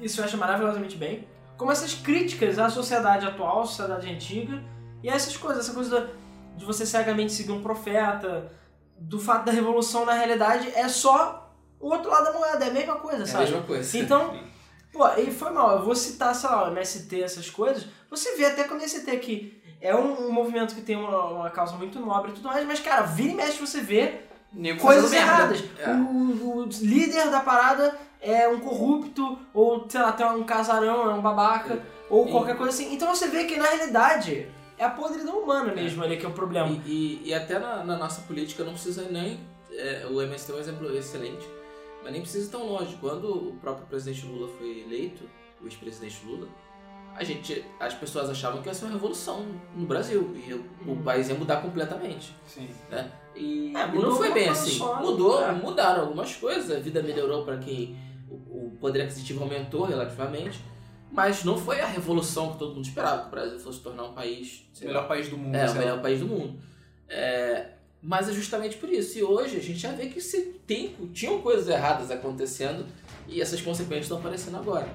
[0.00, 1.26] e se fecha maravilhosamente bem,
[1.56, 4.62] como essas críticas à sociedade atual, à sociedade antiga,
[5.02, 6.10] e essas coisas, essa coisa
[6.56, 8.52] de você cegamente seguir um profeta,
[8.98, 12.72] do fato da revolução na realidade é só o outro lado da moeda, é a
[12.72, 13.44] mesma coisa, É a sabe?
[13.44, 13.98] mesma coisa.
[13.98, 14.36] Então,
[14.92, 15.76] Pô, e foi mal.
[15.78, 17.86] Eu vou citar, sei lá, o MST, essas coisas.
[18.10, 21.50] Você vê até com o MST que é um, um movimento que tem uma, uma
[21.50, 24.20] causa muito nobre e tudo mais, mas, cara, vira e mexe você vê
[24.52, 25.62] Nego coisas erradas.
[25.78, 25.90] É.
[25.90, 31.14] O, o líder da parada é um corrupto, ou, sei lá, tem um casarão, é
[31.14, 31.80] um babaca,
[32.10, 32.92] ou E- qualquer coisa assim.
[32.94, 36.32] Então você vê que, na realidade, é a podridão humana mesmo ali que é o
[36.32, 36.68] problema.
[36.86, 39.38] E, e- e até na, na nossa política não precisa nem.
[39.70, 41.46] é, o MST é um exemplo excelente,
[42.02, 42.96] mas nem precisa ir tão longe.
[43.00, 45.24] Quando o próprio presidente Lula foi eleito,
[45.60, 46.48] o ex-presidente Lula,
[47.14, 49.44] a gente, as pessoas achavam que ia ser uma revolução
[49.74, 51.02] no Brasil e o, Uhum.
[51.02, 52.34] país ia mudar completamente.
[52.46, 52.68] Sim.
[53.34, 54.70] E, É, e mudou não foi bem assim.
[54.78, 55.52] só, Mudou, é.
[55.52, 57.96] mudaram algumas coisas, a vida melhorou para quem
[58.30, 58.34] o,
[58.66, 60.60] o poder aquisitivo aumentou relativamente,
[61.10, 64.12] mas não foi a revolução que todo mundo esperava, que o Brasil fosse tornar um
[64.12, 65.54] país O lá, melhor país do mundo.
[65.56, 66.60] é, o melhor país do mundo.
[67.08, 67.70] É,
[68.02, 69.18] mas é justamente por isso.
[69.18, 72.86] E hoje a gente já vê que se tem, tinham coisas erradas acontecendo
[73.26, 74.88] e essas consequências estão aparecendo agora.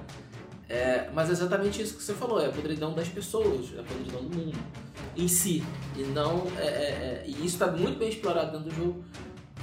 [0.68, 3.82] É, mas é exatamente isso que você falou, é a podridão das pessoas, é a
[3.82, 4.58] podridão do mundo
[5.16, 5.62] em si.
[5.96, 6.46] E não.
[6.58, 9.04] é- é- é- e isso está muito bem explorado dentro do jogo,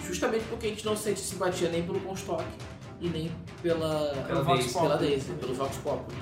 [0.06, 2.46] justamente porque a gente não sente simpatia nem pelo Comstock
[3.00, 3.32] e nem
[3.64, 4.98] pela, Pelo Vox Daisy, pela.
[4.98, 6.18] Daisy, pelo Vox Populi.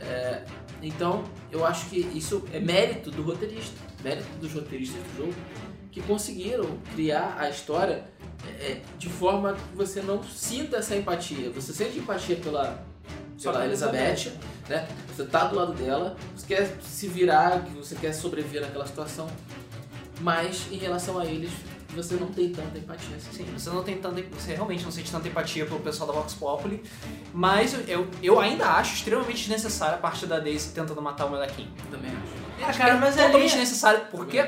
[0.00, 0.44] É,
[0.82, 5.34] então, eu acho que isso é mérito do roteirista, mérito dos roteiristas do jogo,
[5.96, 8.04] que conseguiram criar a história
[8.60, 11.48] é, de forma que você não sinta essa empatia.
[11.52, 12.84] Você sente empatia pela,
[13.38, 14.30] Só pela Elizabeth,
[14.68, 14.86] né?
[15.08, 19.26] Você tá do lado dela, você quer se virar, que você quer sobreviver naquela situação,
[20.20, 21.50] mas em relação a eles,
[21.94, 23.32] você não tem tanta empatia assim.
[23.32, 26.34] Sim, você não tem tanta, você realmente não sente tanta empatia pelo pessoal da Vox
[26.34, 26.82] Populi,
[27.32, 31.30] mas eu, eu, eu ainda acho extremamente desnecessária a parte da Daisy tentando matar o
[31.30, 31.72] molequinho.
[31.90, 32.20] Também acho.
[32.62, 34.46] Ah, Acho cara, que é mas ali- totalmente necessário, porque.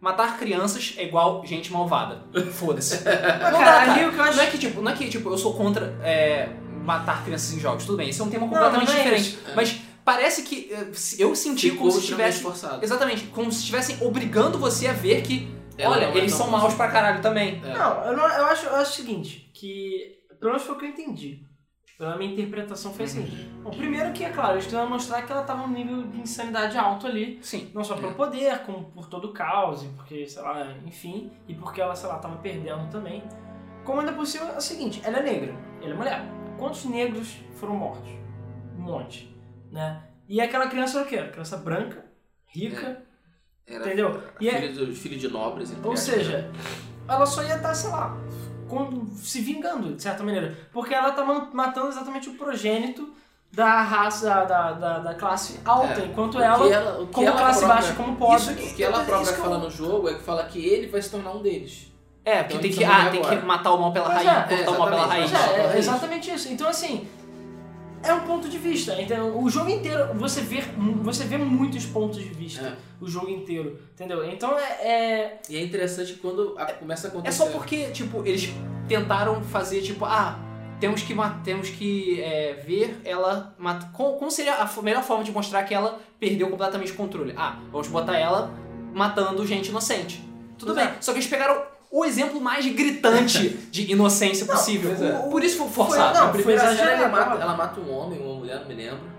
[0.00, 2.24] Matar crianças é igual gente malvada.
[2.52, 3.04] Foda-se.
[3.04, 4.36] Não dá, acho.
[4.36, 6.48] Não é que tipo, não é que tipo, eu sou contra é,
[6.84, 9.28] matar crianças em jogos, tudo bem, isso é um tema Não, completamente não é diferente.
[9.28, 9.38] isso.
[9.50, 9.54] É.
[9.54, 12.44] Mas parece que eh, se- eu senti Ficou como se estivesse.
[12.82, 16.40] Exatamente, como se estivessem obrigando você a ver que, Ela olha, não é eles tão
[16.46, 17.60] são maus pra caralho também.
[17.64, 17.72] É.
[17.74, 20.86] Não, eu, não, eu, acho, eu acho o seguinte, que pelo menos foi o que
[20.86, 21.44] eu entendi.
[22.00, 23.26] Pela minha interpretação foi assim.
[23.62, 26.78] Bom, primeiro que, é claro, eles quiseram mostrar que ela tava num nível de insanidade
[26.78, 27.38] alto ali.
[27.42, 27.70] Sim.
[27.74, 28.14] Não só pelo É.
[28.14, 32.08] poder, como por todo o caos, e porque, sei lá, enfim, e porque ela, sei
[32.08, 33.22] lá, tava perdendo também.
[33.84, 36.22] Como ainda por cima é o seguinte, ela é negra, ela é mulher.
[36.56, 38.10] Quantos negros foram mortos?
[38.78, 39.36] Um monte,
[39.70, 40.02] né?
[40.26, 41.16] E aquela criança era o quê?
[41.16, 42.02] Era criança branca,
[42.46, 43.02] rica,
[43.66, 44.22] Era entendeu?
[44.40, 45.70] E é- filho, dos, filho de nobres.
[45.84, 46.50] ou seja,
[47.06, 48.16] ela só ia estar, sei lá,
[49.16, 50.56] se vingando, de certa maneira.
[50.72, 53.12] Porque ela tá matando exatamente o progênito
[53.52, 57.12] da raça, da, da, da classe alta, É, enquanto o que ela, ela, o que
[57.14, 58.36] como ela classe própria- baixa, como pobre.
[58.36, 60.64] Isso O que ela Isso própria que eu- fala no jogo é que fala que
[60.64, 61.90] ele vai se tornar um deles.
[62.24, 63.36] É, porque Então tem que, ah, tem agora.
[63.40, 65.32] que matar o mal pela Pois raiz, é, cortar o mal pela raiz.
[65.32, 65.74] É, Raiz.
[65.74, 66.48] é exatamente isso.
[66.52, 67.08] Então, assim,
[68.02, 69.00] é um ponto de vista.
[69.00, 70.62] Então, o jogo inteiro, você vê,
[71.02, 72.66] você vê muitos pontos de vista.
[72.66, 72.76] É.
[73.00, 74.24] O jogo inteiro, entendeu?
[74.30, 74.62] Então, é...
[74.88, 77.36] é- E é interessante quando a- começa a É acontecer.
[77.38, 78.50] só porque, tipo, eles
[78.88, 80.38] tentaram fazer, tipo, ah,
[80.78, 83.54] temos que, temos que é, ver ela.
[83.92, 87.34] Como, seria a melhor forma de mostrar que ela perdeu completamente o controle?
[87.36, 88.50] Ah, vamos botar ela
[88.94, 90.22] matando gente inocente.
[90.58, 90.96] Tudo Pois bem.
[91.00, 94.92] Só que eles pegaram o exemplo mais gritante de inocência Não, possível.
[94.92, 95.28] é.
[95.30, 96.18] Por isso foi Foi- forçado.
[96.18, 97.30] não, A primeira foi cena ela exagerado.
[97.30, 99.10] mata, ela mata um homem, uma mulher, não me lembro.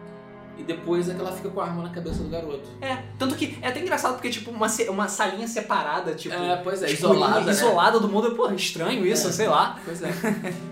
[0.57, 2.69] E depois é que ela fica com a arma na cabeça do garoto.
[2.81, 6.35] É, tanto que é até engraçado porque, tipo, uma, uma salinha separada, tipo.
[6.35, 7.39] é, pois é, tipo, isolada.
[7.41, 7.51] né?
[7.51, 8.35] isolada do mundo.
[8.35, 9.31] Pô, estranho isso, É.
[9.31, 9.79] sei lá.
[9.83, 10.09] Pois é.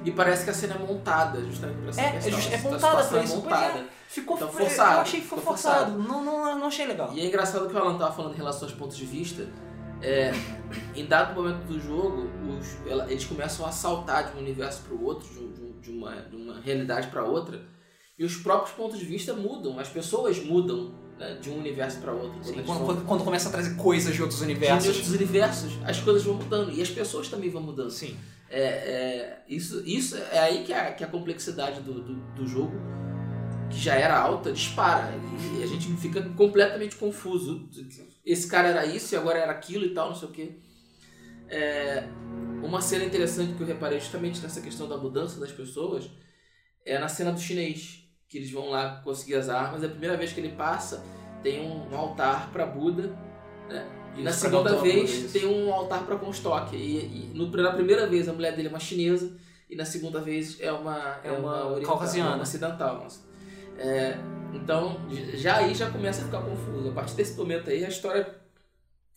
[0.06, 2.32] E parece que a cena é montada, justamente pra essa É, é, questão.
[2.34, 3.34] just- é A montada pra é isso.
[3.34, 3.38] É.
[3.38, 3.86] montada.
[4.08, 5.92] Ficou Então, forçado, Eu achei que ficou ficou forçado.
[5.98, 7.10] Não, não, não achei legal.
[7.14, 9.48] E é engraçado que o Alan tava falando em relação aos pontos de vista.
[10.02, 10.32] É,
[10.96, 15.04] em dado momento do jogo, os- eles começam a saltar de um universo para o
[15.04, 17.62] outro, de, um- de um- de uma, de uma realidade para outra,
[18.18, 22.14] e os próprios pontos de vista mudam, as pessoas mudam né, de um universo para
[22.14, 22.40] outro.
[22.40, 24.88] Quando Sim, quando, vão- quando- começa a trazer coisas de outros de universos.
[24.88, 27.90] outros universos, as coisas vão mudando e as pessoas também vão mudando.
[27.92, 28.18] Sim.
[28.50, 32.72] É, é, isso, isso é aí que a, que a complexidade do, do, do jogo,
[33.70, 35.14] que já era alta, dispara.
[35.60, 37.68] E a gente fica completamente confuso.
[38.32, 40.52] Esse cara era isso e agora era aquilo e tal, não sei o quê.
[41.48, 42.08] É,
[42.62, 46.08] uma cena interessante que eu reparei justamente nessa questão da mudança das pessoas
[46.86, 49.82] é na cena do chinês, que eles vão lá conseguir as armas.
[49.82, 51.04] É a primeira vez que ele passa,
[51.42, 53.18] tem um, altar para Buda.
[53.68, 53.88] Né?
[54.16, 56.76] E na segunda vez tem um altar para Comstock.
[56.76, 59.36] E, e no, na primeira vez a mulher dele é uma chinesa
[59.68, 62.36] e na segunda vez é uma É uma oriental, caucasiana.
[62.36, 63.00] uma ocidental.
[63.00, 63.29] nossa.
[63.80, 64.18] É,
[64.54, 64.98] então
[65.36, 66.90] já aí já começa a ficar confuso.
[66.90, 68.36] A partir desse momento aí a história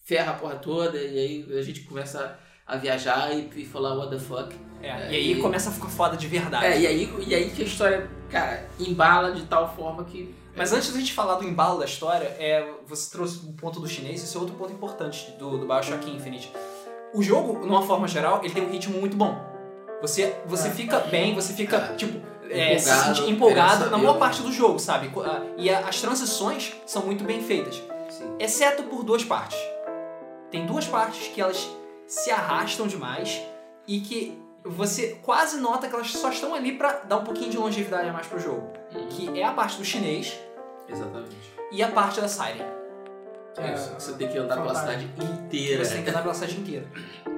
[0.05, 4.11] ferra a porra toda e aí a gente começa a viajar e, e falar what
[4.11, 4.55] the fuck.
[4.83, 6.65] É, É, e aí e- começa a ficar foda de verdade.
[6.67, 10.35] É, e aí, e aí que a história, cara, embala de tal forma que.
[10.57, 13.89] Mas antes da gente falar do embalo da história, é, você trouxe um ponto do
[13.89, 16.53] chinês, esse é outro ponto importante do, do Bioshock Infinite.
[17.15, 19.51] O jogo, numa forma geral, ele tem um ritmo muito bom.
[20.03, 20.70] Você, você É.
[20.72, 21.94] fica bem, você fica, É.
[21.94, 25.11] tipo, é, se Empolgado, sente empolgado querendo na maior parte do jogo, sabe?
[25.24, 27.76] Ah, E as transições são muito bem feitas.
[28.11, 28.36] Sim.
[28.38, 29.59] Exceto por duas partes.
[30.50, 31.66] Tem duas partes que elas
[32.07, 33.40] se arrastam demais
[33.86, 37.57] e que você quase nota que elas só estão ali pra dar um pouquinho de
[37.57, 38.70] longevidade a mais pro jogo.
[38.94, 39.07] Uhum.
[39.09, 40.38] Que é a parte do chinês
[40.88, 41.36] Exatamente.
[41.72, 42.66] e a parte da Siren.
[43.57, 43.92] É isso.
[43.98, 45.84] Você tem que andar pela cidade inteira.
[45.84, 46.86] Você tem que andar pela cidade inteira.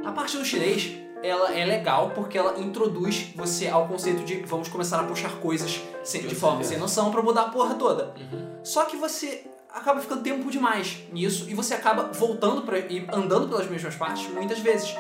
[0.04, 0.96] A parte do chinês,
[1.27, 5.81] ela é legal porque ela introduz você ao conceito de vamos começar a puxar coisas
[6.03, 8.12] sem- de forma sem noção pra mudar a porra toda.
[8.20, 8.47] Uhum.
[8.62, 13.49] Só que você acaba ficando tempo demais nisso e você acaba voltando para e andando
[13.49, 14.95] pelas mesmas partes muitas vezes.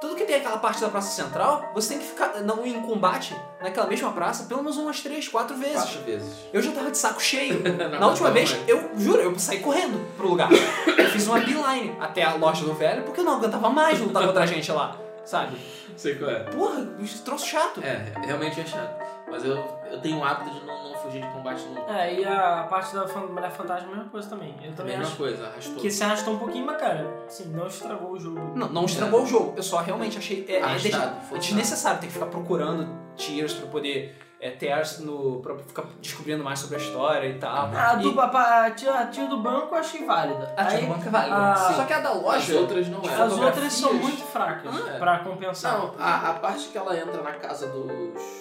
[0.00, 3.34] Tudo que tem aquela parte da praça central, você tem que ficar não em combate
[3.62, 5.76] naquela mesma praça pelo menos umas três, quatro vezes.
[5.76, 6.28] Quatro vezes.
[6.52, 7.62] Eu já tava de saco cheio.
[7.78, 8.58] Não, Na última não, vez, não.
[8.68, 10.50] eu juro, eu saí correndo pro lugar.
[10.52, 14.26] Eu fiz uma beeline até a loja do velho porque eu não aguentava mais lutar
[14.26, 14.94] contra a gente lá,
[15.24, 15.56] sabe?
[15.96, 16.40] Sei qual é.
[16.44, 17.82] Porra, bicho, troço chato.
[17.82, 19.02] É, realmente é chato.
[19.30, 19.56] Mas eu,
[19.90, 21.92] eu tenho o hábito de não, não fugir de combate nunca.
[21.92, 24.54] É, e a parte da Mulher Fantasma é a mesma coisa também.
[24.62, 25.74] Eu a também mesma acho coisa, arrastou.
[25.76, 28.52] que se arrastou um pouquinho, mas cara, assim, não estragou o jogo.
[28.54, 29.54] Não, não estragou o jogo.
[29.56, 30.44] Eu só realmente achei.
[30.48, 31.40] É, é, Arrastado, é forçado.
[31.40, 35.40] desnecessário ter que ficar procurando tiers pra poder é, ter no.
[35.40, 37.70] pra ficar descobrindo mais sobre a história e tal.
[37.74, 40.52] Ah, a, E- do, a, a, tia, a tia do banco eu achei válida.
[40.54, 41.36] a tia Aí, do banco é válida.
[41.52, 42.58] a- Só que a da As loja.
[42.60, 43.24] outras não eram.
[43.24, 44.98] as outras são muito fracas Ah, é.
[44.98, 45.78] pra compensar.
[45.78, 47.90] Não, a, a parte que ela entra na casa dos,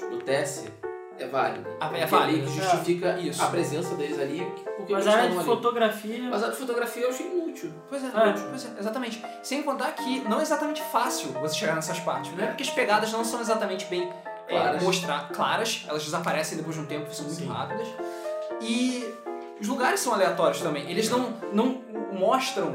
[0.09, 0.65] do Tess
[1.17, 1.69] é válida.
[1.79, 2.47] Ah, é válida.
[2.47, 3.41] que justifica Isso.
[3.41, 4.45] a presença deles ali.
[4.75, 5.45] Porque Mas a área de ali.
[5.45, 6.29] fotografia.
[6.29, 7.71] Mas a de fotografia eu achei inútil.
[7.87, 8.33] Pois é, É.
[8.49, 9.23] pois é, exatamente.
[9.41, 12.69] Sem contar que não é exatamente fácil você chegar nessas partes, não é porque as
[12.71, 14.11] pegadas não são exatamente bem
[14.53, 14.83] é, Claras.
[14.83, 17.47] mostrar claras, elas desaparecem depois de um tempo, são muito Sim.
[17.47, 17.87] rápidas.
[18.61, 19.13] E
[19.59, 20.89] os lugares são aleatórios também.
[20.89, 21.81] Eles não, não
[22.11, 22.73] mostram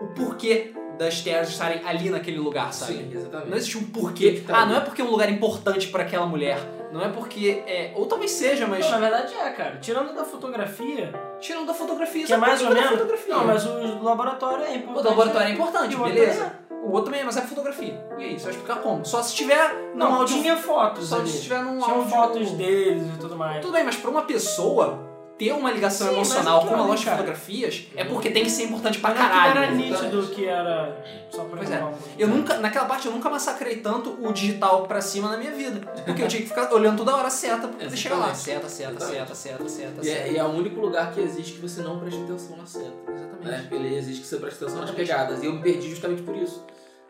[0.00, 2.92] o porquê das terras estarem ali naquele lugar, sabe?
[2.94, 3.50] Sim, exatamente.
[3.50, 4.42] Não existe um porquê.
[4.46, 6.58] Tá ah, não é porque é um lugar importante pra aquela mulher.
[6.92, 7.92] Não é porque é.
[7.94, 8.84] Ou talvez seja, mas.
[8.84, 9.78] Não, na verdade é, cara.
[9.80, 13.00] Tirando da fotografia, Tirando da fotografia, que é mais ou menos.
[13.28, 15.06] Não, mas o laboratório é importante.
[15.06, 16.52] O laboratório é importante, E o outro beleza.
[16.82, 18.02] O outro também é, mas é fotografia.
[18.18, 19.04] E aí, você vai explicar como?
[19.04, 20.40] Só se tiver num Não, áudio.
[20.40, 21.28] tinha fotos Só ali.
[21.28, 22.10] se tiver num Tinham áudio.
[22.10, 23.60] fotos deles e tudo mais.
[23.60, 24.98] Tudo bem, mas pra uma pessoa
[25.40, 28.50] ter uma ligação Sim, emocional com uma ali, loja de fotografias é porque tem que
[28.50, 29.58] ser importante pra Mas aquilo caralho.
[29.58, 30.02] era exatamente.
[30.02, 31.82] nítido que era só pra Pois é.
[32.18, 35.80] Eu nunca, naquela parte eu nunca massacrei tanto o digital pra cima na minha vida.
[36.04, 38.34] Porque eu tinha que ficar olhando toda hora a seta pra poder chegar lá.
[38.34, 40.28] Seta, seta, seta, seta, seta, E é, seta.
[40.28, 42.92] e é o único lugar que existe que você não presta atenção na seta.
[43.08, 43.44] Exatamente.
[43.46, 43.68] Né?
[43.70, 45.42] Ele exige que você preste atenção nas pegadas.
[45.42, 46.62] E eu me perdi justamente por isso.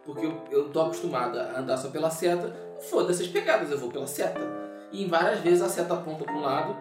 [0.07, 2.55] Porque eu, eu tô acostumado a andar só pela seta.
[2.89, 4.41] Foda-se as pegadas, eu vou pela seta.
[4.93, 6.77] E várias vezes a seta aponta para um lado,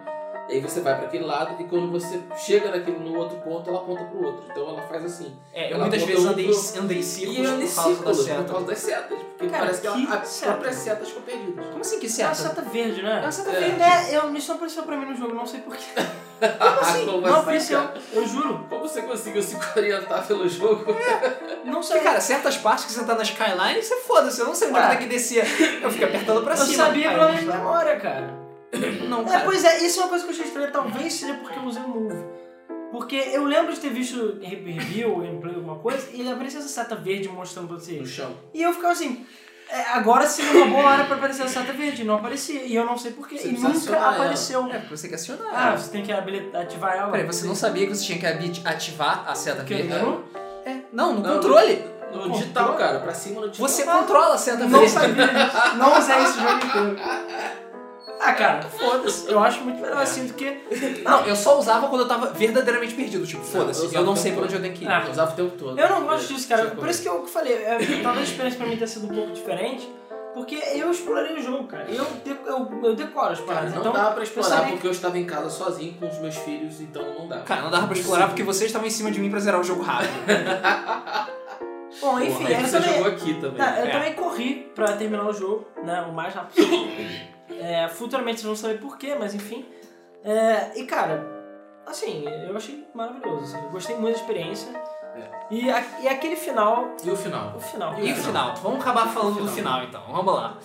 [0.54, 3.80] aí você vai para aquele lado, e quando você chega naquele, no outro ponto, ela
[3.80, 4.44] aponta para o outro.
[4.50, 5.36] Então ela faz assim.
[5.54, 7.76] É, eu Ela muitas vezes andei, pro- andei em E círculos eu ando em por
[7.76, 8.44] causa da círculos seta.
[8.44, 9.20] por causa das setas.
[9.40, 10.52] Porque Cara, parece que, ela, que as seta?
[10.52, 11.66] próprias setas ficam perdidas.
[11.68, 12.28] Como assim que É seta?
[12.30, 13.18] uma seta verde, né?
[13.20, 13.60] É uma seta É.
[13.60, 13.82] verde.
[13.82, 15.84] É, eu, isso apareceu pra mim no jogo, não sei porquê.
[16.40, 17.06] Como assim?
[17.06, 17.94] Como não assim, apareceu, cara?
[18.14, 18.66] eu juro.
[18.70, 20.86] Como você conseguiu se orientar pelo jogo?
[21.66, 21.98] Não sei.
[21.98, 24.80] Porque, cara, certas partes que você tá na Skyline, você foda-se, eu não sei onde
[24.80, 25.46] é que descer.
[25.82, 26.86] Eu fico apertando pra eu cima.
[26.86, 28.49] sabia Aí, pela minha memória, cara.
[29.08, 29.46] Não, É, cara.
[29.46, 30.72] pois é, isso é uma coisa que eu achei estranha.
[30.72, 32.24] Talvez seja porque eu usei o Move.
[32.92, 37.30] Porque eu lembro de ter visto review, gameplay, alguma coisa, e aparecia essa seta verde
[37.30, 37.94] mostrando pra você.
[37.94, 38.32] No chão.
[38.54, 39.26] E eu ficava assim,
[39.70, 42.02] é, agora seria uma boa hora pra aparecer a seta verde.
[42.02, 42.64] E não aparecia.
[42.64, 43.38] E eu não sei porquê.
[43.38, 44.12] Você E nunca acionar ela.
[44.16, 44.66] apareceu.
[44.68, 45.48] É, porque você quer acionar.
[45.54, 47.12] Ah, você tem que habili- ativar ela.
[47.12, 49.94] Peraí, você não sabia que você tinha que ativar a seta Porque verde?
[49.94, 50.24] eu
[50.66, 50.78] É.
[50.92, 51.84] Não, no Não, controle.
[52.12, 53.00] No digital, cara.
[53.02, 53.68] Pra cima no digital.
[53.70, 54.90] Você controla a seta não verde.
[54.90, 55.78] sabia disso.
[55.78, 56.96] Não usei esse jogo inteiro.
[58.20, 59.32] Ah, cara, foda-se.
[59.32, 60.04] Eu acho muito melhor É.
[60.04, 60.62] assim do que.
[61.04, 63.26] Não, eu só usava quando eu tava verdadeiramente perdido.
[63.26, 64.88] Tipo, foda-se, eu eu, não sei pra onde eu tenho que ir.
[64.88, 65.04] Ah.
[65.06, 65.80] Eu usava o tempo todo.
[65.80, 66.66] Eu não gosto disso, cara.
[66.72, 69.32] Por isso que eu falei, é, talvez a experiência pra mim tenha sido um pouco
[69.32, 69.90] diferente,
[70.34, 71.86] porque eu explorei o jogo, cara.
[71.90, 73.72] Eu, deco- eu, eu decoro as Cara, paradas.
[73.74, 76.36] não então, dava pra explorar sabia porque eu estava em casa sozinho com os meus
[76.36, 77.42] filhos, então não dava.
[77.44, 79.64] Cara, não dava pra explorar porque vocês estavam em cima de mim pra zerar o
[79.64, 80.12] jogo rápido.
[82.02, 83.58] Bom, enfim, Porra, aí eu você também, jogou aqui também.
[83.58, 83.92] tá, eu É.
[83.92, 86.88] também corri pra terminar o jogo, né, o mais rápido possível.
[87.52, 89.66] É, futuramente vocês vão saber porquê, mas enfim.
[90.24, 91.26] É, e cara,
[91.88, 93.44] assim, eu achei maravilhoso.
[93.56, 94.72] assim, eu gostei muito da experiência.
[95.50, 97.54] E, a- e aquele final, E o final?
[97.56, 98.00] o final.
[98.00, 98.56] E o final?
[98.58, 99.82] Vamos acabar falando do Final.
[99.82, 100.04] final então.
[100.14, 100.58] Vamos lá.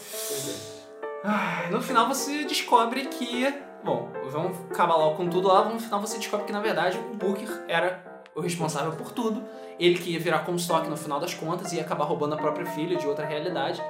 [1.24, 3.52] Ah, No final você descobre que.
[3.82, 5.64] Bom, vamos acabar logo com tudo lá.
[5.64, 8.02] No final você descobre que na verdade o Booker era
[8.34, 9.42] o responsável por tudo.
[9.78, 12.66] Ele que ia virar Comstock no final das contas e ia acabar roubando a própria
[12.66, 13.82] filha de outra realidade.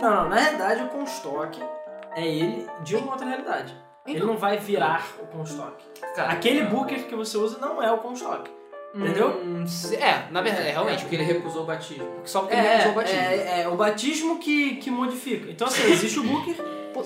[0.00, 1.60] Não, não, na realidade o Comstock
[2.16, 3.74] é ele de uma outra realidade.
[4.06, 5.82] Ele não vai virar o Comstock.
[6.14, 8.48] Cara, Aquele Booker que você usa não é o Comstock.
[8.94, 9.42] Entendeu?
[9.44, 11.00] Hum, se- é, na verdade, é, realmente.
[11.02, 12.08] porque ele recusou o batismo.
[12.24, 13.20] Só porque ele recusou o batismo.
[13.20, 15.50] É, é, é o batismo que, que modifica.
[15.50, 16.56] Então, assim, existe o Booker.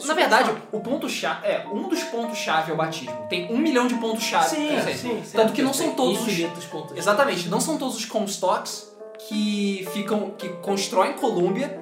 [0.06, 3.26] Na é verdade, o ponto chave é um dos pontos chave é o batismo.
[3.28, 4.50] Tem um milhão de pontos chave.
[4.50, 4.94] Sim, não sei.
[4.94, 5.36] sim, sim.
[5.36, 6.96] Tanto que não são todos os Infinitos pontos.
[6.96, 8.94] Exatamente, não são todos os Comstocks
[9.26, 11.79] que ficam, que constroem é, que-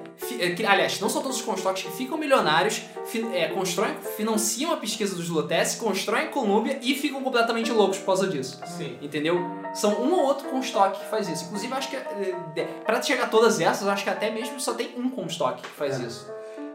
[0.67, 5.15] aliás, não são todos os Comstocks que ficam milionários, fi- é, constroem, financiam a pesquisa
[5.15, 8.59] dos Lutece, constroem Columbia e ficam completamente loucos por causa disso.
[8.65, 8.97] Sim.
[9.01, 9.39] Entendeu?
[9.73, 11.45] São um ou outro Comstock que faz isso.
[11.45, 14.73] Inclusive, acho que é, é, pra chegar a todas essas, acho que até mesmo só
[14.73, 16.03] tem um Comstock que faz É.
[16.05, 16.31] isso.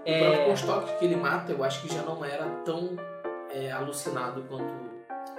[0.07, 2.97] O próprio Comstock que ele mata, eu acho que já não era tão
[3.51, 4.85] é, alucinado quanto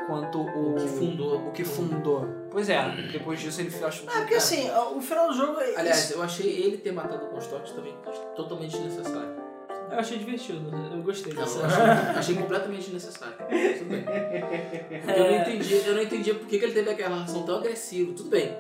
[0.08, 1.36] Quanto o o que fundou.
[1.48, 2.28] O que fundou.
[2.56, 5.60] Pois é, depois disso ele acho É, porque assim, o final do jogo.
[5.60, 7.94] é Aliás, isso- eu achei ele ter matado o Comstock também
[8.34, 9.44] totalmente desnecessário.
[9.92, 11.60] eu achei divertido, eu gostei Não, disso.
[11.60, 11.84] eu achei,
[12.18, 13.36] achei completamente desnecessário.
[13.38, 14.06] Tudo bem.
[15.06, 18.14] Eu não entendi, eu não entendi por que que ele teve aquela reação tão agressiva.
[18.16, 18.56] Tudo bem.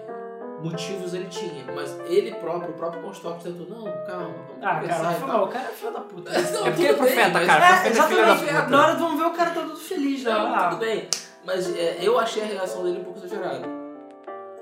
[0.62, 4.86] Motivos ele tinha, mas ele próprio, o próprio Comstock tentou, não, calma, vamos Ah, cara,
[4.86, 5.28] e foi tal.
[5.28, 6.32] mal, o cara é filho da puta.
[6.32, 7.66] Não, É porque tudo ele é profeta, bem, cara.
[7.66, 8.40] É, é exatamente.
[8.42, 8.68] puta.
[8.68, 10.32] Na hora vamos ver o cara tá todo feliz, né?
[10.34, 11.08] Não, Ah, tudo bem.
[11.46, 13.85] Mas é, eu achei a reação dele um pouco exagerada.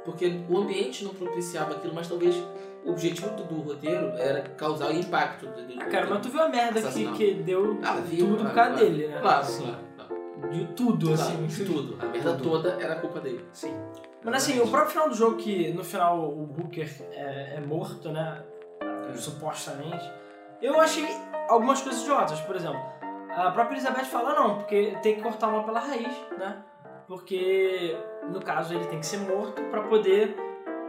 [0.05, 2.35] Porque o ambiente não propiciava aquilo, mas talvez
[2.84, 5.45] o objetivo do, roteiro era causar impacto.
[5.47, 8.38] Do, do, Ah, cara, mas tu viu a merda que, que deu Ah, viu, tudo
[8.43, 8.91] por claro, causa claro.
[8.91, 9.19] dele, né?
[9.21, 9.84] Claro, Assim, claro.
[10.51, 11.45] De tudo, Claro, assim.
[11.47, 11.97] de tudo.
[12.01, 12.43] A merda Tudo.
[12.43, 13.45] toda era culpa dele.
[13.53, 13.73] Sim.
[14.23, 18.09] Mas assim, o próprio final do jogo, que no final o Booker é, é morto,
[18.11, 18.43] né?
[19.15, 20.09] Supostamente.
[20.61, 21.05] Eu achei
[21.49, 22.39] algumas coisas idiotas.
[22.41, 22.80] Por exemplo,
[23.30, 26.57] a própria Elizabeth fala não, porque tem que cortar uma pela raiz, né?
[27.07, 27.97] Porque,
[28.30, 30.35] no caso, ele tem que ser morto pra poder,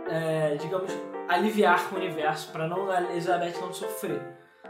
[0.08, 0.92] é, digamos,
[1.28, 4.20] aliviar o universo, pra não, a Elizabeth não sofrer.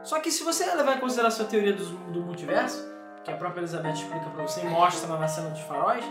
[0.02, 2.86] Só que se você levar em consideração a teoria do, do multiverso,
[3.24, 6.04] que a própria Elizabeth explica pra você e mostra na cena dos faróis,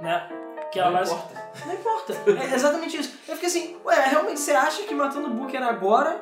[0.00, 0.28] né?
[0.72, 1.50] Que ela não vai- importa.
[1.66, 2.12] não importa.
[2.50, 3.18] É exatamente isso.
[3.28, 6.20] Eu fiquei assim, ué, realmente você acha que matando o Booker agora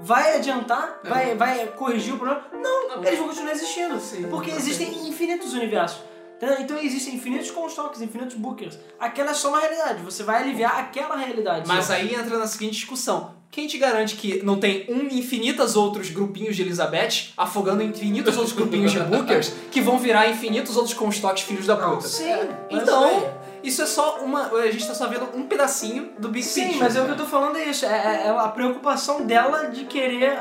[0.00, 1.00] vai adiantar?
[1.04, 2.44] Vai, vai corrigir o problema?
[2.52, 3.98] Não, Eles vão continuar existindo.
[4.00, 6.02] Sim, porque existem infinitos universos.
[6.40, 6.56] Entendeu?
[6.60, 8.78] Então existem infinitos Comstocks, infinitos Bookers.
[8.98, 10.02] Aquela é só uma realidade.
[10.02, 11.68] Você vai aliviar aquela realidade.
[11.68, 13.38] Mas aí entra na seguinte discussão.
[13.50, 18.54] Quem te garante que não tem um infinitas outros grupinhos de Elizabeth afogando infinitos outros
[18.54, 22.06] grupinhos de Bookers que vão virar infinitos outros Comstocks filhos da puta?
[22.08, 22.32] Sim.
[22.70, 23.28] Então,
[23.62, 24.46] isso é só uma.
[24.52, 26.78] A gente tá só vendo um pedacinho do Big Sim, Picture.
[26.84, 27.84] mas é o que eu tô falando é isso.
[27.84, 30.38] É- é a preocupação dela de querer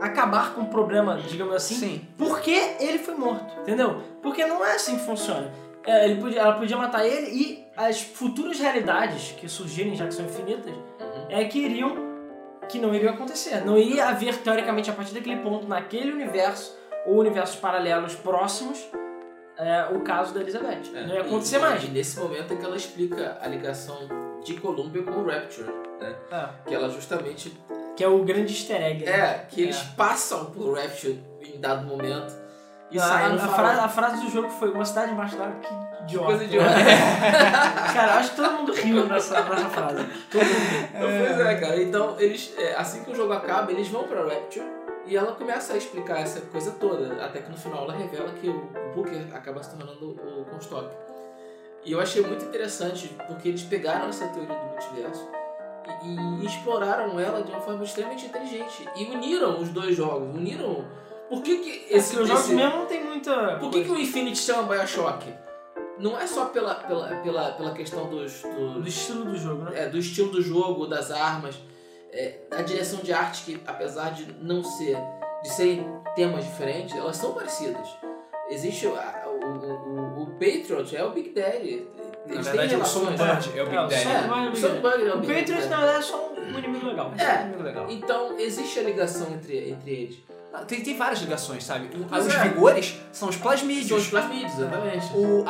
[0.00, 2.08] acabar com o problema, digamos assim, Sim.
[2.18, 4.02] porque ele foi morto, entendeu?
[4.22, 5.50] Porque não é assim que funciona.
[5.84, 10.14] É, ele podia, ela podia matar ele e as futuras realidades que surgirem, já que
[10.14, 11.26] são infinitas, Uhum.
[11.30, 11.94] é que iriam
[12.68, 13.64] que não iriam acontecer.
[13.64, 18.84] Não iria haver, teoricamente, a partir daquele ponto, naquele universo ou universos paralelos próximos,
[19.56, 20.90] é, o caso da Elizabeth.
[21.06, 21.84] não ia acontecer e, mais.
[21.84, 23.96] E nesse momento é que ela explica a ligação
[24.44, 25.70] de Columbia com o Rapture,
[26.00, 26.14] né?
[26.32, 27.56] É, Que ela justamente
[27.96, 29.04] que é o grande easter egg.
[29.04, 29.10] né?
[29.12, 29.96] é que eles É.
[29.96, 32.34] passam por Rapture em dado momento
[32.90, 33.08] e a, a,
[33.38, 33.38] farol.
[33.54, 36.26] frase, a frase do jogo foi uma cidade embaixo d'água, que idiota.
[36.26, 36.68] Coisa idiota.
[37.92, 40.06] Cara, acho que todo mundo riu nessa, nessa frase.
[40.30, 40.88] Todo mundo.
[40.98, 41.82] Pois é, cara.
[41.82, 44.64] Então, eles, é, assim que o jogo acaba, eles vão pra Rapture
[45.06, 47.24] e ela começa a explicar essa coisa toda.
[47.24, 50.88] Até que no final ela revela que o Booker acaba se tornando o Comstock.
[51.84, 55.28] E eu achei muito interessante porque eles pegaram essa teoria do multiverso
[56.02, 58.88] e, e exploraram ela de uma forma extremamente inteligente.
[58.96, 60.34] E uniram os dois jogos.
[60.34, 60.84] Uniram.
[61.28, 62.18] Por que, que Esse, esse.
[62.20, 63.56] os jogos esse- mesmo não tem muita.
[63.58, 65.26] por que, que o Infinity chama Bioshock?
[65.98, 69.72] Não é só pela, pela, pela, pela questão dos, dos, Do estilo do jogo, né?
[69.84, 71.56] é, do estilo do jogo, das armas,
[72.12, 74.96] é, a direção de arte que apesar de não ser,
[75.42, 77.88] de serem temas diferentes, elas são parecidas.
[78.50, 81.88] Existe a- o, o, o Patriot é o Big Daddy.
[82.28, 83.20] Na verdade, o relações.
[83.20, 84.02] Bud é o Big É, o Daddy.
[84.02, 85.68] Son- É, é o o Big Bud é o O Big Patriots, Daddy.
[85.70, 87.12] na verdade, é só um inimigo legal.
[87.18, 87.92] É.
[87.92, 90.16] Então existe a ligação entre, entre eles.
[90.52, 91.90] Ah, Tem, tem várias ligações, sabe?
[92.10, 92.42] Os é.
[92.48, 94.08] vigores são os São os plasmídeos.
[94.08, 95.06] plasmídeos, exatamente.
[95.14, 95.44] O,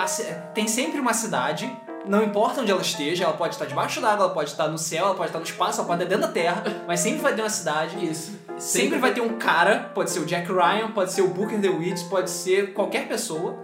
[0.52, 1.70] tem sempre uma cidade,
[2.06, 5.04] não importa onde ela esteja, ela pode estar debaixo d'água, ela pode estar no céu,
[5.06, 7.42] ela pode estar no espaço, ela pode estar dentro da terra, mas sempre vai ter
[7.42, 8.04] uma cidade.
[8.04, 8.32] Isso.
[8.58, 12.04] Sempre vai ter um cara, pode ser o Jack Ryan, pode ser o Booker DeWitt,
[12.06, 13.54] pode ser qualquer pessoa,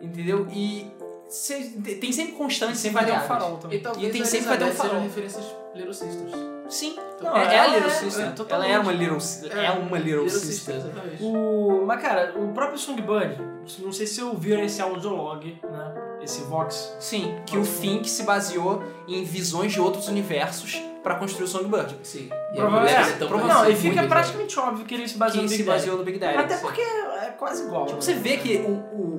[0.00, 0.48] entendeu?
[0.50, 0.90] E
[1.30, 1.70] se-
[2.00, 3.78] tem sempre constantes, sempre Vai ter um farol também.
[3.78, 4.90] E talvez tem sempre vai ter um farol.
[4.92, 5.44] sejam referências
[5.74, 6.32] Little Sisters.
[6.68, 8.24] Sim, Não, é, é a ela Little é- Sister.
[8.26, 9.18] é, ela é uma Little,
[9.50, 10.74] é, É, uma Little, Little Sister.
[10.74, 11.22] Sisters, exatamente.
[11.22, 13.36] O, mas cara, o próprio Songbird,
[13.80, 15.94] não sei se ouviram esse audiolog, né?
[16.22, 16.94] esse Vox.
[17.00, 21.96] Sim, que o Fink se baseou em visões de outros universos pra construir o Songbird.
[22.02, 22.28] Sim.
[22.52, 22.94] E Provavelmente.
[23.22, 23.26] é.
[23.26, 25.78] Não, e fica praticamente óbvio que ele se baseou Que no se Big Daddy.
[25.80, 26.36] baseou no Big Daddy.
[26.36, 26.62] Até Sim.
[26.62, 27.86] porque é quase igual.
[27.86, 28.02] Tipo, né?
[28.02, 28.70] você vê que o,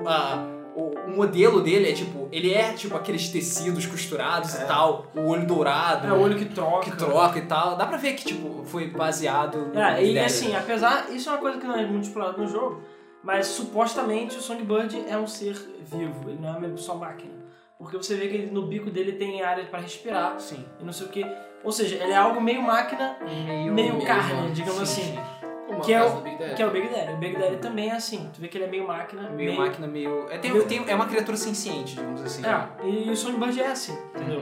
[0.03, 0.45] o, a-
[0.75, 4.63] o, modelo dele é tipo, ele é tipo aqueles tecidos costurados É.
[4.63, 6.89] e tal, o olho dourado, É o olho que troca.
[6.89, 7.75] que troca e tal.
[7.75, 11.07] Dá pra ver que tipo foi baseado no É, e assim, apesar.
[11.11, 12.81] Isso é uma coisa que não é muito explorado no jogo,
[13.23, 17.33] mas supostamente o Songbird é um ser vivo, ele não é só máquina.
[17.77, 20.63] Porque você vê que ele- no bico dele tem área para respirar Sim.
[20.79, 21.25] e não sei o que.
[21.63, 25.40] Ou seja, ele é algo meio máquina, Meio, meio carne, digamos Sim, assim.
[25.81, 26.55] Como Que é o- do Big Daddy.
[26.55, 27.13] Que é o Big Daddy.
[27.13, 28.29] O Big Daddy também é assim.
[28.33, 30.27] Tu vê que ele é meio máquina, meio máquina, meio.
[30.29, 32.43] É, tem, meio- tem- é uma criatura senciente, digamos assim.
[32.45, 34.41] É, e o Songbird é assim, entendeu?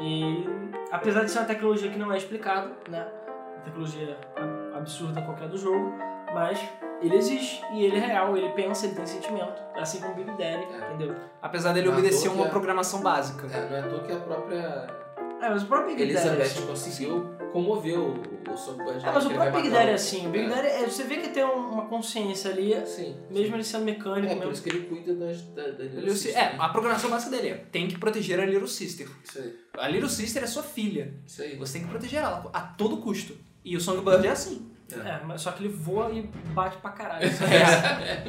[0.00, 0.48] E
[0.90, 3.06] apesar de ser uma tecnologia que não é explicada, né?
[3.56, 4.16] Uma tecnologia
[4.74, 5.92] absurda qualquer do jogo,
[6.32, 6.58] mas
[7.02, 10.30] ele existe e ele é real, ele pensa, ele tem sentimento, assim como o Big
[10.30, 10.94] Daddy, É.
[10.94, 11.14] entendeu?
[11.42, 13.46] Apesar dele Mas obedecer a uma é- programação básica.
[13.54, 14.86] É, não é à toa que a própria
[15.40, 16.66] É, mas o próprio Big Daddy é Elizabeth assim.
[16.66, 18.12] conseguiu comover o,
[18.52, 19.04] o Songbird.
[19.04, 20.26] É, mas o próprio Big Daddy é assim.
[20.26, 23.16] O Big Daddy, é- você vê que tem um- uma consciência ali, Sim.
[23.30, 24.52] mesmo ele sendo mecânico É, por mesmo.
[24.52, 26.56] isso que ele cuida das, da, da Little Little Sis- Sister, é, né?
[26.58, 29.08] a programação básica dele é: tem que proteger a Little Sister.
[29.24, 29.54] Isso aí.
[29.78, 31.14] A Little Sister é sua filha.
[31.26, 31.56] Isso aí.
[31.56, 33.34] Você tem que proteger ela a todo custo.
[33.64, 34.70] E o Songbird é assim.
[34.98, 36.22] É, mas só que ele voa e
[36.52, 37.30] bate pra caralho.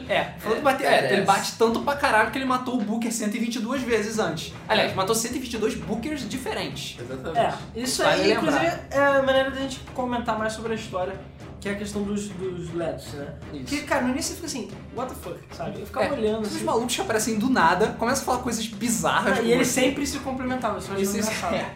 [0.09, 2.81] É, é falando de bater, é, ele bate tanto pra caralho que ele matou o
[2.83, 4.53] Booker 122 vezes antes.
[4.67, 6.97] Aliás, matou 122 Bookers diferentes.
[6.99, 7.39] Exatamente.
[7.39, 8.53] É, isso Vale aí, lembrar.
[8.53, 11.13] inclusive, é a maneira da gente comentar mais sobre a história,
[11.59, 13.33] que é a questão dos, dos LEDs, né?
[13.53, 13.63] Isso.
[13.63, 15.79] Porque, cara, no início você fica assim, what the fuck, sabe?
[15.79, 16.65] Eu ficava É, olhando Esses assim.
[16.65, 19.37] malucos que aparecem do nada, começam a falar coisas bizarras.
[19.39, 21.53] Ah, e eles sempre se complementavam, isso isso, engraçado.
[21.55, 21.75] é.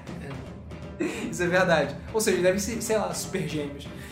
[1.31, 1.95] Isso é verdade.
[2.13, 3.87] Ou seja, devem ser, sei lá, super gêmeos.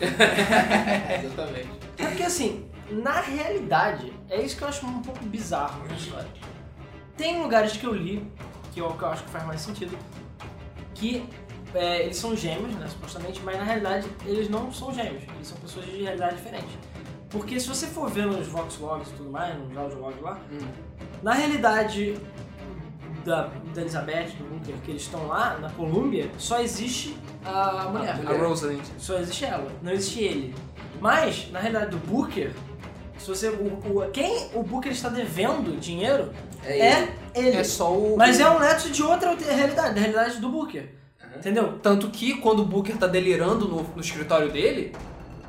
[1.24, 1.68] Exatamente.
[1.98, 6.28] É porque assim, na realidade, é isso que eu acho um pouco bizarro na história.
[7.16, 8.26] Tem lugares que eu li,
[8.72, 9.96] que eu, que eu acho que faz mais sentido,
[10.94, 11.24] que
[11.74, 15.56] é, eles são gêmeos, né, supostamente, mas na realidade eles não são gêmeos, eles são
[15.58, 16.78] pessoas de realidade diferente.
[17.30, 20.38] Porque se você for ver nos Vox Logs e tudo mais, nos áudio logs lá,
[20.52, 20.58] Hum.
[21.22, 22.16] na realidade
[23.24, 28.18] da, da Elizabeth, do Bunker, que eles estão lá, na Colômbia, só existe a mulher.
[28.26, 28.84] A Rosalind.
[28.98, 30.54] Só existe ela, não existe ele.
[31.00, 32.52] Mas, na realidade, do Booker,
[33.18, 33.48] se você.
[33.48, 36.30] O, o- quem o Booker está devendo dinheiro
[36.64, 37.56] É, é ele.
[37.56, 38.16] É só o.
[38.16, 40.94] Mas é um neto de outra realidade, da realidade do Booker.
[41.22, 41.36] Aham.
[41.38, 41.78] Entendeu?
[41.82, 44.94] Tanto que quando o Booker tá delirando no, no escritório dele,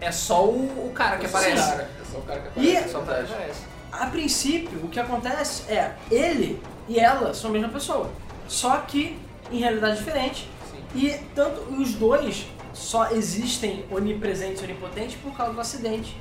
[0.02, 1.70] é só o, o cara que É aparece.
[1.70, 2.96] cara, É só o cara que E- aparece.
[2.96, 3.62] Aparece.
[3.92, 8.10] A princípio, o que acontece é ele e ela são a mesma pessoa.
[8.48, 9.18] Só que
[9.52, 10.48] em realidade diferente.
[10.72, 10.78] Sim.
[11.00, 16.16] E tanto os dois só existem onipresentes e onipotentes por causa do acidente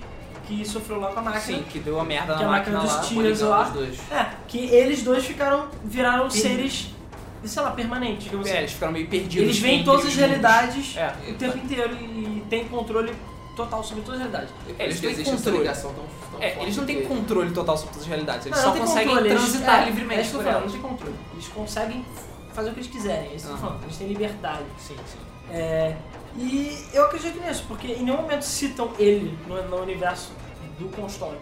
[0.46, 1.40] que sofreu lá com a máquina.
[1.58, 3.00] Sim, que deu a merda na a máquina máquina, dos lá.
[3.02, 3.62] tiros lá.
[3.70, 3.98] dois.
[4.12, 6.88] É, que eles dois ficaram, viraram seres,
[7.44, 8.58] sei lá, permanentes, digamos É, assim.
[8.60, 9.36] eles ficaram meio perdidos.
[9.36, 11.14] Eles veem todas as realidades É.
[11.30, 13.12] o tempo inteiro e têm controle
[13.54, 14.54] total sobre todas as realidades.
[14.78, 17.90] É eles isso que têm ligação tão, tão É, eles não têm controle total sobre
[17.94, 18.46] todas as realidades.
[18.46, 20.44] Eles Não, só não conseguem controle, eles- transitar é, livremente É isso que eu por
[20.44, 20.74] tô falando, elas.
[20.74, 21.16] não tem controle.
[21.32, 22.06] Eles conseguem
[22.52, 23.82] fazer o que eles quiserem, é isso que eu tô falando.
[23.84, 24.64] Eles têm liberdade.
[24.78, 25.18] Sim, sim.
[25.50, 25.96] É,
[26.36, 30.32] e eu acredito nisso, porque em nenhum momento citam ele no, no universo
[30.78, 31.36] do Comstock.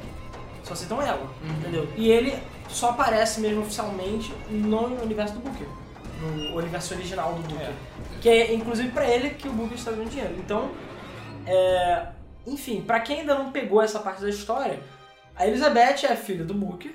[0.64, 1.51] Só citam ela, Uhum.
[1.59, 1.89] entendeu?
[1.97, 5.66] E ele só aparece mesmo oficialmente no universo do Booker.
[6.20, 7.66] No universo original do Booker.
[7.66, 7.72] É.
[8.20, 10.34] Que é inclusive pra ele que o Booker está dando dinheiro.
[10.39, 10.70] Então,
[11.47, 12.06] é,
[12.47, 14.81] enfim, pra quem ainda não pegou essa parte da história,
[15.36, 16.94] a Elizabeth é a filha do Booker.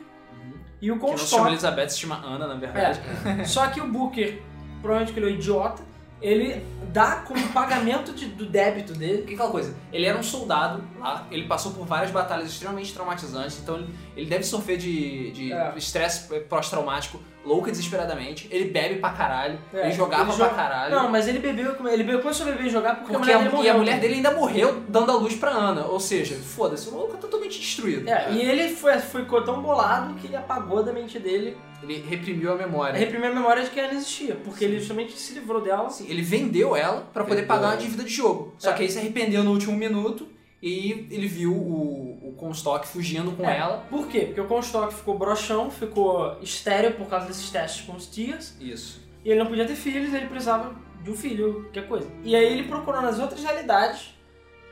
[0.82, 3.00] E o Que não chama Comstock Elizabeth, se chama Ana, na verdade.
[3.40, 3.44] é.
[3.46, 4.42] Só que o Booker,
[4.82, 5.82] provavelmente que ele é um idiota,
[6.22, 6.64] ele
[6.94, 9.20] dá como pagamento de- do débito dele.
[9.20, 13.60] Porque aquela coisa, ele era um soldado lá, ele passou por várias batalhas extremamente traumatizantes,
[13.60, 15.74] então ele, ele deve sofrer de de É.
[15.78, 18.48] estresse pós-traumático louca desesperadamente.
[18.52, 20.94] Ele bebe pra caralho, É, ele jogava ele pra caralho.
[20.96, 23.40] Não, mas ele bebeu, ele bebeu, começou a beber e jogar porque, porque a a,
[23.40, 25.86] mulher dele e a mulher dele ainda morreu dando a luz pra Ana.
[25.86, 28.08] Ou seja, foda-se, o maluco é totalmente destruído.
[28.10, 32.52] É, e ele foi, ficou tão bolado que ele apagou da mente dele, Ele reprimiu
[32.52, 32.98] a memória.
[32.98, 35.88] reprimiu a memória de que ela existia, porque ele justamente se livrou dela.
[35.88, 38.54] Assim, ele vendeu ela pra poder pagar uma dívida de jogo.
[38.58, 38.74] Só É.
[38.74, 40.28] que aí se arrependeu no último minuto
[40.62, 43.58] e ele viu o, o Comstock fugindo com É.
[43.58, 43.86] ela.
[43.90, 44.22] Por quê?
[44.22, 49.02] Porque o Comstock ficou broxão, ficou estéreo por causa desses testes com os tias, Isso.
[49.24, 52.10] e ele não podia ter filhos, ele precisava de um filho, qualquer coisa.
[52.24, 54.16] E aí ele procurou nas outras realidades,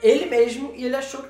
[0.01, 1.23] ele mesmo, e ele achou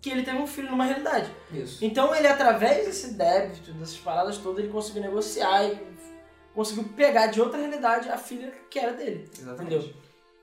[0.00, 1.30] que ele teve um filho numa realidade.
[1.52, 1.84] Isso.
[1.84, 5.78] Então ele, através desse débito, dessas paradas todas, ele conseguiu negociar e
[6.54, 9.28] conseguiu pegar de outra realidade a filha que era dele.
[9.38, 9.74] Exatamente.
[9.76, 9.94] Entendeu?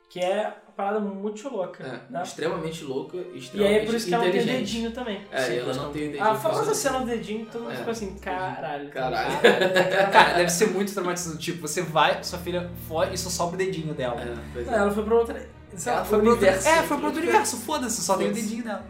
[0.09, 1.83] Que é parada muito louca.
[1.83, 2.21] É, né?
[2.23, 4.65] extremamente louca, E extremamente aí por isso que ela não tem inteligente.
[4.65, 5.21] dedinho também.
[5.31, 7.75] É, Sim, e ela não tem dedinho A famosa cena do dedinho, todo mundo É.
[7.77, 8.89] ficou assim, caralho.
[8.89, 9.31] Caralho.
[10.13, 11.39] Cara, deve ser muito traumatizante.
[11.39, 14.21] Tipo, você vai, sua filha foge e só sobra o dedinho dela.
[14.21, 14.77] É, Não, é.
[14.77, 15.49] ela foi pra outra.
[15.85, 16.67] Ela foi pro universo.
[16.69, 18.85] É, foi pro outro universo, foda-se, só tem o dedinho dela.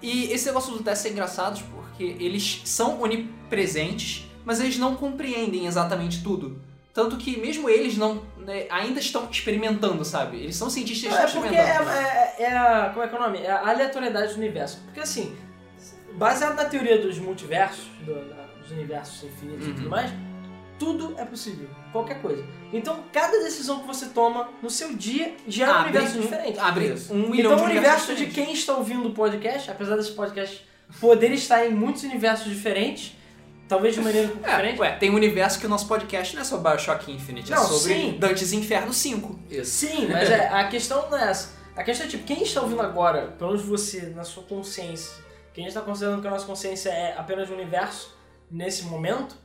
[0.00, 5.66] E esse negócio do teste é engraçado porque eles são onipresentes, mas eles não compreendem
[5.66, 6.60] exatamente tudo.
[6.94, 10.36] Tanto que mesmo eles não né, ainda estão experimentando, sabe?
[10.38, 11.90] Eles são cientistas Não, é porque é, experimentando.
[11.90, 12.90] é, é a.
[12.90, 13.38] Como é que é o nome?
[13.40, 14.80] É a aleatoriedade do universo.
[14.84, 15.36] Porque assim,
[16.12, 19.74] baseado na teoria dos multiversos, do- da- dos universos infinitos e Uhum.
[19.76, 20.10] tudo mais,
[20.78, 21.68] tudo é possível.
[21.92, 22.44] Qualquer coisa.
[22.72, 26.58] Então, cada decisão que você toma no seu dia gera um Abre universo um- diferente.
[26.60, 27.12] Abre Isso.
[27.12, 30.64] um milhão Então, de o universo de quem está ouvindo o podcast, apesar desse podcast
[31.00, 33.16] poder estar em muitos universos diferentes,
[33.68, 34.80] talvez de maneira um pouco É, diferente.
[34.80, 37.64] ué, tem um universo que o nosso podcast não é sobre Bioshock Infinite, é Não,
[37.64, 38.16] sobre sim.
[38.18, 39.38] Dantes Inferno 5.
[39.50, 39.70] Isso.
[39.86, 41.50] Sim, mas é- a questão não é essa.
[41.76, 45.12] A questão é tipo, quem está ouvindo agora, pelo menos você, na sua consciência,
[45.52, 48.16] quem está considerando que a nossa consciência é apenas um universo
[48.50, 49.36] nesse momento,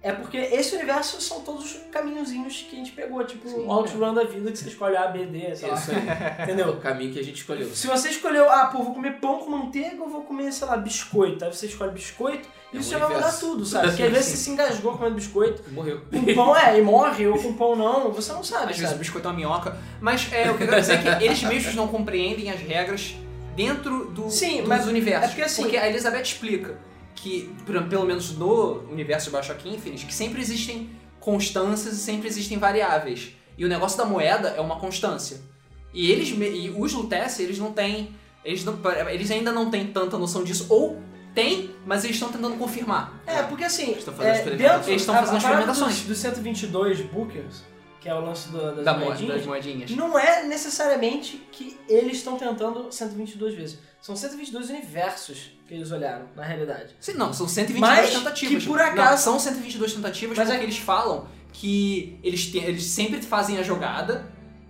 [0.00, 4.14] é porque esse universo são todos os caminhozinhos que a gente pegou, tipo Sim, outrun
[4.14, 5.72] da vida, que você escolhe A, B, D, sei.
[5.72, 5.96] Isso aí.
[6.38, 6.68] É Entendeu?
[6.70, 7.68] o caminho que a gente escolheu.
[7.74, 10.76] Se você escolheu, ah, pô, vou comer pão com manteiga ou vou comer, sei lá,
[10.76, 13.88] biscoito, aí você escolhe biscoito, É isso já vai mudar tudo, sabe?
[13.88, 16.00] Porque às vezes você se engasgou comendo biscoito, Morreu.
[16.10, 18.88] com pão é, e morre, ou com pão não, você não sabe, Às vezes o
[18.90, 18.98] sabe?
[19.00, 19.76] biscoito é uma minhoca.
[20.00, 23.16] Mas é, o que eu quero dizer é que eles mesmos não compreendem as regras
[23.56, 25.24] dentro do, Sim, dos mas universos.
[25.24, 26.78] é porque assim- a Elizabeth explica
[27.18, 30.90] que, por- pelo menos no universo de Bioshock Infinite, que sempre existem
[31.20, 33.32] constâncias e sempre existem variáveis.
[33.56, 35.40] E o negócio da moeda é uma constância.
[35.92, 38.14] E eles e os Lutece, eles não têm.
[38.44, 38.78] Eles, não,
[39.10, 40.66] eles ainda não têm tanta noção disso.
[40.68, 41.00] Ou
[41.34, 43.20] tem, mas eles estão tentando confirmar.
[43.26, 44.76] É, porque assim, Estão fazendo é, experimentações.
[44.78, 45.94] dentro, Eles estão fazendo experimentações.
[45.98, 47.62] Dos, dos 122 bookers,
[48.00, 49.90] que é o lance do, das Da mo- moedinhas, das moedinhas.
[49.90, 53.78] não é necessariamente que eles estão tentando 122 vezes.
[54.00, 56.94] São 122 universos que eles olharam, na realidade.
[57.00, 58.62] Sim, não, são 122 Mas tentativas.
[58.62, 62.58] que por acaso- Não, são 122 tentativas Mas porque é- eles falam que eles, te-
[62.58, 64.24] eles sempre fazem a jogada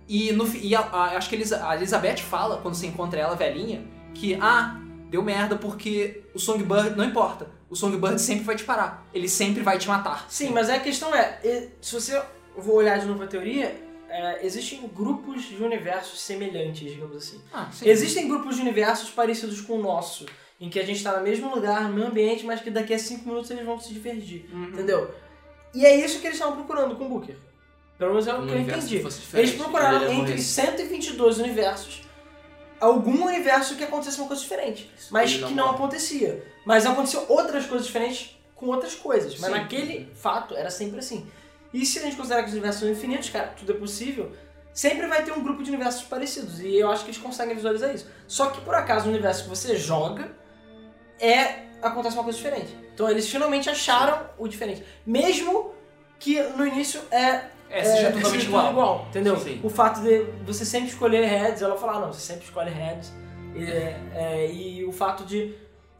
[0.07, 3.35] e, no, e a- a- acho que eles, a Elizabeth fala, quando você encontra ela
[3.35, 3.83] velhinha,
[4.15, 4.79] que, ah,
[5.09, 9.61] deu merda porque o Songbird, não importa, o Songbird sempre vai te parar, ele sempre
[9.61, 10.25] vai te matar.
[10.29, 11.39] Sim, mas a questão é,
[11.79, 12.19] se você
[12.57, 13.75] vou olhar de novo a teoria,
[14.09, 17.41] é, existem grupos de universos semelhantes, digamos assim.
[17.53, 17.87] Ah, sim.
[17.87, 20.25] Existem grupos de universos parecidos com o nosso,
[20.59, 22.99] em que a gente está no mesmo lugar, no mesmo ambiente, mas que daqui a
[22.99, 24.45] 5 minutos eles vão se divergir.
[24.51, 24.65] Uhum.
[24.65, 25.13] Entendeu?
[25.73, 27.35] E é isso que eles estavam procurando com o Booker.
[27.97, 29.03] Pelo menos é o que eu entendi.
[29.33, 30.41] Eles procuraram ele entre morrer.
[30.41, 32.09] 122 universos
[32.79, 34.89] algum universo que acontecesse uma coisa diferente.
[35.11, 36.43] Mas Ele que não acontecia.
[36.65, 39.39] Mas aconteceu outras coisas diferentes com outras coisas.
[39.39, 39.57] Mas Sim.
[39.57, 41.27] naquele fato era sempre assim.
[41.73, 44.31] E se a gente considerar que os universos são infinitos, cara, tudo é possível,
[44.73, 46.59] sempre vai ter um grupo de universos parecidos.
[46.59, 48.07] E eu acho que eles conseguem visualizar isso.
[48.27, 50.31] Só que por acaso o universo que você joga
[51.19, 51.67] é.
[51.81, 52.75] acontece uma coisa diferente.
[52.93, 54.83] Então eles finalmente acharam o diferente.
[55.05, 55.73] Mesmo
[56.17, 59.05] que no início é É, seja é, totalmente tudo igual.
[59.09, 59.37] entendeu?
[59.39, 59.61] Sim.
[59.63, 63.11] O fato de você sempre escolher heads, ela falar, não, você sempre escolhe heads.
[63.55, 65.55] E, é, e o fato de.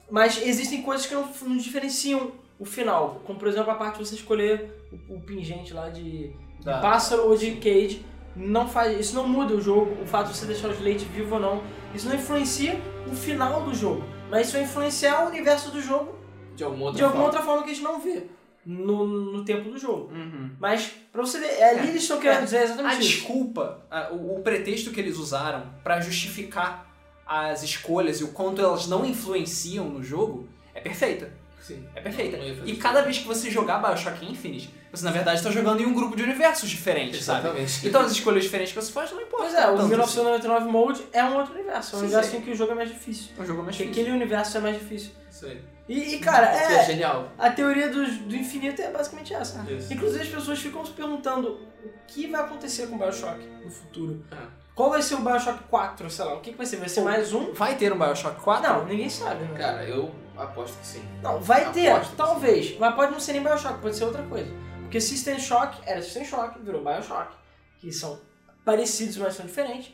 [0.09, 3.21] Mas existem coisas que não, não diferenciam o final.
[3.25, 4.71] Como por exemplo a parte de você escolher
[5.09, 6.33] o, o pingente lá de, de
[6.65, 8.05] Da- pássaro ou de cage.
[8.35, 11.35] Não faz, isso não muda o jogo, o fato de você deixar os leite vivo
[11.35, 11.63] ou não.
[11.93, 14.03] Isso não influencia o final do jogo.
[14.29, 16.13] Mas isso vai influenciar o universo do jogo
[16.55, 17.37] De alguma outra de alguma forma.
[17.39, 18.27] outra forma que a gente não vê
[18.65, 20.13] no, no tempo do jogo.
[20.13, 20.51] Uhum.
[20.59, 21.89] Mas, pra você ver, ali É.
[21.89, 22.43] eles estão querendo É.
[22.45, 23.09] dizer A exatamente isso.
[23.09, 26.87] desculpa, a- o, o pretexto que eles usaram pra justificar
[27.25, 31.33] as escolhas e o quanto elas não influenciam no jogo é perfeita.
[31.61, 31.85] Sim.
[31.95, 32.37] É perfeita.
[32.37, 32.79] Não E isso.
[32.81, 36.15] cada vez que você jogar Bioshock Infinite, você na verdade está jogando em um grupo
[36.15, 37.41] de universos diferentes, sabe?
[37.47, 37.87] Exatamente.
[37.87, 39.45] Então as escolhas diferentes que você faz não importa.
[39.45, 41.95] Pois é, o tanto 1999 Mode é um outro universo.
[41.95, 42.37] É um Sim, universo sim.
[42.37, 43.25] em que o jogo é mais difícil.
[43.25, 43.33] assim.
[43.39, 44.03] É um jogo mais Porque difícil.
[44.03, 45.11] aquele universo é mais difícil.
[45.29, 45.61] Isso aí.
[45.87, 47.31] E, e, cara, é é, genial.
[47.37, 49.65] a teoria do, do infinito é basicamente essa.
[49.69, 49.91] Isso.
[49.91, 51.49] Inclusive as pessoas ficam se perguntando
[51.83, 54.23] o que vai acontecer com o Bioshock no futuro.
[54.31, 54.47] Ah.
[54.75, 56.77] Qual vai ser o Bioshock 4, sei lá, o que, que vai ser?
[56.77, 57.53] Vai ser mais um?
[57.53, 58.69] Vai ter um Bioshock 4?
[58.71, 59.57] Não, ninguém sabe, né?
[59.57, 60.11] Cara, eu
[60.41, 61.03] aposto que sim.
[61.21, 62.77] Não, vai Aposto ter, talvez.
[62.77, 64.51] Mas pode não ser nem Bioshock, pode ser outra coisa.
[64.81, 67.33] Porque System Shock era System Shock, virou Bioshock.
[67.77, 68.19] Que são
[68.65, 69.93] parecidos, mas são diferentes.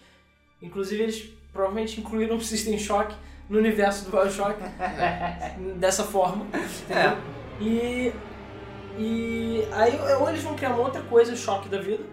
[0.62, 3.16] Inclusive, eles provavelmente incluíram System Shock
[3.50, 4.60] no universo do Bioshock.
[5.78, 6.46] dessa forma.
[6.46, 7.18] Entendeu?
[7.60, 8.14] E.
[8.98, 9.68] E.
[9.72, 12.04] Aí, ou eles vão criar uma outra coisa, o choque da vida.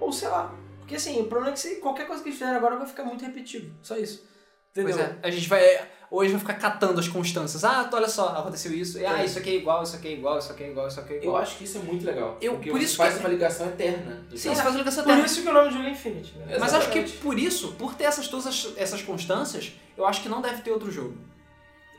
[0.00, 0.54] Ou sei lá.
[0.78, 3.04] Porque assim, o problema é que se qualquer coisa que eles fizerem agora vai ficar
[3.04, 3.72] muito repetitivo.
[3.82, 4.24] Só isso.
[4.72, 4.94] Entendeu?
[4.96, 5.62] Pois é, a gente vai.
[6.10, 7.64] Hoje vai ficar catando as constâncias.
[7.64, 8.98] Ah, olha só, aconteceu isso.
[8.98, 9.24] E, ah, É.
[9.24, 11.16] isso aqui é igual, isso aqui é igual, isso aqui é igual, isso aqui é
[11.16, 11.36] Eu igual.
[11.38, 12.36] acho que isso é muito legal.
[12.38, 14.22] Eu- porque por você isso faz que- uma ligação eterna.
[14.30, 15.26] Sim, você faz ligação Por eterna.
[15.26, 16.58] isso que o nome do jogo é Infinity, né?
[16.60, 20.28] Mas acho que por isso, por ter essas, todas as- essas constâncias, eu acho que
[20.28, 21.16] não deve ter outro jogo.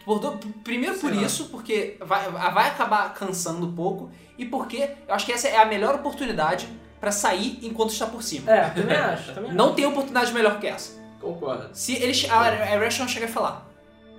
[0.06, 4.90] Por do- primeiro por Sei isso, porque vai, vai acabar cansando um pouco, e porque
[5.08, 6.68] eu acho que essa é a melhor oportunidade
[7.00, 8.52] pra sair enquanto está por cima.
[8.52, 9.34] É, também acho.
[9.34, 11.02] Também Não tem oportunidade melhor que essa.
[11.24, 11.70] Concordo.
[11.74, 13.68] Se eles, a, a Irrational chega a falar,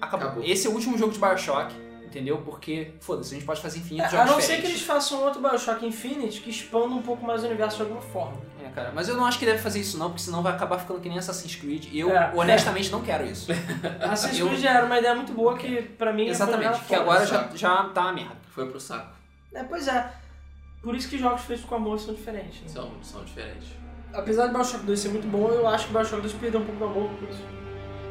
[0.01, 0.29] acabou.
[0.29, 0.45] Acabou.
[0.45, 1.75] Esse é o último jogo de Bioshock,
[2.05, 2.39] entendeu?
[2.39, 4.13] Porque, foda-se, a gente pode fazer infinitos.
[4.13, 7.25] É, a jogos não ser que eles façam outro Bioshock Infinite que expanda um pouco
[7.27, 8.39] mais o universo de alguma forma.
[8.65, 10.79] É, cara, mas eu não acho que deve fazer isso não, porque senão vai acabar
[10.79, 11.87] ficando que nem Assassin's Creed.
[11.93, 12.33] E eu, É.
[12.35, 13.53] honestamente, não quero isso.
[14.01, 17.27] Assassin's Eu- Creed já era uma ideia muito boa que, pra mim, Exatamente, que agora
[17.27, 18.37] já, já tá uma merda.
[18.51, 19.13] Foi pro saco.
[19.53, 20.11] É, pois é.
[20.83, 22.61] Por isso que jogos feitos com amor são diferentes.
[22.63, 22.69] Né?
[22.69, 23.69] São, são diferentes.
[24.15, 26.79] Apesar de Bioshock 2 ser muito bom, eu acho que Bioshock 2 perdeu um pouco
[26.79, 27.43] do amor por isso.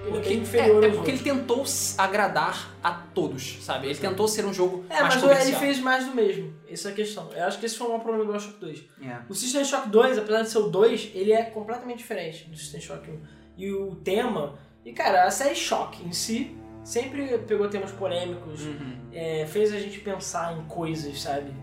[0.05, 1.63] Ele é Porque, bem inferior é, é porque ele tentou
[1.97, 3.87] agradar a todos, sabe?
[3.87, 4.01] Ele Sim.
[4.01, 5.47] tentou ser um jogo É, mais mas comercial.
[5.47, 6.53] ele fez mais do mesmo.
[6.69, 7.29] Essa é a questão.
[7.33, 8.83] Eu acho que esse foi o maior problema do Bioshock 2.
[9.01, 9.17] É.
[9.29, 12.81] O System Shock 2, apesar de ser o 2, ele é completamente diferente do System
[12.81, 13.19] Shock 1.
[13.57, 14.55] E o tema...
[14.83, 16.53] E, cara, a série Shock em si
[16.83, 18.97] sempre pegou temas polêmicos, Uhum.
[19.13, 21.53] é, fez a gente pensar em coisas, sabe?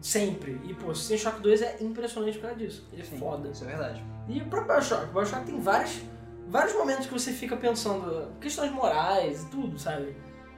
[0.00, 0.60] Sempre.
[0.64, 2.86] E, pô, System Shock 2 é impressionante por causa disso.
[2.92, 3.48] Ele é Sim, foda.
[3.48, 4.04] Isso é verdade.
[4.28, 5.04] E o próprio Bioshock.
[5.04, 6.00] O Bioshock tem vários,
[6.48, 10.16] vários momentos que você fica pensando questões morais e tudo, sabe?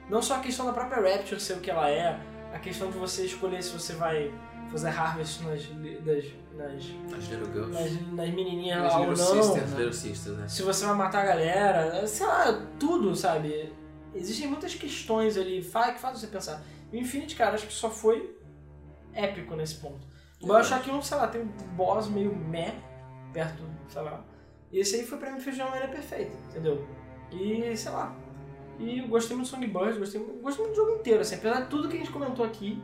[0.09, 2.19] Não só a questão da própria Rapture ser o que ela é,
[2.53, 4.31] a questão de você escolher se você vai
[4.69, 7.71] fazer harvest nas, das, nas, As Little Girls.
[7.71, 9.15] nas, nas menininhas lá ou não.
[9.15, 10.47] Sisters, Little Sisters, né?
[10.47, 13.71] Se você vai matar a galera, sei lá, tudo, sabe?
[14.13, 16.61] Existem muitas questões ali que fazem você pensar.
[16.91, 18.37] O Infinity, cara, acho que só foi
[19.13, 20.07] épico nesse ponto.
[20.43, 22.73] Bioshock 1, sei lá, tem um boss meio meh,
[23.31, 24.23] perto, sei lá.
[24.71, 26.85] E esse aí foi pra mim de uma maneira perfeita, entendeu?
[27.31, 28.15] E, sei lá.
[28.79, 31.35] E eu gostei muito do Songbird, gostei, gostei muito do jogo inteiro, assim.
[31.35, 32.81] Apesar de tudo que a gente comentou aqui,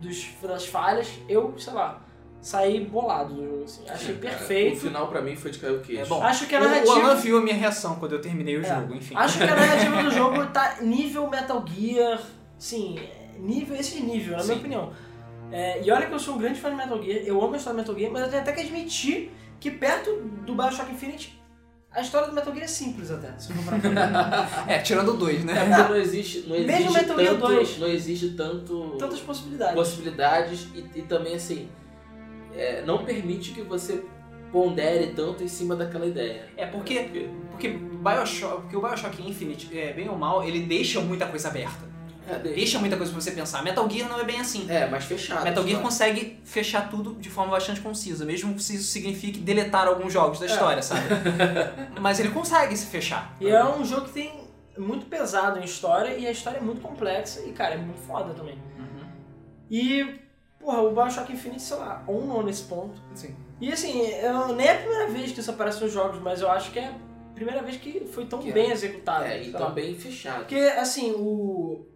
[0.00, 2.02] dos, das falhas, eu, sei lá,
[2.40, 3.88] saí bolado do jogo, assim.
[3.88, 4.78] Achei Cara, perfeito.
[4.78, 6.02] O final pra mim foi de cair o queixo.
[6.02, 6.22] É bom.
[6.22, 6.94] Acho que a O- O narrativa...
[6.94, 8.74] Alan viu a minha reação quando eu terminei o É.
[8.74, 9.14] jogo, enfim.
[9.14, 12.20] Acho que a narrativa do jogo tá nível Metal Gear,
[12.58, 14.60] sim, é nível, esse nível, na minha Sim.
[14.60, 14.92] opinião.
[15.52, 17.56] É, e olha que eu sou um grande fã de Metal Gear, eu amo a
[17.56, 20.10] história do Metal Gear, mas eu tenho até que admitir que perto
[20.46, 21.38] do Bioshock Infinite,
[21.90, 24.64] a história do Metal Gear é simples até, se for pra pensar.
[24.68, 25.54] É, tirando dois, É né?
[25.76, 27.78] porque não existe, não Mesmo existe Metal Gear tanto, 2.
[27.78, 29.74] não existe tanto Tantas possibilidades.
[29.74, 31.68] possibilidades e, e também assim
[32.54, 34.04] é, não permite que você
[34.52, 36.48] pondere tanto em cima daquela ideia.
[36.56, 41.26] É porque, porque, Bioshock, porque o Bioshock Infinite, é, bem ou mal, ele deixa muita
[41.26, 41.89] coisa aberta.
[42.30, 42.78] É, deixa.
[42.78, 43.62] Muita coisa pra você pensar.
[43.62, 44.66] Metal Gear não é bem assim.
[44.70, 45.44] É, mas fechado.
[45.44, 50.12] Metal Gear consegue fechar tudo de forma bastante concisa, mesmo se isso signifique deletar alguns
[50.12, 50.48] jogos da É.
[50.48, 51.02] história, sabe?
[52.00, 53.34] Mas ele consegue se fechar.
[53.40, 54.40] E é um jogo que tem
[54.78, 58.32] muito pesado em história, e a história é muito complexa, e cara, é muito foda
[58.34, 58.56] também.
[59.70, 60.18] E,
[60.58, 63.00] porra, o Bioshock Infinite, sei lá, on nesse ponto.
[63.14, 63.34] Sim.
[63.60, 66.50] E assim, eu, nem é a primeira vez que isso aparece nos jogos, mas eu
[66.50, 68.52] acho que é a primeira vez que foi tão Que é.
[68.52, 69.24] bem executado.
[69.24, 69.58] É, e lá.
[69.58, 70.38] também fechado.
[70.40, 71.86] Porque, assim, o.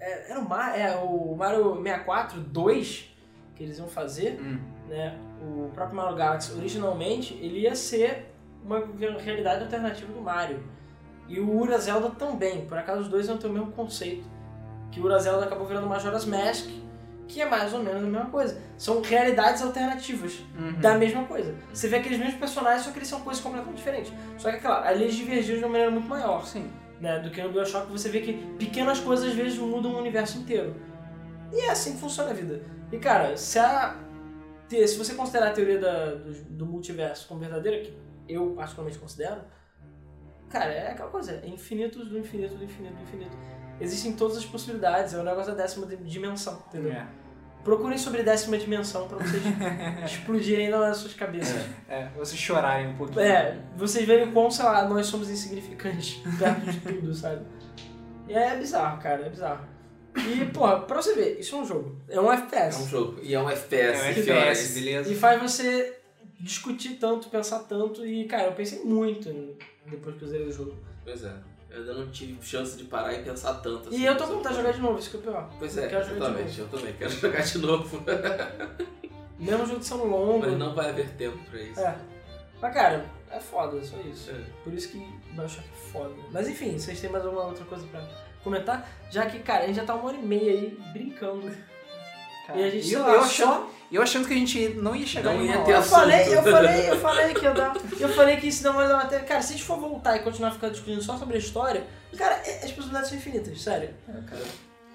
[0.00, 3.12] é, era o, Ma- é, o Mario 64 2
[3.54, 4.58] que eles iam fazer, Hum.
[4.88, 5.18] né?
[5.42, 8.32] O próprio Mario Galaxy, originalmente, ele ia ser
[8.64, 8.82] uma
[9.18, 10.62] realidade alternativa do Mario.
[11.28, 12.66] E o Ura Zelda também.
[12.66, 14.24] Por acaso os dois iam ter o mesmo conceito.
[14.92, 16.68] Que o Ura Zelda acabou virando Majora's Mask,
[17.28, 18.60] que é mais ou menos a mesma coisa.
[18.76, 20.80] São realidades alternativas Uhum.
[20.80, 21.54] da mesma coisa.
[21.72, 24.12] Você vê aqueles mesmos personagens, só que eles são coisas completamente diferentes.
[24.38, 26.70] Só que, claro, ali eles divergiram de uma maneira muito maior Sim.
[27.00, 30.38] Né, do que no Bioshock, você vê que pequenas coisas às vezes mudam o universo
[30.38, 30.74] inteiro.
[31.52, 32.62] E é assim que funciona a vida.
[32.90, 33.96] E cara, se, a,
[34.68, 37.94] se você considerar a teoria da- do, do multiverso como verdadeira, que
[38.28, 39.42] eu particularmente considero,
[40.48, 43.36] cara, é aquela coisa, é infinito do infinito do infinito do infinito.
[43.80, 46.92] Existem todas as possibilidades, é o negócio da décima di- dimensão, entendeu?
[46.92, 47.06] É.
[47.66, 49.42] Procurem sobre décima dimensão pra vocês
[50.06, 51.66] explodirem nas suas cabeças.
[51.88, 53.20] É, vocês chorarem um pouquinho.
[53.20, 57.44] É, vocês verem quão, sei lá, nós somos insignificantes perto de tudo, sabe?
[58.28, 59.64] E é bizarro, cara, é bizarro.
[60.16, 61.96] E, porra, pra você ver, isso é um jogo.
[62.08, 62.82] É um É FPS.
[62.84, 63.18] um jogo.
[63.20, 64.00] E é um FPS.
[64.00, 64.70] É um que FPS, horas.
[64.74, 65.12] beleza?
[65.12, 65.98] E faz você
[66.38, 68.06] discutir tanto, pensar tanto.
[68.06, 69.56] E, cara, eu pensei muito
[69.90, 70.74] depois que eu zerei o jogo.
[71.04, 71.32] Pois é.
[71.76, 73.98] Eu ainda não tive chance de parar e pensar tanto assim.
[73.98, 75.50] E eu tô com vontade de jogar de novo, isso que é o pior.
[75.58, 76.58] Pois Eu é, quero jogar de exatamente.
[76.60, 78.02] Eu também quero jogar de novo.
[79.38, 80.38] Mesmo jogo sendo longo.
[80.46, 81.78] Mas não vai haver tempo pra isso.
[81.80, 81.94] É.
[82.62, 84.30] Mas, cara, é foda, só isso.
[84.30, 84.40] É.
[84.64, 84.98] Por isso que
[85.32, 86.14] Bioshock é foda.
[86.32, 88.00] Mas enfim, vocês têm mais alguma outra coisa pra
[88.42, 88.88] comentar?
[89.10, 91.54] Já que, cara, a gente já tá uma hora e meia aí brincando
[92.54, 94.94] E a gente, E eu, lá, eu só- achando, eu achando que a gente não
[94.96, 95.70] ia chegar Não em ia ter hora.
[95.72, 97.76] Eu falei, eu falei, eu falei que ia dar.
[98.00, 99.24] Eu falei que isso não vai dar matéria.
[99.24, 101.86] Cara, se a gente for voltar e continuar ficando discutindo só sobre a história,
[102.16, 103.90] cara, é- as possibilidades são infinitas, sério.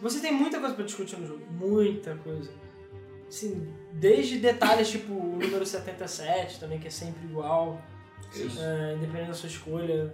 [0.01, 1.45] Você tem muita coisa pra discutir no jogo.
[1.51, 2.51] Muita coisa.
[3.27, 7.79] Assim, desde detalhes tipo o número 77 também, que é sempre igual,
[8.35, 8.61] Isso.
[8.61, 10.13] é, independente da sua escolha.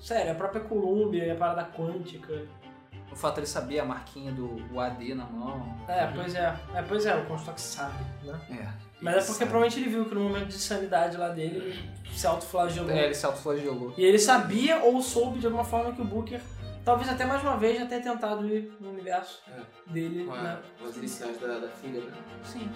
[0.00, 2.46] Sério, a própria Columbia, a parada quântica.
[3.16, 5.74] O fato de ele saber a marquinha do o AD na mão.
[5.88, 6.54] É, pois é.
[6.74, 8.38] é pois é, o Comstock sabe, né?
[8.50, 8.68] É.
[9.00, 12.26] Mas é porque provavelmente ele viu que no momento de sanidade lá dele, ele se
[12.26, 12.90] autoflagelou.
[12.90, 13.94] É, ele se autoflagelou.
[13.96, 16.42] E ele sabia ou soube de alguma forma que o Booker,
[16.84, 19.42] talvez até mais uma vez, já tenha tentado ir no universo
[19.86, 20.24] dele.
[20.26, 20.58] Com, a- Né?
[20.78, 22.12] com as iniciais da, da filha, né?
[22.44, 22.70] Sim.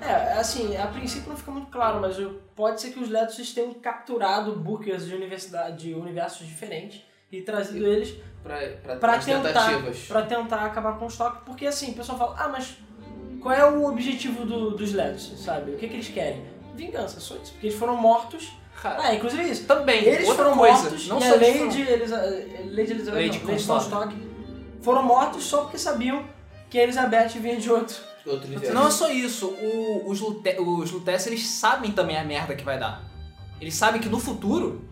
[0.00, 2.16] É, assim, a princípio não fica muito claro, mas
[2.56, 7.86] pode ser que os Letos tenham capturado Bookers de, universidade, de universos diferentes e trazido
[7.86, 12.48] eles As tentar- pra tentar acabar com o estoque, porque assim, o pessoal fala, ah,
[12.48, 12.76] mas
[13.40, 15.72] qual é o objetivo do- dos Letos, sabe?
[15.72, 16.44] O que, que eles querem?
[16.74, 17.52] Vingança, só isso.
[17.52, 18.50] Porque eles foram mortos.
[18.80, 19.66] Cara, Ah, inclusive isso.
[19.66, 22.90] também, Eles outra foram coisa, mortos não e só a eles Lady, foram- Elisa, Lady
[22.92, 24.16] Elizabeth, Lady não, Lady
[24.80, 26.24] foram mortos só porque sabiam
[26.70, 27.96] que a Elizabeth vinha de outro.
[28.24, 28.72] Outro universo.
[28.74, 32.64] Não é só isso, o- os, Lute, os Lutece, eles sabem também a merda que
[32.64, 33.02] vai dar.
[33.60, 34.82] Eles sabem que no futuro,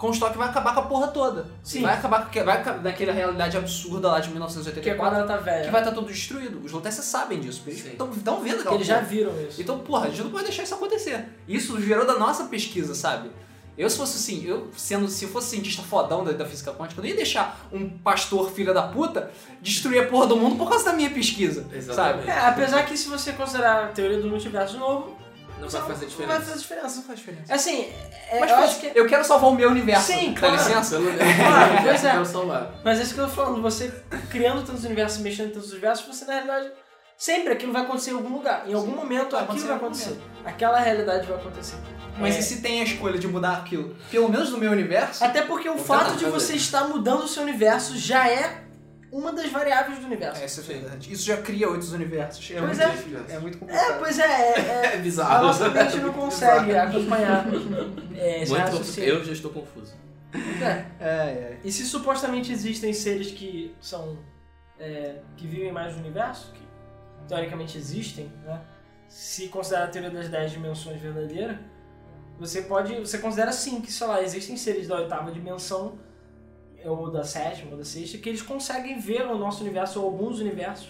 [0.00, 1.46] Comstock vai acabar com a porra toda.
[1.62, 1.82] Sim.
[1.82, 4.38] Vai acabar com vai naquela realidade absurda lá de Que
[4.90, 5.64] é quando 1984, ela tá velha.
[5.66, 6.64] que vai estar tudo destruído.
[6.64, 9.60] Os Lutece sabem disso, eles estão vendo aquela eles já viram isso.
[9.60, 11.28] Então, porra, a gente não pode deixar isso acontecer.
[11.46, 13.30] Isso gerou da nossa pesquisa, sabe?
[13.76, 16.98] Eu, se fosse assim, eu sendo, se eu fosse cientista fodão da, da física quântica,
[16.98, 20.68] eu não ia deixar um pastor filho da puta destruir a porra do mundo por
[20.68, 22.26] causa da minha pesquisa, Exatamente.
[22.26, 22.30] sabe?
[22.30, 25.19] É, apesar que se você considerar a teoria do multiverso novo,
[25.60, 26.38] Não vai fazer Não diferença.
[26.38, 26.96] vai fazer diferença.
[26.96, 27.54] Não faz diferença.
[27.54, 27.92] Assim,
[28.30, 28.92] é, Mas, eu acho que...
[28.94, 30.06] eu quero salvar o meu universo.
[30.12, 30.54] Sim, Dá claro.
[30.56, 30.96] licença?
[30.96, 32.10] Pelo Claro, pois é.
[32.10, 32.74] Quero salvar.
[32.84, 33.92] Mas é isso que eu tô falando, você
[34.30, 36.70] criando tantos universos, mexendo em tantos universos, você na realidade
[37.16, 38.64] sempre aquilo vai acontecer em algum lugar.
[38.66, 40.18] Em algum momento vai aquilo acontecer vai acontecer.
[40.44, 41.76] Aquela realidade vai acontecer.
[42.18, 42.38] Mas É.
[42.38, 43.94] e se tem a escolha de mudar aquilo?
[44.10, 45.22] Pelo menos no meu universo?
[45.24, 46.30] Até porque o fato de fazer.
[46.30, 48.62] você estar mudando o seu universo já é
[49.12, 50.40] uma das variáveis do universo.
[50.42, 51.12] É, isso é verdade.
[51.12, 52.50] Isso já cria outros universos.
[52.50, 53.34] É Pois muito, é.
[53.34, 53.98] é muito É, complicado.
[53.98, 55.34] pois é, é, É é bizarro.
[55.34, 57.46] a nossa mente não consegue acompanhar
[58.16, 59.00] é, Muito.
[59.00, 59.94] Eu já estou confuso.
[60.32, 60.84] É.
[61.00, 61.60] É, é.
[61.64, 64.16] E se supostamente existem seres que são.
[64.78, 66.62] é, que vivem mais no universo, que
[67.26, 68.60] teoricamente existem, né?
[69.08, 71.60] Se considerar a teoria das 10 dimensões verdadeira,
[72.38, 72.94] você pode.
[73.00, 75.98] Você considera sim que, sei lá, existem seres da oitava dimensão,
[76.84, 80.40] ou da sétima, ou da sexta, que eles conseguem ver o nosso universo ou alguns
[80.40, 80.88] universos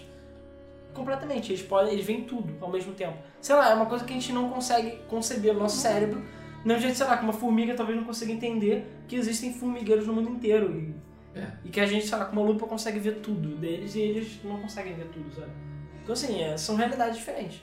[0.93, 1.51] completamente.
[1.51, 1.93] Eles podem.
[1.93, 3.17] Eles veem tudo ao mesmo tempo.
[3.39, 6.21] Sei lá, é uma coisa que a gente não consegue conceber no nosso cérebro.
[6.61, 10.05] Do mesmo jeito, sei lá, que uma formiga talvez não consiga entender que existem formigueiros
[10.05, 10.71] no mundo inteiro.
[10.75, 11.47] E, É.
[11.63, 14.39] e que a gente, sei lá, com uma lupa consegue ver tudo deles e eles
[14.43, 15.51] não conseguem ver tudo, sabe?
[16.03, 17.61] Então, assim, é, são realidades diferentes.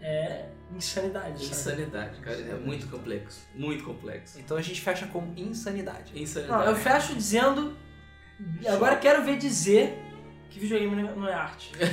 [0.00, 0.46] É
[0.76, 1.50] insanidade, sabe?
[1.50, 2.36] Insanidade, cara.
[2.36, 3.40] É muito complexo.
[3.54, 4.38] Muito complexo.
[4.40, 6.12] Então a gente fecha com insanidade.
[6.20, 6.62] Insanidade.
[6.64, 7.76] Não, eu fecho dizendo.
[8.68, 9.98] Agora quero ver dizer
[10.50, 11.70] que videogame não é- é arte.
[11.76, 11.88] Filho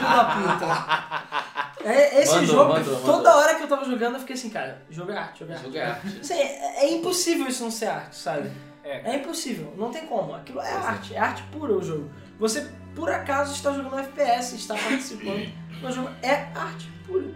[0.00, 1.88] da puta.
[1.88, 3.32] É, esse Mandou, jogo, mandou, toda mandou.
[3.34, 5.64] hora que eu tava jogando, eu fiquei assim, cara, jogo é arte, jogo é arte.
[5.64, 6.18] Jogo é arte.
[6.20, 8.50] Assim, é, é impossível isso não ser arte, sabe?
[8.82, 9.12] É.
[9.12, 10.34] É impossível, não tem como.
[10.34, 10.86] Aquilo é Pois é.
[10.88, 12.10] arte, é arte pura o jogo.
[12.38, 15.50] Você, por acaso, está jogando FPS, está participando,
[15.82, 17.26] mas o jogo é arte pura.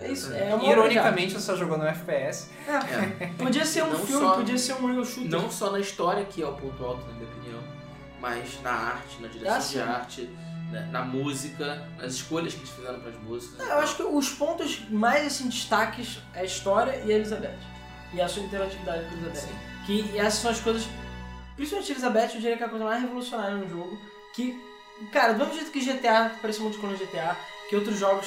[0.00, 2.48] É isso, é uma de Ironicamente, você só jogou no FPS.
[2.68, 3.24] É.
[3.24, 3.26] É.
[3.38, 5.30] Podia ser um Não filme, só- podia ser um real shooter.
[5.30, 7.60] Não só na história, que é o ponto alto, na minha opinião,
[8.20, 10.30] mas na arte, na direção Ah, de arte,
[10.70, 13.66] na, na música, nas escolhas que eles fizeram para as músicas.
[13.66, 17.58] Eu acho que os pontos mais assim, destaques é a história e a Elizabeth.
[18.14, 19.40] E a sua interatividade com a Elizabeth.
[19.40, 19.54] Sim.
[19.86, 20.86] Que e essas são as coisas.
[21.56, 23.98] Principalmente a Elizabeth, eu diria que é a coisa mais revolucionária no jogo.
[24.34, 24.58] Que,
[25.12, 27.36] cara, do mesmo jeito que GTA, parecia muito com o GTA,
[27.68, 28.26] que outros jogos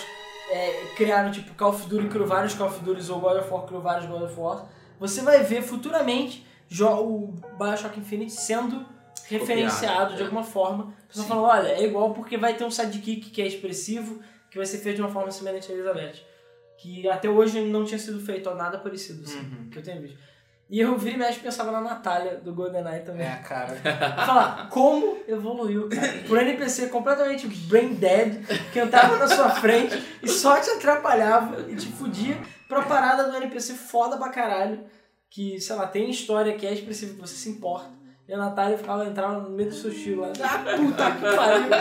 [0.51, 3.65] é, criaram, tipo, Call of Duty criou vários Call of Duty, ou God of War
[3.65, 4.67] criou vários God of War,
[4.99, 6.45] você vai ver futuramente
[6.79, 8.85] o Bioshock Infinite sendo
[9.27, 10.25] referenciado Copiado, de é.
[10.25, 10.93] alguma forma.
[11.03, 14.57] A pessoa falando, olha, é igual porque vai ter um sidekick que é expressivo, que
[14.57, 16.23] vai ser feito de uma forma semelhante a Elizabeth.
[16.77, 19.69] Que até hoje não tinha sido feito ó, nada parecido, assim, Uhum.
[19.69, 20.17] que eu tenho visto.
[20.71, 23.27] E eu vira e mexe pensava na Natália do GoldenEye também.
[23.27, 23.75] É, cara.
[24.25, 26.13] Falar como evoluiu, cara.
[26.25, 28.41] Por NPC completamente brain dead,
[28.71, 32.37] que entrava na sua frente e só te atrapalhava e te fudia
[32.69, 34.85] pra parada do NPC foda pra caralho.
[35.29, 37.89] Que, sei lá, tem história que é expressiva, que você se importa.
[38.25, 40.31] E a Natália ficava, entrava no meio do seu estilo lá.
[40.41, 41.73] Ah, puta que pariu!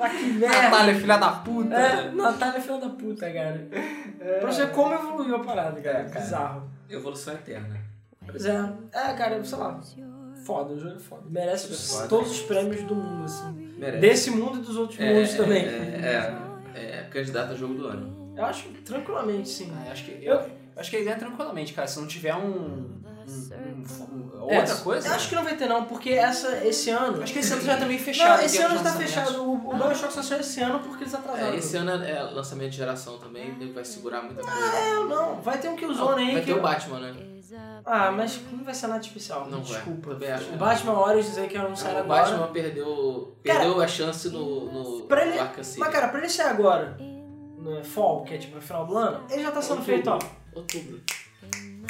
[0.00, 0.62] Ah, que merda!
[0.62, 1.74] Natália, filha da puta.
[1.74, 3.68] É, Natália é filha da puta, cara.
[4.40, 5.98] Pra você ver como evoluiu a parada, cara.
[5.98, 6.20] É, cara.
[6.24, 6.70] Bizarro.
[6.88, 7.87] Evolução eterna.
[8.30, 8.72] Pois é.
[8.92, 9.80] É, cara, sei lá.
[10.44, 11.22] Foda, o jogo é foda.
[11.28, 12.08] Merece Super foda.
[12.08, 13.74] todos os prêmios do mundo, assim.
[13.78, 13.98] Merece.
[14.00, 15.64] Desse mundo e dos outros É, mundos também.
[15.64, 16.38] É,
[16.74, 18.32] é, é candidato a jogo do ano.
[18.36, 19.72] Eu acho tranquilamente, sim.
[19.76, 21.86] Ah, eu acho que, eu, eu acho que ele ganha tranquilamente, cara.
[21.88, 22.40] Se não tiver um.
[22.40, 25.08] um- um- um- É, outra coisa.
[25.08, 27.22] Eu acho que não vai ter não, porque essa, esse ano...
[27.22, 28.38] Acho que esse ano já tá meio fechado.
[28.38, 29.42] Não, esse ano já tá fechado.
[29.42, 31.52] O, o Bioshock só saiu esse ano porque eles atrasaram.
[31.52, 34.56] É, esse ano é lançamento de geração também, ele vai segurar muita coisa.
[34.76, 35.40] É, não.
[35.40, 36.46] Vai ter um Não, Killzone aí vai que...
[36.52, 37.14] ter o Batman, né?
[37.84, 39.48] Ah, mas não vai ser nada especial.
[39.48, 39.76] Não vai.
[39.76, 40.10] Desculpa.
[40.10, 40.52] Também acho.
[40.52, 42.22] O Batman Origins aí que anunciaram o agora...
[42.24, 45.80] Batman perdeu, perdeu a chance no, no, Pra ele- no Arkham City.
[45.80, 49.24] Mas cara, pra ele sair agora, no Fall, que é tipo no final do ano,
[49.30, 49.92] ele já tá sendo Outubro.
[49.94, 50.18] feito, ó.
[50.54, 51.00] Outubro.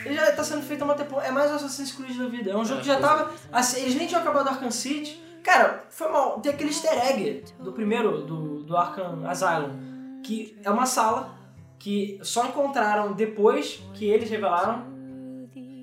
[0.09, 1.29] Ele já tá sendo feito há uma temporada.
[1.29, 2.51] É mais Assassin's Creed da vida.
[2.51, 3.31] É um jogo É, que já pois tava.
[3.53, 5.23] assim, eles nem tinham acabado Arkham City.
[5.43, 6.41] Cara, foi mal.
[6.41, 11.35] Tem aquele easter egg do primeiro, do, do Arkham Asylum, que é uma sala
[11.79, 14.85] que só encontraram depois que eles revelaram,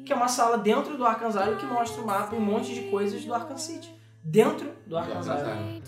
[0.06, 2.74] que é uma sala dentro do Arkham Asylum que mostra o mapa e um monte
[2.76, 3.94] de coisas do Arkham City.
[4.24, 5.82] Dentro do Arkham Asylum.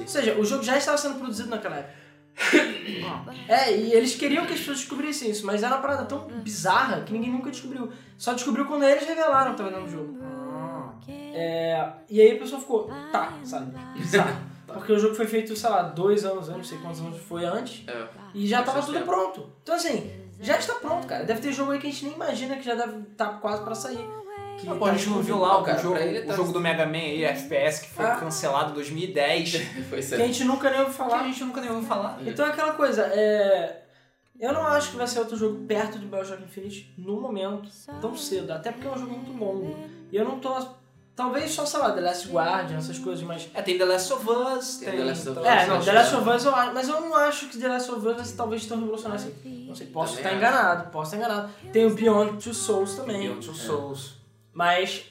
[0.00, 2.05] Ou seja, o jogo já estava sendo produzido naquela época.
[3.48, 7.02] É, e eles queriam que as pessoas descobrissem isso, mas era uma parada tão bizarra
[7.02, 7.92] que ninguém nunca descobriu.
[8.18, 10.18] Só descobriu quando eles revelaram que tava dentro do jogo.
[11.08, 13.72] É, e aí a pessoa ficou, tá, sabe?
[13.96, 14.36] Bizarro.
[14.66, 17.44] Porque o jogo foi feito, sei lá, dois anos, eu não sei quantos anos foi
[17.44, 18.06] antes, É.
[18.34, 19.06] e já tava tudo tempo.
[19.06, 19.48] pronto.
[19.62, 20.10] Então assim,
[20.40, 21.24] já está pronto, cara.
[21.24, 23.74] Deve ter jogo aí que a gente nem imagina que já deve estar quase pra
[23.76, 24.04] sair.
[24.58, 26.60] Que Ah, pô, a gente não viu lá o, cara, jogo, o tá- jogo do
[26.60, 28.16] Mega Man aí, FPS, que foi Ah.
[28.16, 29.52] cancelado em 2010.
[29.90, 31.20] Foi que a gente nunca nem ouviu que falar.
[31.20, 32.18] a gente nunca nem ouviu falar.
[32.24, 33.82] Então é aquela coisa, é.
[34.38, 37.68] Eu não acho que vai ser outro jogo perto de Bioshock Infinite no momento,
[38.00, 39.76] tão cedo, até porque é um jogo muito longo.
[40.12, 40.54] E eu não tô.
[41.14, 43.48] Talvez só, sei lá, The Last Guardian, essas coisas, mas.
[43.54, 44.98] É, tem The Last of Us, Tem tem...
[44.98, 45.46] The Last of Us.
[45.46, 47.58] É, não, acho The Last que- of Us eu acho, mas eu não acho que
[47.58, 49.64] The Last of Us vai ser talvez tão revolucionário assim.
[49.66, 50.56] Não sei, posso Também estar acho.
[50.58, 51.50] enganado, posso estar enganado.
[51.72, 54.15] Tem o Beyond Two Souls também, Beyond Two Souls.
[54.56, 55.04] Mas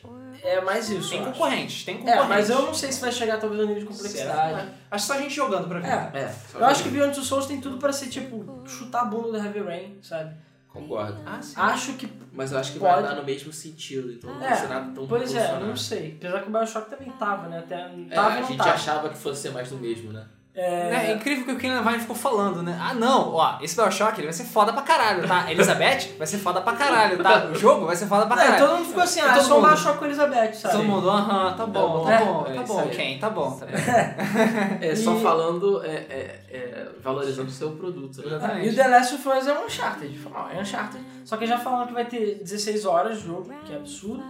[0.43, 1.09] é mais isso.
[1.11, 2.27] Tem eu concorrentes, tem É, concorrentes.
[2.29, 4.49] mas eu não sei se vai chegar talvez ao nível de complexidade.
[4.55, 4.67] Será?
[4.91, 5.87] Acho que só a gente jogando pra ver.
[5.87, 6.89] É, É, só eu acho que.
[6.89, 10.35] Beyond Two Souls tem tudo pra ser tipo chutar a bunda do Heavy Rain, sabe?
[10.67, 11.17] Concordo.
[11.25, 11.53] Ah, sim.
[11.55, 12.93] Acho que Mas eu acho que Pode.
[12.95, 15.67] vai dar no mesmo sentido, então não É, vai ser nada tão Pois é, revolucionário.
[15.67, 16.15] não sei.
[16.17, 17.59] Apesar que o Bioshock também tava, né?
[17.59, 17.79] Até, É,
[18.13, 18.71] tava e a não gente tava.
[18.71, 20.25] achava que fosse ser mais do mesmo, né?
[20.57, 22.79] É, incrível que o Ken Levine ficou falando, né?
[22.81, 25.45] Ah, não, ó, esse Bioshock ele vai ser foda pra caralho, tá?
[25.51, 27.47] Elizabeth vai ser foda pra caralho, tá?
[27.47, 28.65] O jogo vai ser foda pra É, caralho.
[28.65, 29.67] todo mundo ficou assim, ah, todo só um mundo?
[29.69, 30.75] Bioshock com Elizabeth, sabe?
[30.77, 32.87] Todo mundo, aham, tá bom, tá É, bom, é tá isso bom.
[32.87, 33.71] Ken, tá bom, tá bom.
[34.81, 38.21] É, só E- falando, é, é, é, valorizando o seu produto.
[38.25, 38.39] né?
[38.41, 40.19] Ah, E o The Last of Us é um Uncharted.
[40.29, 41.03] Mal, É Uncharted.
[41.25, 44.23] Só que já falaram que vai ter 16 horas de jogo, que é absurdo.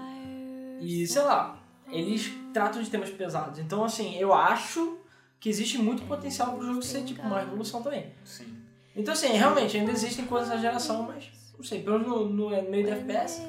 [0.82, 1.56] E, sei lá,
[1.92, 3.60] eles tratam de temas pesados.
[3.60, 4.98] Então, assim, eu acho
[5.46, 8.12] que existe muito potencial pro jogo ser, tipo, uma revolução também.
[8.24, 8.48] Sim.
[8.96, 12.72] Então, assim, realmente, ainda existem coisas da geração, mas, não sei, pelo menos no, no
[12.72, 13.44] meio do FPS,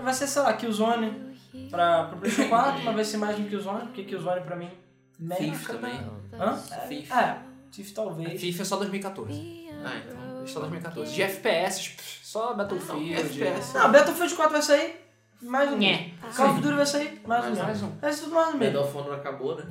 [0.00, 1.36] vai ser, sei lá, Killzone
[1.68, 4.70] pra, pro PlayStation 4, mas vai ser mais do que Killzone, porque Killzone pra mim...
[5.36, 6.00] Thief também.
[6.32, 6.56] Hã?
[6.86, 7.12] Thief.
[7.12, 7.38] É,
[7.72, 8.40] Thief talvez.
[8.40, 9.68] FIFA é só 2014.
[9.84, 10.46] Ah, então.
[10.46, 11.12] Só 2014.
[11.12, 13.14] De FPS, pff, só Battlefield.
[13.14, 13.74] FPS.
[13.74, 15.01] Não, Battlefield 4 vai sair,
[15.42, 15.76] mais um.
[15.78, 16.10] Nhé.
[16.36, 17.48] Call of Duty vai sair, mais um.
[17.48, 17.62] Mais um.
[17.64, 17.90] Mais um.
[18.00, 18.64] Vai ser tudo mais um mesmo.
[18.78, 19.64] Medal of Honor acabou, né?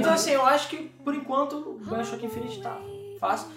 [0.00, 2.78] Então assim, eu acho que por enquanto o Bioshock Infinite tá
[3.18, 3.50] fácil.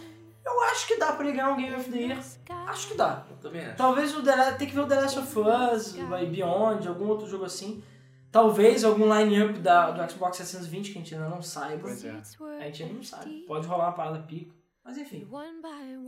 [0.45, 2.19] Eu acho que dá pra ele ganhar um Game of the Year.
[2.67, 3.25] Acho que dá.
[3.29, 3.75] Eu também acho.
[3.77, 7.07] Talvez o The Last, tem que ver o The Last of Us, vai Beyond, algum
[7.07, 7.83] outro jogo assim.
[8.31, 11.81] Talvez algum line-up da- do Xbox 720 que a gente ainda não saiba.
[11.83, 12.11] Pois é.
[12.59, 13.43] A gente ainda não sabe.
[13.47, 14.53] Pode rolar uma parada pica.
[14.83, 15.25] Mas enfim.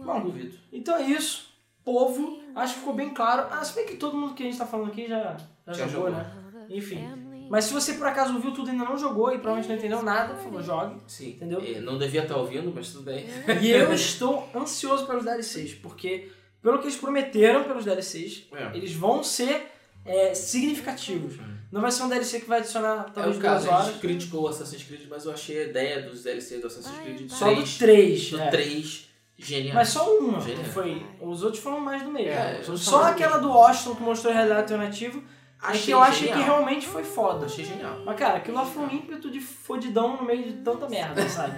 [0.06, 0.56] Não duvido.
[0.72, 1.47] então é isso.
[1.88, 3.48] Povo, acho que ficou bem claro.
[3.50, 5.88] Ah, se bem que todo mundo que a gente tá falando aqui já, já, Já
[5.88, 6.12] jogou, jogou.
[6.12, 6.32] né?
[6.70, 7.02] Enfim.
[7.50, 10.04] Mas se você por acaso ouviu tudo e ainda não jogou e provavelmente não entendeu
[10.04, 10.98] nada, por favor, jogue.
[11.08, 11.30] Sim.
[11.30, 11.64] Entendeu?
[11.64, 13.26] E não devia estar ouvindo, mas tudo bem.
[13.62, 16.30] E eu estou ansioso pelos DLCs, porque
[16.62, 18.76] pelo que eles prometeram pelos DLCs, É.
[18.76, 19.72] eles vão ser
[20.06, 21.36] é, significativos.
[21.72, 23.86] Não vai ser um DLC que vai adicionar É talvez o duas caso, a horas.
[23.88, 27.30] gente criticou o Assassin's Creed, mas eu achei a ideia dos DLC do Assassin's Creed
[27.30, 28.30] Só do 3, 3.
[28.32, 28.50] do é.
[28.50, 29.08] 3
[29.38, 29.76] genial.
[29.76, 30.40] Mas só uma.
[30.42, 30.66] Genial.
[30.66, 32.32] Foi, os outros foram mais do mesmo.
[32.32, 35.18] É, só aquela do Washington que mostrou realidade alternativa.
[35.18, 36.38] é Achei que eu achei genial.
[36.38, 37.46] que realmente foi foda.
[37.46, 38.02] Achei genial.
[38.06, 41.58] Mas, cara, aquilo lá foi um ímpeto de fodidão no meio de tanta merda, sabe?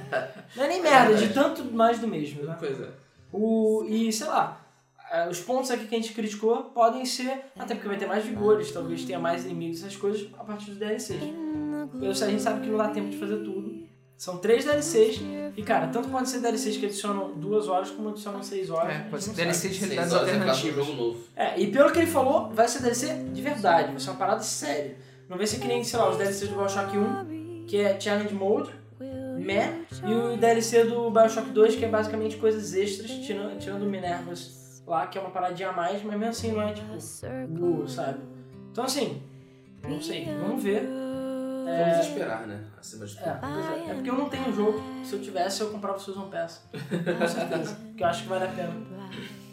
[0.56, 2.56] Não é nem merda, é de tanto mais do mesmo, né?
[2.60, 2.90] Pois é.
[3.32, 4.60] O, e, sei lá,
[5.12, 8.24] eh, os pontos aqui que a gente criticou podem ser, até porque vai ter mais
[8.26, 11.22] vigores, talvez tenha mais inimigos, essas coisas, a partir dos DLCs.
[12.02, 13.69] Eu sei, a gente sabe que não dá tempo de fazer tudo.
[14.20, 15.22] São três DLCs,
[15.56, 18.94] e cara, tanto pode ser DLCs que adicionam duas horas, como adicionam seis horas.
[18.94, 19.74] É, pode ser não DLC sabe.
[19.74, 20.86] de realidades horas é um alternativas.
[20.86, 21.20] jogo novo.
[21.38, 24.42] É, e pelo que ele falou, vai ser DLC de verdade, vai ser uma parada
[24.42, 24.98] séria.
[25.30, 28.34] Não vai ser que nem, sei lá, os DLCs do Bioshock 1, que é Challenge
[28.34, 28.72] Mode,
[29.38, 33.90] meh, e o DLC do Bioshock 2, que é basicamente coisas extras, tirando, tirando o
[33.90, 37.88] Minervas lá, que é uma paradinha a mais, mas mesmo assim não é tipo, uh,
[37.88, 38.20] sabe?
[38.70, 39.24] Então assim,
[39.88, 40.84] não sei, vamos ver.
[41.78, 42.64] Vamos esperar, né?
[42.80, 43.40] Acima de É, tudo.
[43.42, 43.92] pois é.
[43.92, 44.82] É porque eu não tenho jogo.
[45.04, 46.64] Se eu tivesse, eu comprava o Season Pass.
[47.20, 47.76] Com certeza.
[47.88, 48.74] Porque eu acho que vale a pena.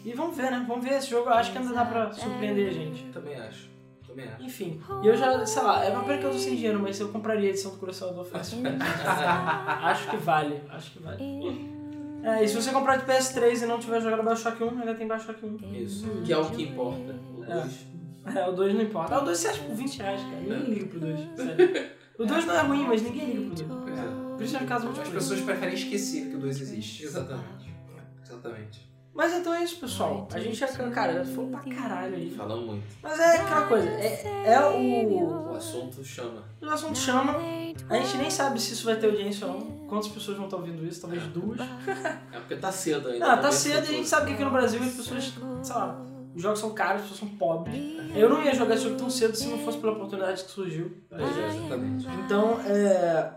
[0.05, 0.63] E vamos ver, né?
[0.67, 1.29] Vamos ver esse jogo.
[1.29, 3.03] Eu acho que ainda dá pra surpreender a gente.
[3.11, 3.69] Também acho.
[4.07, 4.43] Também acho.
[4.43, 4.81] Enfim.
[5.03, 7.09] E eu já, sei lá, é uma pena que eu tô sem dinheiro, mas eu
[7.09, 8.59] compraria a edição do Colecionador fácil.
[9.83, 10.61] acho que vale.
[10.69, 11.77] Acho que vale.
[12.23, 15.07] É, e se você comprar de PS3 e não tiver jogado Bioshock 1, ainda tem
[15.07, 15.73] Bioshock 1.
[15.75, 16.07] Isso.
[16.25, 17.15] Que é o que importa.
[17.37, 17.53] O É.
[17.61, 17.87] 2.
[18.35, 19.15] É, o 2 não importa.
[19.15, 20.35] Ah, o 2 você acha por 20 reais, cara.
[20.41, 21.19] Ninguém liga pro 2.
[21.35, 21.89] Sério.
[22.17, 23.81] O 2 não é ruim, mas ninguém liga pro 2.
[23.83, 24.35] Pois é.
[24.37, 27.03] Principalmente no caso do As pessoas preferem esquecer que o 2 existe.
[27.03, 27.75] Exatamente.
[28.23, 28.87] Exatamente.
[29.17, 30.27] Mas então é isso, pessoal.
[30.31, 32.29] A gente já, cara, falou pra caralho aí.
[32.29, 32.83] Falamos muito.
[33.01, 35.51] Mas é aquela coisa, é, é o.
[35.51, 36.43] O assunto chama.
[36.61, 37.35] O assunto chama.
[37.89, 39.87] A gente nem sabe se isso vai ter audiência ou não.
[39.87, 41.01] Quantas pessoas vão estar ouvindo isso?
[41.01, 41.59] Talvez duas.
[42.31, 43.27] É porque tá cedo ainda.
[43.27, 45.33] Não, tá cedo e a gente sabe que aqui no Brasil as pessoas,
[45.63, 45.99] sei lá,
[46.37, 47.75] os jogos são caros, as pessoas são pobres.
[48.15, 50.91] Eu não ia jogar esse jogo tão cedo se não fosse pela oportunidade que surgiu.
[51.11, 52.07] É, exatamente.
[52.25, 53.31] Então, é.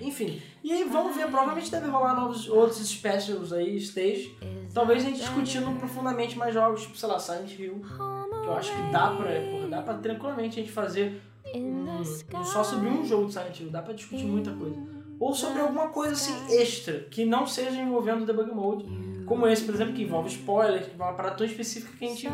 [0.00, 0.42] Enfim.
[0.64, 4.36] E aí vamos ver, provavelmente deve rolar novos outros specials aí, stage.
[4.74, 7.80] Talvez a gente discutindo profundamente mais jogos, tipo, sei lá, Silent Hill.
[7.80, 11.20] Que eu acho que dá pra, porra, dá pra tranquilamente a gente fazer
[11.54, 13.70] um, um- só sobre um jogo de Silent Hill.
[13.70, 14.76] Dá pra discutir muita coisa.
[15.20, 18.84] Ou sobre alguma coisa assim extra, que não seja envolvendo o debug mode.
[19.32, 22.08] Como esse, por exemplo, que envolve spoilers, que é uma parada tão específica que a
[22.08, 22.28] gente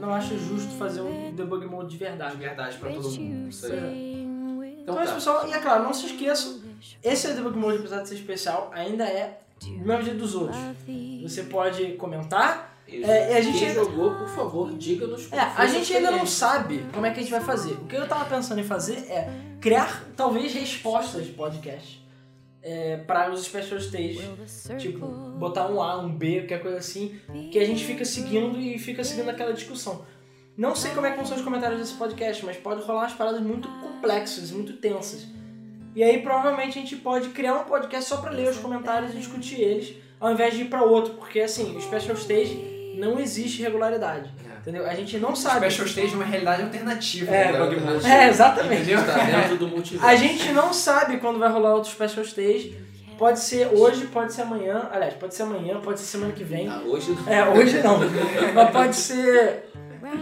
[0.00, 2.36] não acha justo fazer um debug mode de verdade.
[2.36, 3.48] De verdade pra todo mundo.
[3.48, 4.22] Isso aí.
[4.22, 5.14] Então, Então é isso, tá.
[5.16, 5.48] pessoal.
[5.48, 6.60] E é claro, não se esqueçam,
[7.02, 10.34] esse é o debug mode, apesar de ser especial, ainda é do mesmo jeito dos
[10.36, 10.56] outros.
[11.22, 12.76] Você pode comentar.
[12.86, 16.10] E É, e a gente Quem ainda- jogou, por favor, diga-nos É, a gente ainda
[16.12, 17.72] não sabe como é que a gente vai fazer.
[17.72, 19.28] O que eu tava pensando em fazer é
[19.60, 21.97] criar, talvez, respostas de podcast.
[22.60, 24.20] É, para os special stage.
[24.78, 27.18] Tipo, botar um A, um B, qualquer coisa assim,
[27.52, 30.04] que a gente fica seguindo e fica seguindo aquela discussão.
[30.56, 33.12] Não sei como é que vão ser os comentários desse podcast, mas pode rolar umas
[33.12, 35.24] paradas muito complexas, muito tensas.
[35.94, 39.18] E aí provavelmente a gente pode criar um podcast só pra ler os comentários e
[39.18, 43.62] discutir eles, ao invés de ir pra outro, porque assim, o special stage não existe
[43.62, 44.30] regularidade.
[44.58, 44.60] É.
[44.60, 44.86] Entendeu?
[44.86, 45.70] A gente não sabe.
[45.70, 47.52] Special Stage é uma realidade alternativa É.
[48.04, 48.82] É, exatamente.
[48.82, 49.06] Entendeu?
[49.06, 50.06] Tá dentro do multiverso.
[50.06, 52.76] A gente não sabe quando vai rolar outro special stage.
[53.18, 54.88] Pode ser hoje, pode ser amanhã.
[54.92, 56.68] Aliás, pode ser amanhã, pode ser semana que vem.
[56.68, 57.98] Ah, hoje É, hoje não.
[58.54, 59.64] Mas pode ser.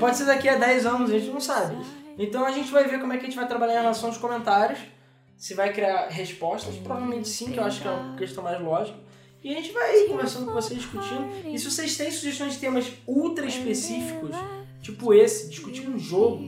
[0.01, 1.77] Pode ser daqui a 10 anos, a gente não sabe.
[2.19, 4.17] Então a gente vai ver como é que a gente vai trabalhar em relação aos
[4.17, 4.79] comentários.
[5.37, 8.99] Se vai criar respostas, provavelmente sim, que eu acho que é uma questão mais lógica.
[9.47, 11.25] E a gente vai conversando com vocês, discutindo.
[11.47, 14.35] E se vocês têm sugestões de temas ultra específicos,
[14.83, 16.43] tipo esse, discutir um jogo,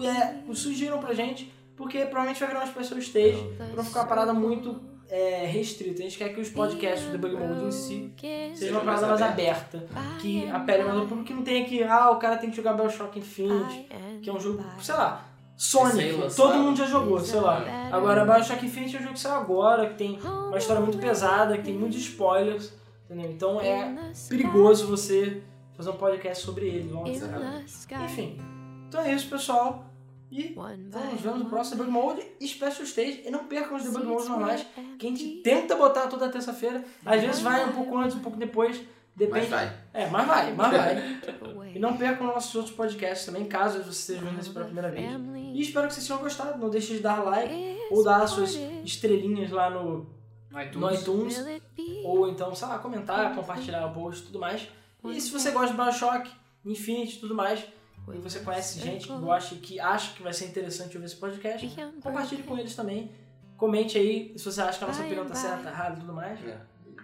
[0.00, 4.06] é, sugiram pra gente, porque provavelmente vai virar uma special stage pra não ficar uma
[4.06, 4.80] parada muito
[5.10, 6.00] é, restrita.
[6.00, 8.10] A gente quer que os podcasts do Debug Mode em si
[8.54, 9.86] seja uma parada mais aberta,
[10.18, 12.72] que apele mais ao público, que não tenha que, ah, o cara tem que jogar
[12.72, 13.86] Bioshock Infinite,
[14.22, 15.27] que é um jogo, sei lá,
[15.58, 15.96] Sonic,
[16.36, 17.64] todo mundo já jogou, sei lá.
[17.92, 21.56] Agora, Bioshock Infinite é um jogo que saiu agora, que tem uma história muito pesada,
[21.58, 22.72] que tem muitos spoilers,
[23.10, 23.30] entendeu?
[23.32, 25.42] Então é perigoso você
[25.76, 26.88] fazer um podcast sobre ele.
[26.88, 27.10] Vamos
[28.04, 28.38] Enfim,
[28.88, 29.84] então é isso, pessoal.
[30.30, 30.54] E
[31.10, 33.22] nos vemos no próximo Debug Mode e Special Stage.
[33.26, 34.66] E não percam os Debug Modes normais,
[34.98, 36.84] que a gente tenta botar toda terça-feira.
[37.04, 38.78] Às vezes vai um pouco antes, um pouco depois.
[39.18, 39.40] Depende.
[39.40, 39.76] Mas vai.
[39.92, 41.20] É, mas vai, mas vai.
[41.74, 45.04] E não percam nossos outros podcasts também, caso você esteja vendo isso pela primeira vez.
[45.54, 46.58] E espero que vocês tenham gostado.
[46.58, 47.52] Não deixe de dar like
[47.90, 48.54] ou dar as suas
[48.84, 50.06] estrelinhas lá no,
[50.50, 50.78] No iTunes.
[50.78, 51.38] no iTunes.
[52.04, 54.66] Ou então, sei lá, comentar, compartilhar o post e tudo mais.
[55.04, 56.30] E se você gosta de Bioshock,
[56.64, 57.64] Infinity e tudo mais,
[58.12, 61.16] e você conhece gente que gosta e que acha que vai ser interessante ouvir esse
[61.16, 61.66] podcast,
[62.02, 63.10] compartilhe com eles também.
[63.56, 66.40] Comente aí se você acha que a nossa opinião tá certa, errada e tudo mais.
[66.44, 66.58] É.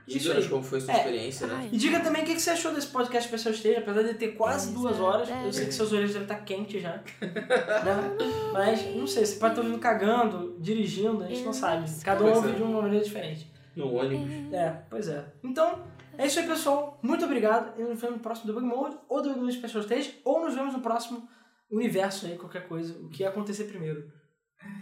[0.06, 0.50] Isso Diga-nos aí.
[0.50, 0.96] como foi sua É.
[0.98, 1.68] experiência, né?
[1.72, 4.28] E diga também o que que você achou desse podcast Special Stage, apesar de ter
[4.32, 6.96] quase duas horas, eu sei que seus orelhas devem estar quentes já.
[7.22, 8.16] né?
[8.52, 11.90] Mas, não sei, você pode estar ouvindo cagando, dirigindo, a gente não sabe.
[12.02, 12.52] Cada um ouve é.
[12.52, 13.50] de uma maneira diferente.
[13.74, 14.52] No ônibus.
[14.52, 15.24] É, pois é.
[15.42, 15.82] Então,
[16.18, 16.98] é isso aí, pessoal.
[17.02, 17.78] Muito obrigado.
[17.80, 20.74] E nos vemos no próximo Debug Mode, ou Debug Mode Special Stage, ou nos vemos
[20.74, 21.26] no próximo
[21.70, 22.94] universo aí, qualquer coisa.
[23.00, 24.06] O que acontecer primeiro.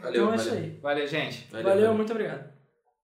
[0.00, 0.62] Valeu, então é isso valeu.
[0.64, 0.78] aí.
[0.82, 1.48] Valeu, gente.
[1.50, 2.52] Valeu muito obrigado.